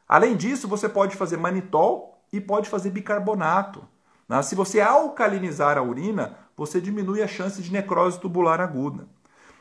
Além 0.06 0.36
disso, 0.36 0.68
você 0.68 0.88
pode 0.88 1.16
fazer 1.16 1.38
manitol 1.38 2.22
e 2.32 2.40
pode 2.40 2.68
fazer 2.68 2.90
bicarbonato. 2.90 3.82
Né? 4.28 4.42
Se 4.42 4.54
você 4.54 4.80
alcalinizar 4.80 5.78
a 5.78 5.82
urina, 5.82 6.36
você 6.56 6.80
diminui 6.80 7.22
a 7.22 7.28
chance 7.28 7.62
de 7.62 7.72
necrose 7.72 8.20
tubular 8.20 8.60
aguda. 8.60 9.08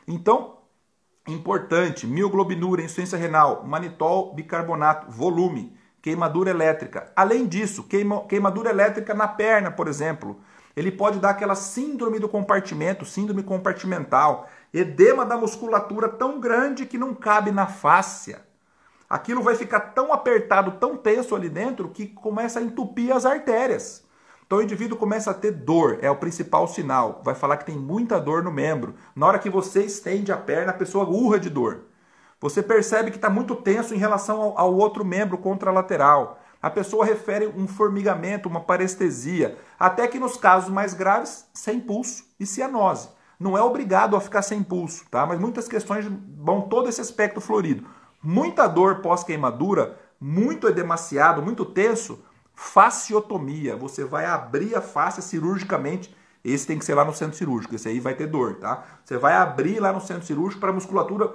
Então, 0.05 0.57
importante, 1.27 2.05
mioglobinura, 2.05 2.81
insuficiência 2.81 3.17
renal, 3.17 3.63
manitol, 3.65 4.33
bicarbonato, 4.33 5.09
volume 5.09 5.78
queimadura 6.01 6.49
elétrica. 6.49 7.11
Além 7.15 7.47
disso, 7.47 7.83
queima, 7.83 8.25
queimadura 8.25 8.69
elétrica 8.69 9.13
na 9.13 9.27
perna, 9.27 9.71
por 9.71 9.87
exemplo. 9.87 10.39
Ele 10.75 10.91
pode 10.91 11.19
dar 11.19 11.31
aquela 11.31 11.55
síndrome 11.55 12.19
do 12.19 12.29
compartimento, 12.29 13.05
síndrome 13.05 13.43
compartimental, 13.43 14.47
edema 14.73 15.25
da 15.25 15.37
musculatura 15.37 16.07
tão 16.07 16.39
grande 16.39 16.85
que 16.85 16.97
não 16.97 17.13
cabe 17.13 17.51
na 17.51 17.67
fáscia. 17.67 18.41
Aquilo 19.09 19.41
vai 19.41 19.55
ficar 19.55 19.79
tão 19.79 20.13
apertado, 20.13 20.79
tão 20.79 20.95
tenso 20.95 21.35
ali 21.35 21.49
dentro 21.49 21.89
que 21.89 22.07
começa 22.07 22.59
a 22.59 22.63
entupir 22.63 23.11
as 23.11 23.25
artérias. 23.25 24.05
Então 24.45 24.59
o 24.59 24.61
indivíduo 24.61 24.97
começa 24.97 25.31
a 25.31 25.33
ter 25.33 25.51
dor, 25.51 25.99
é 26.01 26.09
o 26.09 26.15
principal 26.15 26.67
sinal. 26.67 27.21
Vai 27.23 27.35
falar 27.35 27.57
que 27.57 27.65
tem 27.65 27.77
muita 27.77 28.19
dor 28.19 28.43
no 28.43 28.51
membro. 28.51 28.95
Na 29.15 29.27
hora 29.27 29.39
que 29.39 29.49
você 29.49 29.83
estende 29.83 30.31
a 30.31 30.37
perna, 30.37 30.71
a 30.71 30.75
pessoa 30.75 31.07
urra 31.07 31.39
de 31.39 31.49
dor. 31.49 31.88
Você 32.41 32.63
percebe 32.63 33.11
que 33.11 33.17
está 33.17 33.29
muito 33.29 33.55
tenso 33.55 33.93
em 33.93 33.97
relação 33.97 34.41
ao, 34.41 34.57
ao 34.57 34.75
outro 34.75 35.03
membro 35.03 35.37
contralateral. 35.37 36.39
A 36.61 36.69
pessoa 36.69 37.05
refere 37.05 37.47
um 37.47 37.67
formigamento, 37.67 38.49
uma 38.49 38.61
parestesia, 38.61 39.57
até 39.79 40.07
que 40.07 40.19
nos 40.19 40.37
casos 40.37 40.69
mais 40.69 40.93
graves, 40.93 41.45
sem 41.53 41.79
pulso 41.79 42.23
e 42.39 42.45
cianose. 42.45 43.09
Não 43.39 43.57
é 43.57 43.61
obrigado 43.61 44.15
a 44.15 44.21
ficar 44.21 44.41
sem 44.41 44.61
pulso, 44.61 45.05
tá? 45.09 45.25
Mas 45.25 45.39
muitas 45.39 45.67
questões 45.67 46.05
vão 46.37 46.61
todo 46.61 46.89
esse 46.89 46.99
aspecto 46.99 47.39
florido. 47.39 47.87
Muita 48.21 48.67
dor 48.67 49.01
pós-queimadura, 49.01 49.97
muito 50.19 50.67
edemaciado, 50.67 51.41
muito 51.41 51.63
tenso, 51.63 52.19
fasciotomia. 52.53 53.77
Você 53.77 54.03
vai 54.03 54.25
abrir 54.25 54.75
a 54.75 54.81
face 54.81 55.21
cirurgicamente. 55.21 56.13
Esse 56.43 56.67
tem 56.67 56.77
que 56.77 56.83
ser 56.83 56.95
lá 56.95 57.05
no 57.05 57.13
centro 57.13 57.37
cirúrgico, 57.37 57.75
esse 57.75 57.87
aí 57.87 57.99
vai 57.99 58.13
ter 58.13 58.27
dor, 58.27 58.55
tá? 58.55 58.83
Você 59.03 59.17
vai 59.17 59.33
abrir 59.33 59.79
lá 59.79 59.91
no 59.91 59.99
centro 59.99 60.25
cirúrgico 60.25 60.59
para 60.59 60.69
a 60.69 60.73
musculatura 60.73 61.33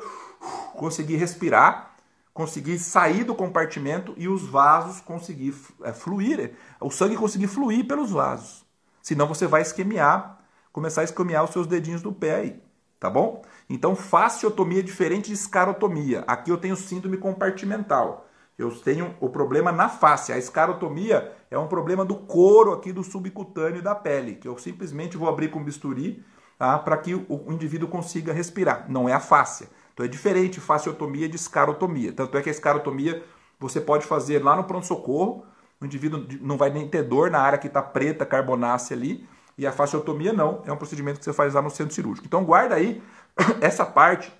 conseguir 0.76 1.16
respirar, 1.16 1.94
conseguir 2.32 2.78
sair 2.78 3.24
do 3.24 3.34
compartimento 3.34 4.12
e 4.16 4.28
os 4.28 4.46
vasos 4.46 5.00
conseguir 5.00 5.54
é, 5.82 5.92
fluir, 5.92 6.52
o 6.80 6.90
sangue 6.90 7.16
conseguir 7.16 7.46
fluir 7.46 7.86
pelos 7.86 8.10
vasos. 8.10 8.64
Senão 9.00 9.26
você 9.26 9.46
vai 9.46 9.62
esquemiar, 9.62 10.40
começar 10.72 11.02
a 11.02 11.04
esquemiar 11.04 11.44
os 11.44 11.50
seus 11.50 11.66
dedinhos 11.66 12.02
do 12.02 12.12
pé 12.12 12.36
aí, 12.36 12.62
tá 12.98 13.08
bom? 13.08 13.42
Então, 13.68 13.94
fasciotomia 13.94 14.80
é 14.80 14.82
diferente 14.82 15.26
de 15.26 15.34
escarotomia. 15.34 16.24
Aqui 16.26 16.50
eu 16.50 16.56
tenho 16.56 16.76
síndrome 16.76 17.16
compartimental. 17.16 18.26
Eu 18.56 18.70
tenho 18.70 19.14
o 19.20 19.28
problema 19.28 19.72
na 19.72 19.88
face. 19.88 20.32
A 20.32 20.38
escarotomia 20.38 21.32
é 21.50 21.58
um 21.58 21.66
problema 21.66 22.04
do 22.04 22.14
couro 22.14 22.72
aqui 22.72 22.92
do 22.92 23.02
subcutâneo 23.02 23.82
da 23.82 23.94
pele, 23.94 24.36
que 24.36 24.46
eu 24.46 24.56
simplesmente 24.58 25.16
vou 25.16 25.28
abrir 25.28 25.48
com 25.48 25.62
bisturi 25.62 26.24
tá, 26.58 26.78
para 26.78 26.96
que 26.96 27.14
o 27.14 27.52
indivíduo 27.52 27.88
consiga 27.88 28.32
respirar. 28.32 28.86
Não 28.88 29.08
é 29.08 29.12
a 29.12 29.20
face. 29.20 29.68
Então 29.94 30.04
é 30.04 30.08
diferente 30.08 30.60
fasciotomia 30.60 31.28
de 31.28 31.36
escarotomia. 31.36 32.12
Tanto 32.12 32.36
é 32.36 32.42
que 32.42 32.50
a 32.50 32.52
escarotomia 32.52 33.24
você 33.58 33.80
pode 33.80 34.04
fazer 34.04 34.42
lá 34.42 34.56
no 34.56 34.64
pronto-socorro, 34.64 35.46
o 35.80 35.86
indivíduo 35.86 36.26
não 36.40 36.56
vai 36.56 36.70
nem 36.70 36.88
ter 36.88 37.02
dor 37.02 37.30
na 37.30 37.40
área 37.40 37.58
que 37.58 37.68
está 37.68 37.80
preta, 37.80 38.26
carbonácea 38.26 38.96
ali, 38.96 39.26
e 39.56 39.66
a 39.66 39.72
fasciotomia 39.72 40.32
não, 40.32 40.62
é 40.66 40.72
um 40.72 40.76
procedimento 40.76 41.18
que 41.20 41.24
você 41.24 41.32
faz 41.32 41.54
lá 41.54 41.62
no 41.62 41.70
centro 41.70 41.94
cirúrgico. 41.94 42.26
Então 42.26 42.44
guarda 42.44 42.74
aí 42.74 43.00
essa 43.62 43.86
parte 43.86 44.32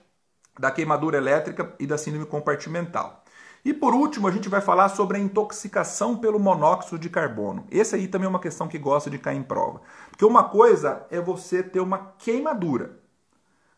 da 0.59 0.71
queimadura 0.71 1.17
elétrica 1.17 1.73
e 1.79 1.87
da 1.87 1.97
síndrome 1.97 2.27
compartimental. 2.27 3.23
E 3.65 3.73
por 3.73 3.95
último, 3.95 4.29
a 4.29 4.31
gente 4.31 4.49
vai 4.49 4.61
falar 4.61 4.91
sobre 4.91 5.17
a 5.17 5.21
intoxicação 5.21 6.17
pelo 6.17 6.39
monóxido 6.39 6.99
de 6.99 7.09
carbono. 7.09 7.67
Esse 7.71 7.95
aí 7.95 8.07
também 8.07 8.27
é 8.27 8.29
uma 8.29 8.41
questão 8.41 8.69
que 8.69 8.79
gosta 8.79 9.09
de 9.09 9.19
cair 9.19 9.39
em 9.39 9.43
prova. 9.43 9.81
Porque 10.11 10.25
uma 10.25 10.45
coisa 10.45 11.07
é 11.11 11.19
você 11.19 11.63
ter 11.63 11.81
uma 11.81 12.13
queimadura. 12.19 13.04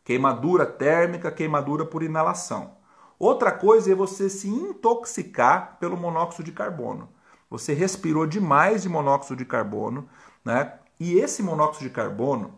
Queimadura 0.07 0.65
térmica, 0.65 1.33
queimadura 1.33 1.85
por 1.85 2.01
inalação. 2.01 2.77
Outra 3.19 3.51
coisa 3.51 3.91
é 3.91 3.95
você 3.95 4.31
se 4.31 4.49
intoxicar 4.49 5.79
pelo 5.81 5.97
monóxido 5.97 6.45
de 6.45 6.53
carbono. 6.53 7.09
Você 7.51 7.75
respirou 7.75 8.25
demais 8.25 8.85
de 8.85 8.89
monóxido 8.89 9.35
de 9.35 9.45
carbono, 9.45 10.09
né? 10.45 10.75
E 11.01 11.15
esse 11.19 11.43
monóxido 11.43 11.89
de 11.89 11.91
carbono, 11.91 12.55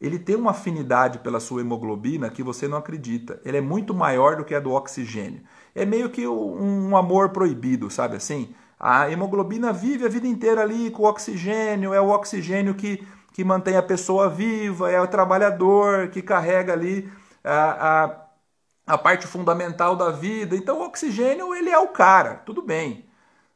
ele 0.00 0.20
tem 0.20 0.36
uma 0.36 0.52
afinidade 0.52 1.18
pela 1.18 1.40
sua 1.40 1.62
hemoglobina 1.62 2.30
que 2.30 2.44
você 2.44 2.68
não 2.68 2.78
acredita. 2.78 3.40
Ele 3.44 3.56
é 3.56 3.60
muito 3.60 3.92
maior 3.92 4.36
do 4.36 4.44
que 4.44 4.54
a 4.54 4.60
do 4.60 4.70
oxigênio. 4.70 5.42
É 5.74 5.84
meio 5.84 6.10
que 6.10 6.28
um 6.28 6.96
amor 6.96 7.30
proibido, 7.30 7.90
sabe 7.90 8.14
assim? 8.14 8.54
A 8.78 9.10
hemoglobina 9.10 9.72
vive 9.72 10.06
a 10.06 10.08
vida 10.08 10.28
inteira 10.28 10.62
ali 10.62 10.92
com 10.92 11.02
o 11.02 11.06
oxigênio, 11.06 11.92
é 11.92 12.00
o 12.00 12.10
oxigênio 12.10 12.74
que, 12.74 13.04
que 13.34 13.42
mantém 13.42 13.76
a 13.76 13.82
pessoa 13.82 14.30
viva, 14.30 14.92
é 14.92 15.00
o 15.00 15.08
trabalhador 15.08 16.08
que 16.08 16.22
carrega 16.22 16.72
ali 16.72 17.10
a, 17.42 18.04
a, 18.04 18.94
a 18.94 18.96
parte 18.96 19.26
fundamental 19.26 19.96
da 19.96 20.12
vida. 20.12 20.54
Então 20.54 20.78
o 20.78 20.84
oxigênio 20.84 21.52
ele 21.52 21.68
é 21.68 21.76
o 21.76 21.88
cara, 21.88 22.36
tudo 22.46 22.62
bem. 22.62 23.04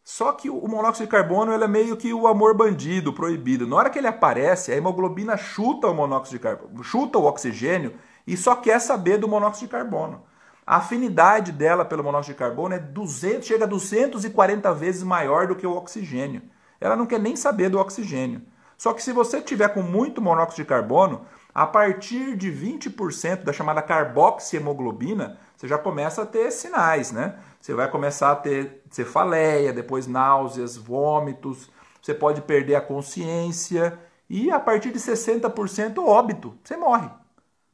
Só 0.03 0.33
que 0.33 0.51
o 0.51 0.67
monóxido 0.67 1.07
de 1.07 1.13
carbono 1.13 1.53
ele 1.53 1.63
é 1.63 1.69
meio 1.69 1.97
que 1.97 2.13
o 2.13 2.27
amor 2.27 2.57
bandido, 2.57 3.13
proibido. 3.13 3.69
Na 3.69 3.77
hora 3.77 3.89
que 3.89 4.01
ele 4.01 4.09
aparece, 4.09 4.73
a 4.73 4.77
hemoglobina 4.77 5.37
chuta 5.37 5.87
o 5.87 5.95
monóxido 5.95 6.39
de 6.39 6.43
carbono, 6.43 6.83
chuta 6.83 7.17
o 7.17 7.27
oxigênio 7.27 7.95
e 8.27 8.37
só 8.37 8.57
quer 8.57 8.81
saber 8.81 9.19
do 9.19 9.29
monóxido 9.29 9.67
de 9.67 9.71
carbono. 9.71 10.25
A 10.67 10.79
afinidade 10.79 11.53
dela 11.53 11.85
pelo 11.85 12.03
monóxido 12.03 12.35
de 12.35 12.39
carbono 12.41 12.75
é 12.75 12.81
200, 12.81 13.47
chega 13.47 13.65
a 13.65 13.69
240 13.69 14.75
vezes 14.75 15.05
maior 15.05 15.47
do 15.47 15.55
que 15.55 15.67
o 15.67 15.77
oxigênio. 15.77 16.43
Ela 16.81 16.97
não 16.97 17.07
quer 17.07 17.21
nem 17.21 17.37
saber 17.37 17.69
do 17.69 17.79
oxigênio. 17.79 18.43
Só 18.79 18.95
que 18.95 19.03
se 19.03 19.13
você 19.13 19.43
tiver 19.43 19.69
com 19.75 19.83
muito 19.83 20.23
monóxido 20.23 20.63
de 20.63 20.69
carbono, 20.69 21.27
a 21.53 21.67
partir 21.67 22.37
de 22.37 22.51
20% 22.51 23.43
da 23.43 23.53
chamada 23.53 23.83
carboxiemoglobina, 23.83 25.37
você 25.57 25.67
já 25.67 25.77
começa 25.77 26.23
a 26.23 26.27
ter 26.27 26.53
sinais, 26.53 27.11
né? 27.11 27.37
Você 27.61 27.75
vai 27.75 27.91
começar 27.91 28.31
a 28.31 28.37
ter 28.37 28.83
cefaleia, 28.89 29.73
depois 29.73 30.07
náuseas, 30.07 30.77
vômitos, 30.77 31.69
você 32.01 32.15
pode 32.15 32.41
perder 32.43 32.77
a 32.77 32.81
consciência 32.81 33.99
e 34.31 34.51
a 34.51 34.61
partir 34.61 34.93
de 34.93 35.01
60% 35.01 35.99
óbito, 35.99 36.57
você 36.63 36.77
morre, 36.77 37.11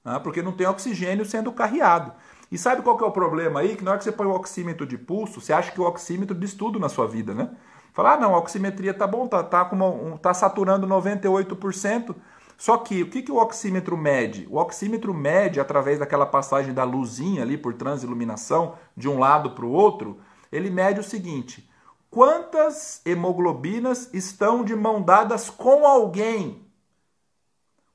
né? 0.03 0.19
porque 0.21 0.41
não 0.41 0.53
tem 0.53 0.67
oxigênio 0.67 1.27
sendo 1.27 1.53
carreado. 1.53 2.13
E 2.51 2.57
sabe 2.57 2.83
qual 2.83 2.97
que 2.97 3.05
é 3.05 3.07
o 3.07 3.13
problema 3.13 3.61
aí? 3.61 3.77
Que 3.77 3.85
na 3.85 3.91
hora 3.91 3.99
que 3.99 4.05
você 4.05 4.13
põe 4.13 4.27
o 4.27 4.35
oxímetro 4.35 4.87
de 4.87 4.97
pulso, 4.97 5.41
você 5.41 5.53
acha 5.53 5.73
que 5.73 5.81
o 5.81 5.85
oxímetro 5.85 6.35
diz 6.35 6.55
tudo 6.55 6.79
na 6.79 6.89
sua 6.89 7.07
vida, 7.07 7.35
né? 7.35 7.51
Fala, 7.95 8.15
ah, 8.15 8.17
não, 8.17 8.35
a 8.35 8.39
oximetria 8.39 8.93
tá 8.93 9.07
bom, 9.07 9.29
tá, 9.29 9.41
tá, 9.45 9.65
com 9.65 9.77
uma, 9.77 10.19
tá 10.19 10.35
saturando 10.35 10.85
98%. 10.85 12.13
Só 12.59 12.77
que 12.77 13.05
o 13.05 13.09
que, 13.09 13.23
que 13.23 13.31
o 13.31 13.37
oxímetro 13.37 13.97
mede? 13.97 14.49
O 14.51 14.57
oxímetro 14.57 15.15
mede, 15.15 15.61
através 15.61 16.01
daquela 16.01 16.27
passagem 16.27 16.75
da 16.75 16.83
luzinha 16.83 17.43
ali 17.43 17.57
por 17.57 17.73
transiluminação, 17.75 18.75
de 18.97 19.09
um 19.09 19.21
lado 19.21 19.53
para 19.53 19.65
o 19.65 19.71
outro, 19.71 20.19
ele 20.51 20.71
mede 20.71 20.99
o 20.99 21.05
seguinte: 21.05 21.71
quantas 22.11 23.01
hemoglobinas 23.07 24.13
estão 24.13 24.65
de 24.65 24.75
mão 24.75 25.01
dadas 25.01 25.49
com 25.49 25.87
alguém? 25.87 26.67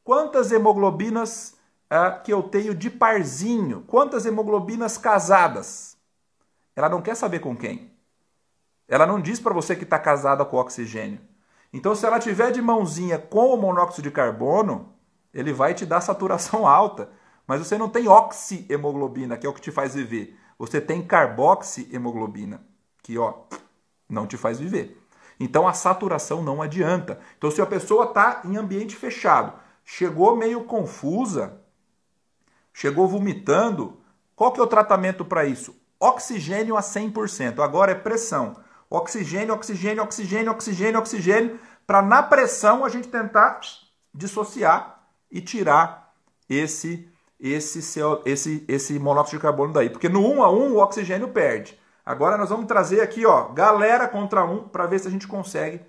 Quantas 0.01 0.49
hemoglobinas 0.53 1.57
é, 1.89 2.09
que 2.23 2.31
eu 2.31 2.41
tenho 2.43 2.73
de 2.73 2.89
parzinho? 2.89 3.83
Quantas 3.85 4.25
hemoglobinas 4.25 4.97
casadas? 4.97 5.97
Ela 6.73 6.87
não 6.87 7.01
quer 7.01 7.15
saber 7.15 7.39
com 7.39 7.53
quem. 7.53 7.98
Ela 8.89 9.05
não 9.05 9.21
diz 9.21 9.39
para 9.39 9.53
você 9.53 9.75
que 9.75 9.83
está 9.83 9.99
casada 9.99 10.43
com 10.43 10.57
oxigênio. 10.57 11.21
Então, 11.71 11.93
se 11.93 12.05
ela 12.05 12.19
tiver 12.19 12.51
de 12.51 12.61
mãozinha 12.61 13.19
com 13.19 13.53
o 13.53 13.57
monóxido 13.57 14.01
de 14.01 14.11
carbono, 14.11 14.91
ele 15.31 15.53
vai 15.53 15.75
te 15.75 15.85
dar 15.85 16.01
saturação 16.01 16.65
alta. 16.67 17.09
Mas 17.45 17.59
você 17.59 17.77
não 17.77 17.87
tem 17.87 18.07
oxihemoglobina, 18.07 19.37
que 19.37 19.45
é 19.45 19.49
o 19.49 19.53
que 19.53 19.61
te 19.61 19.71
faz 19.71 19.93
viver. 19.93 20.37
Você 20.57 20.81
tem 20.81 21.01
carboxihemoglobina, 21.01 22.61
que 23.03 23.17
ó, 23.17 23.33
não 24.09 24.25
te 24.25 24.35
faz 24.35 24.59
viver. 24.59 24.99
Então 25.39 25.67
a 25.67 25.73
saturação 25.73 26.43
não 26.43 26.61
adianta. 26.61 27.19
Então, 27.37 27.49
se 27.49 27.61
a 27.61 27.65
pessoa 27.65 28.05
está 28.05 28.41
em 28.43 28.57
ambiente 28.57 28.95
fechado, 28.95 29.53
chegou 29.85 30.35
meio 30.35 30.65
confusa, 30.65 31.61
chegou 32.73 33.07
vomitando, 33.07 34.01
qual 34.35 34.51
que 34.51 34.59
é 34.59 34.63
o 34.63 34.67
tratamento 34.67 35.23
para 35.23 35.45
isso? 35.45 35.75
Oxigênio 35.99 36.75
a 36.75 36.81
100%. 36.81 37.59
Agora 37.59 37.91
é 37.91 37.95
pressão. 37.95 38.57
Oxigênio, 38.89 39.53
oxigênio, 39.53 40.03
oxigênio, 40.03 40.51
oxigênio, 40.51 40.99
oxigênio, 40.99 41.59
para 41.85 42.01
na 42.01 42.23
pressão 42.23 42.83
a 42.83 42.89
gente 42.89 43.07
tentar 43.07 43.59
dissociar 44.13 45.01
e 45.31 45.41
tirar 45.41 46.13
esse 46.49 47.07
esse 47.39 47.79
esse 48.25 48.65
esse 48.67 48.99
monóxido 48.99 49.37
de 49.37 49.43
carbono 49.43 49.71
daí, 49.71 49.89
porque 49.89 50.09
no 50.09 50.27
1 50.27 50.43
a 50.43 50.51
1 50.51 50.73
o 50.73 50.77
oxigênio 50.77 51.29
perde. 51.29 51.79
Agora 52.05 52.37
nós 52.37 52.49
vamos 52.49 52.65
trazer 52.65 53.01
aqui, 53.01 53.25
ó, 53.25 53.49
galera 53.49 54.07
contra 54.07 54.43
um 54.43 54.67
para 54.67 54.87
ver 54.87 54.99
se 54.99 55.07
a 55.07 55.11
gente 55.11 55.27
consegue 55.27 55.81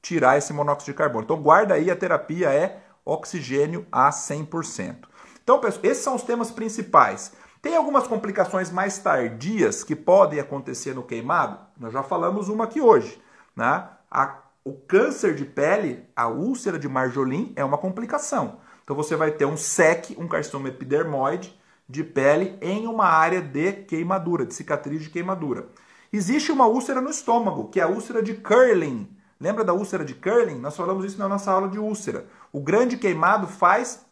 tirar 0.00 0.38
esse 0.38 0.52
monóxido 0.52 0.92
de 0.92 0.96
carbono. 0.96 1.24
Então 1.24 1.42
guarda 1.42 1.74
aí, 1.74 1.90
a 1.90 1.96
terapia 1.96 2.48
é 2.52 2.80
oxigênio 3.04 3.86
a 3.90 4.10
100%. 4.10 5.06
Então, 5.42 5.60
pessoal, 5.60 5.84
esses 5.84 6.02
são 6.02 6.16
os 6.16 6.22
temas 6.22 6.50
principais. 6.50 7.32
Tem 7.66 7.74
algumas 7.74 8.06
complicações 8.06 8.70
mais 8.70 8.96
tardias 8.96 9.82
que 9.82 9.96
podem 9.96 10.38
acontecer 10.38 10.94
no 10.94 11.02
queimado? 11.02 11.58
Nós 11.76 11.92
já 11.92 12.00
falamos 12.00 12.48
uma 12.48 12.62
aqui 12.62 12.80
hoje. 12.80 13.20
Né? 13.56 13.88
A, 14.08 14.36
o 14.64 14.72
câncer 14.72 15.34
de 15.34 15.44
pele, 15.44 16.04
a 16.14 16.28
úlcera 16.28 16.78
de 16.78 16.88
Marjolin, 16.88 17.52
é 17.56 17.64
uma 17.64 17.76
complicação. 17.76 18.58
Então 18.84 18.94
você 18.94 19.16
vai 19.16 19.32
ter 19.32 19.46
um 19.46 19.56
SEC, 19.56 20.16
um 20.16 20.28
carcinoma 20.28 20.68
epidermoide 20.68 21.60
de 21.88 22.04
pele 22.04 22.56
em 22.62 22.86
uma 22.86 23.06
área 23.06 23.42
de 23.42 23.72
queimadura, 23.72 24.46
de 24.46 24.54
cicatriz 24.54 25.02
de 25.02 25.10
queimadura. 25.10 25.66
Existe 26.12 26.52
uma 26.52 26.68
úlcera 26.68 27.00
no 27.00 27.10
estômago, 27.10 27.66
que 27.68 27.80
é 27.80 27.82
a 27.82 27.88
úlcera 27.88 28.22
de 28.22 28.34
Curling. 28.34 29.08
Lembra 29.40 29.64
da 29.64 29.72
úlcera 29.72 30.04
de 30.04 30.14
Curling? 30.14 30.60
Nós 30.60 30.76
falamos 30.76 31.04
isso 31.04 31.18
na 31.18 31.28
nossa 31.28 31.50
aula 31.50 31.68
de 31.68 31.80
úlcera. 31.80 32.26
O 32.52 32.60
grande 32.60 32.96
queimado 32.96 33.48
faz 33.48 34.05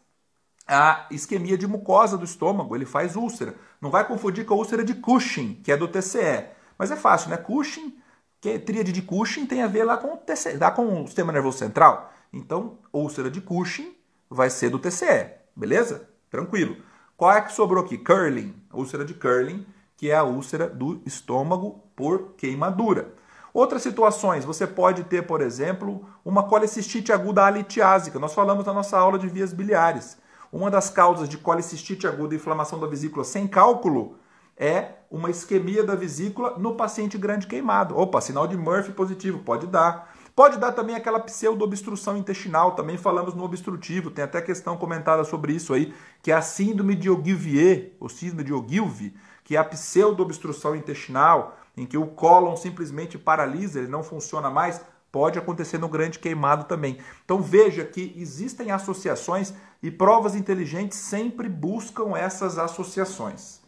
a 0.67 1.05
isquemia 1.11 1.57
de 1.57 1.67
mucosa 1.67 2.17
do 2.17 2.25
estômago, 2.25 2.75
ele 2.75 2.85
faz 2.85 3.15
úlcera. 3.15 3.55
Não 3.79 3.91
vai 3.91 4.07
confundir 4.07 4.45
com 4.45 4.53
a 4.53 4.57
úlcera 4.57 4.83
de 4.83 4.95
Cushing, 4.95 5.61
que 5.63 5.71
é 5.71 5.77
do 5.77 5.87
TCE. 5.87 6.45
Mas 6.77 6.91
é 6.91 6.95
fácil, 6.95 7.29
né? 7.29 7.37
Cushing, 7.37 7.95
que 8.41 8.49
é 8.49 8.59
tríade 8.59 8.91
de 8.91 9.01
Cushing 9.01 9.45
tem 9.45 9.61
a 9.61 9.67
ver 9.67 9.83
lá 9.83 9.97
com 9.97 10.13
o 10.13 10.17
TCE, 10.17 10.57
lá 10.57 10.71
com 10.71 11.03
o 11.03 11.07
sistema 11.07 11.31
nervoso 11.31 11.57
central. 11.57 12.11
Então, 12.33 12.79
úlcera 12.91 13.29
de 13.29 13.41
Cushing 13.41 13.95
vai 14.29 14.49
ser 14.49 14.69
do 14.69 14.79
TCE, 14.79 15.31
beleza? 15.55 16.09
Tranquilo. 16.29 16.77
Qual 17.15 17.31
é 17.31 17.41
que 17.41 17.53
sobrou 17.53 17.83
aqui? 17.83 17.97
Curling, 17.97 18.53
úlcera 18.73 19.05
de 19.05 19.13
Curling, 19.13 19.65
que 19.95 20.11
é 20.11 20.15
a 20.15 20.23
úlcera 20.23 20.67
do 20.67 21.01
estômago 21.05 21.83
por 21.95 22.33
queimadura. 22.33 23.13
Outras 23.53 23.81
situações, 23.81 24.43
você 24.43 24.67
pode 24.67 25.05
ter, 25.05 25.25
por 25.25 25.39
exemplo, 25.39 26.05
uma 26.25 26.43
colecistite 26.43 27.13
aguda 27.13 27.45
alitiásica. 27.45 28.19
Nós 28.19 28.33
falamos 28.33 28.65
na 28.65 28.73
nossa 28.73 28.97
aula 28.97 29.17
de 29.17 29.29
vias 29.29 29.53
biliares. 29.53 30.17
Uma 30.55 30.71
das 30.71 30.89
causas 30.89 31.27
de 31.27 31.37
colicistite 31.37 32.07
aguda 32.07 32.33
e 32.33 32.37
inflamação 32.37 32.79
da 32.79 32.87
vesícula 32.87 33.25
sem 33.25 33.45
cálculo 33.45 34.15
é 34.55 34.87
uma 35.11 35.29
isquemia 35.29 35.83
da 35.83 35.95
vesícula 35.95 36.57
no 36.57 36.75
paciente 36.75 37.17
grande 37.17 37.45
queimado. 37.45 37.97
Opa, 37.97 38.21
sinal 38.21 38.47
de 38.47 38.55
Murphy 38.55 38.93
positivo, 38.93 39.39
pode 39.39 39.67
dar. 39.67 40.15
Pode 40.33 40.57
dar 40.57 40.71
também 40.71 40.95
aquela 40.95 41.19
pseudo-obstrução 41.19 42.15
intestinal, 42.15 42.71
também 42.71 42.95
falamos 42.95 43.33
no 43.33 43.43
obstrutivo, 43.43 44.09
tem 44.09 44.23
até 44.23 44.41
questão 44.41 44.77
comentada 44.77 45.25
sobre 45.25 45.51
isso 45.51 45.73
aí, 45.73 45.93
que 46.23 46.31
é 46.31 46.35
a 46.35 46.41
síndrome 46.41 46.95
de 46.95 47.09
Ogilvie, 47.09 47.93
ou 47.99 48.07
síndrome 48.07 48.45
de 48.45 48.53
Ogilvie, 48.53 49.13
que 49.43 49.57
é 49.57 49.59
a 49.59 49.63
pseudo-obstrução 49.65 50.73
intestinal, 50.73 51.57
em 51.75 51.85
que 51.85 51.97
o 51.97 52.07
cólon 52.07 52.55
simplesmente 52.55 53.17
paralisa, 53.17 53.79
ele 53.79 53.89
não 53.89 54.03
funciona 54.03 54.49
mais, 54.49 54.79
pode 55.15 55.39
acontecer 55.39 55.77
no 55.77 55.87
grande 55.87 56.19
queimado 56.19 56.65
também. 56.65 56.99
Então 57.23 57.41
veja 57.41 57.85
que 57.85 58.13
existem 58.17 58.69
associações 58.69 59.53
e 59.81 59.89
provas 59.89 60.35
inteligentes 60.35 60.97
sempre 60.97 61.47
buscam 61.47 62.17
essas 62.17 62.57
associações. 62.57 63.61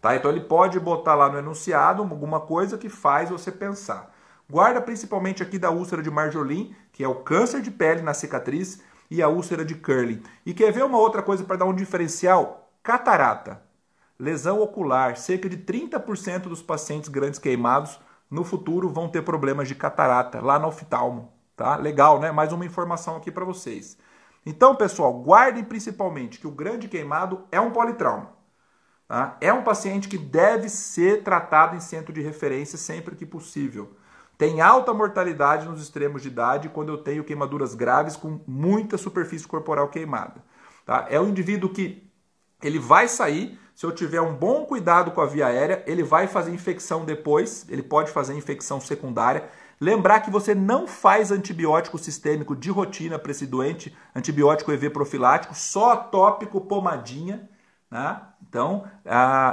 Tá? 0.00 0.16
Então 0.16 0.30
ele 0.30 0.40
pode 0.40 0.80
botar 0.80 1.14
lá 1.14 1.28
no 1.28 1.38
enunciado 1.38 2.00
alguma 2.00 2.40
coisa 2.40 2.78
que 2.78 2.88
faz 2.88 3.28
você 3.28 3.52
pensar. 3.52 4.14
Guarda 4.48 4.80
principalmente 4.80 5.42
aqui 5.42 5.58
da 5.58 5.70
úlcera 5.70 6.02
de 6.02 6.10
Marjolin, 6.10 6.74
que 6.90 7.04
é 7.04 7.08
o 7.08 7.16
câncer 7.16 7.60
de 7.60 7.70
pele 7.70 8.00
na 8.00 8.14
cicatriz, 8.14 8.80
e 9.10 9.22
a 9.22 9.28
úlcera 9.28 9.62
de 9.62 9.74
Curly. 9.74 10.22
E 10.46 10.54
quer 10.54 10.72
ver 10.72 10.86
uma 10.86 10.96
outra 10.96 11.22
coisa 11.22 11.44
para 11.44 11.56
dar 11.56 11.66
um 11.66 11.74
diferencial? 11.74 12.70
Catarata. 12.82 13.60
Lesão 14.18 14.58
ocular. 14.58 15.18
Cerca 15.18 15.50
de 15.50 15.58
30% 15.58 16.44
dos 16.44 16.62
pacientes 16.62 17.10
grandes 17.10 17.38
queimados 17.38 18.00
no 18.34 18.42
futuro 18.42 18.88
vão 18.88 19.08
ter 19.08 19.22
problemas 19.22 19.68
de 19.68 19.76
catarata 19.76 20.40
lá 20.40 20.58
no 20.58 20.66
oftalmo. 20.66 21.32
Tá? 21.54 21.76
Legal, 21.76 22.18
né? 22.18 22.32
Mais 22.32 22.52
uma 22.52 22.66
informação 22.66 23.14
aqui 23.14 23.30
para 23.30 23.44
vocês. 23.44 23.96
Então, 24.44 24.74
pessoal, 24.74 25.14
guardem 25.22 25.62
principalmente 25.62 26.40
que 26.40 26.46
o 26.46 26.50
grande 26.50 26.88
queimado 26.88 27.44
é 27.52 27.60
um 27.60 27.70
politrauma. 27.70 28.32
Tá? 29.06 29.36
É 29.40 29.52
um 29.52 29.62
paciente 29.62 30.08
que 30.08 30.18
deve 30.18 30.68
ser 30.68 31.22
tratado 31.22 31.76
em 31.76 31.80
centro 31.80 32.12
de 32.12 32.20
referência 32.20 32.76
sempre 32.76 33.14
que 33.14 33.24
possível. 33.24 33.96
Tem 34.36 34.60
alta 34.60 34.92
mortalidade 34.92 35.68
nos 35.68 35.80
extremos 35.80 36.20
de 36.20 36.26
idade 36.26 36.68
quando 36.68 36.88
eu 36.88 36.98
tenho 36.98 37.22
queimaduras 37.22 37.72
graves 37.72 38.16
com 38.16 38.40
muita 38.48 38.98
superfície 38.98 39.46
corporal 39.46 39.88
queimada. 39.88 40.44
Tá? 40.84 41.06
É 41.08 41.20
um 41.20 41.28
indivíduo 41.28 41.70
que 41.70 42.10
ele 42.60 42.80
vai 42.80 43.06
sair, 43.06 43.56
se 43.74 43.84
eu 43.84 43.92
tiver 43.92 44.20
um 44.20 44.34
bom 44.34 44.64
cuidado 44.64 45.10
com 45.10 45.20
a 45.20 45.26
via 45.26 45.46
aérea, 45.46 45.82
ele 45.86 46.02
vai 46.02 46.28
fazer 46.28 46.52
infecção 46.52 47.04
depois, 47.04 47.66
ele 47.68 47.82
pode 47.82 48.10
fazer 48.10 48.34
infecção 48.34 48.80
secundária. 48.80 49.48
Lembrar 49.80 50.20
que 50.20 50.30
você 50.30 50.54
não 50.54 50.86
faz 50.86 51.32
antibiótico 51.32 51.98
sistêmico 51.98 52.54
de 52.54 52.70
rotina 52.70 53.18
para 53.18 53.32
esse 53.32 53.46
doente, 53.46 53.94
antibiótico 54.14 54.70
EV 54.70 54.90
profilático, 54.90 55.54
só 55.54 55.96
tópico, 55.96 56.60
pomadinha. 56.60 57.50
Né? 57.90 58.20
Então, 58.48 58.84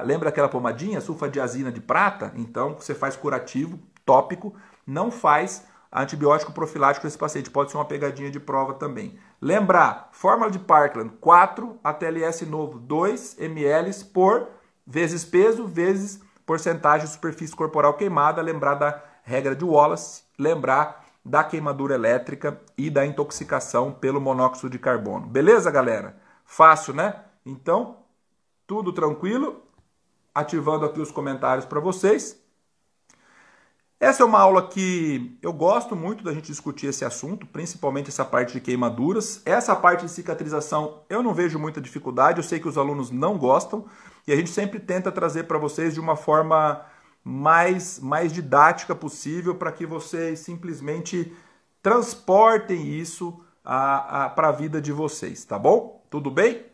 lembra 0.06 0.30
aquela 0.30 0.48
pomadinha, 0.48 1.02
sulfadiazina 1.02 1.72
de 1.72 1.82
prata? 1.82 2.32
Então, 2.36 2.76
você 2.76 2.94
faz 2.94 3.16
curativo, 3.16 3.80
tópico, 4.06 4.54
não 4.86 5.10
faz 5.10 5.66
antibiótico 5.92 6.52
profilático 6.52 7.06
nesse 7.08 7.18
paciente. 7.18 7.50
Pode 7.50 7.72
ser 7.72 7.78
uma 7.78 7.86
pegadinha 7.86 8.30
de 8.30 8.40
prova 8.40 8.76
também. 8.76 9.18
Lembrar, 9.42 10.10
fórmula 10.12 10.52
de 10.52 10.60
Parkland, 10.60 11.14
4 11.20 11.80
ATLS 11.84 12.42
novo, 12.46 12.78
2 12.78 13.40
ml 13.40 14.06
por 14.14 14.50
vezes 14.86 15.26
peso, 15.26 15.66
vezes 15.66 16.22
porcentagem 16.46 17.08
de 17.08 17.14
superfície 17.14 17.56
corporal 17.56 17.96
queimada. 17.96 18.40
Lembrar 18.40 18.76
da 18.76 19.04
regra 19.24 19.56
de 19.56 19.66
Wallace, 19.66 20.24
lembrar 20.38 21.06
da 21.26 21.44
queimadura 21.44 21.96
elétrica 21.96 22.62
e 22.78 22.90
da 22.90 23.04
intoxicação 23.04 23.92
pelo 23.92 24.22
monóxido 24.22 24.70
de 24.70 24.78
carbono. 24.78 25.26
Beleza, 25.26 25.72
galera? 25.72 26.18
Fácil, 26.46 26.94
né? 26.94 27.16
Então, 27.44 27.98
tudo 28.68 28.94
tranquilo. 28.94 29.64
Ativando 30.34 30.86
aqui 30.86 31.02
os 31.02 31.12
comentários 31.12 31.66
para 31.66 31.80
vocês. 31.80 32.41
Essa 34.02 34.24
é 34.24 34.26
uma 34.26 34.40
aula 34.40 34.68
que 34.68 35.38
eu 35.44 35.54
gosto 35.54 35.96
muito 35.96 36.24
da 36.24 36.34
gente 36.34 36.48
discutir 36.48 36.88
esse 36.88 37.06
assunto, 37.06 37.46
principalmente 37.46 38.10
essa 38.10 38.26
parte 38.26 38.54
de 38.54 38.60
queimaduras. 38.60 39.44
Essa 39.46 39.76
parte 39.76 40.06
de 40.06 40.12
cicatrização 40.12 41.04
eu 41.08 41.22
não 41.22 41.36
vejo 41.36 41.60
muita 41.60 41.80
dificuldade, 41.80 42.40
eu 42.40 42.44
sei 42.44 42.60
que 42.60 42.68
os 42.68 42.80
alunos 42.80 43.12
não 43.12 43.38
gostam 43.38 43.86
e 44.26 44.34
a 44.34 44.36
gente 44.36 44.50
sempre 44.50 44.80
tenta 44.80 45.12
trazer 45.12 45.44
para 45.44 45.60
vocês 45.60 45.94
de 45.94 46.00
uma 46.00 46.16
forma 46.16 46.84
mais, 47.24 48.00
mais 48.00 48.34
didática 48.34 48.96
possível 48.96 49.54
para 49.54 49.72
que 49.72 49.86
vocês 49.86 50.40
simplesmente 50.40 51.32
transportem 51.80 52.88
isso 52.88 53.40
para 53.64 54.48
a 54.48 54.52
vida 54.52 54.82
de 54.82 54.92
vocês, 54.92 55.46
tá 55.46 55.60
bom? 55.60 56.04
Tudo 56.10 56.32
bem? 56.32 56.71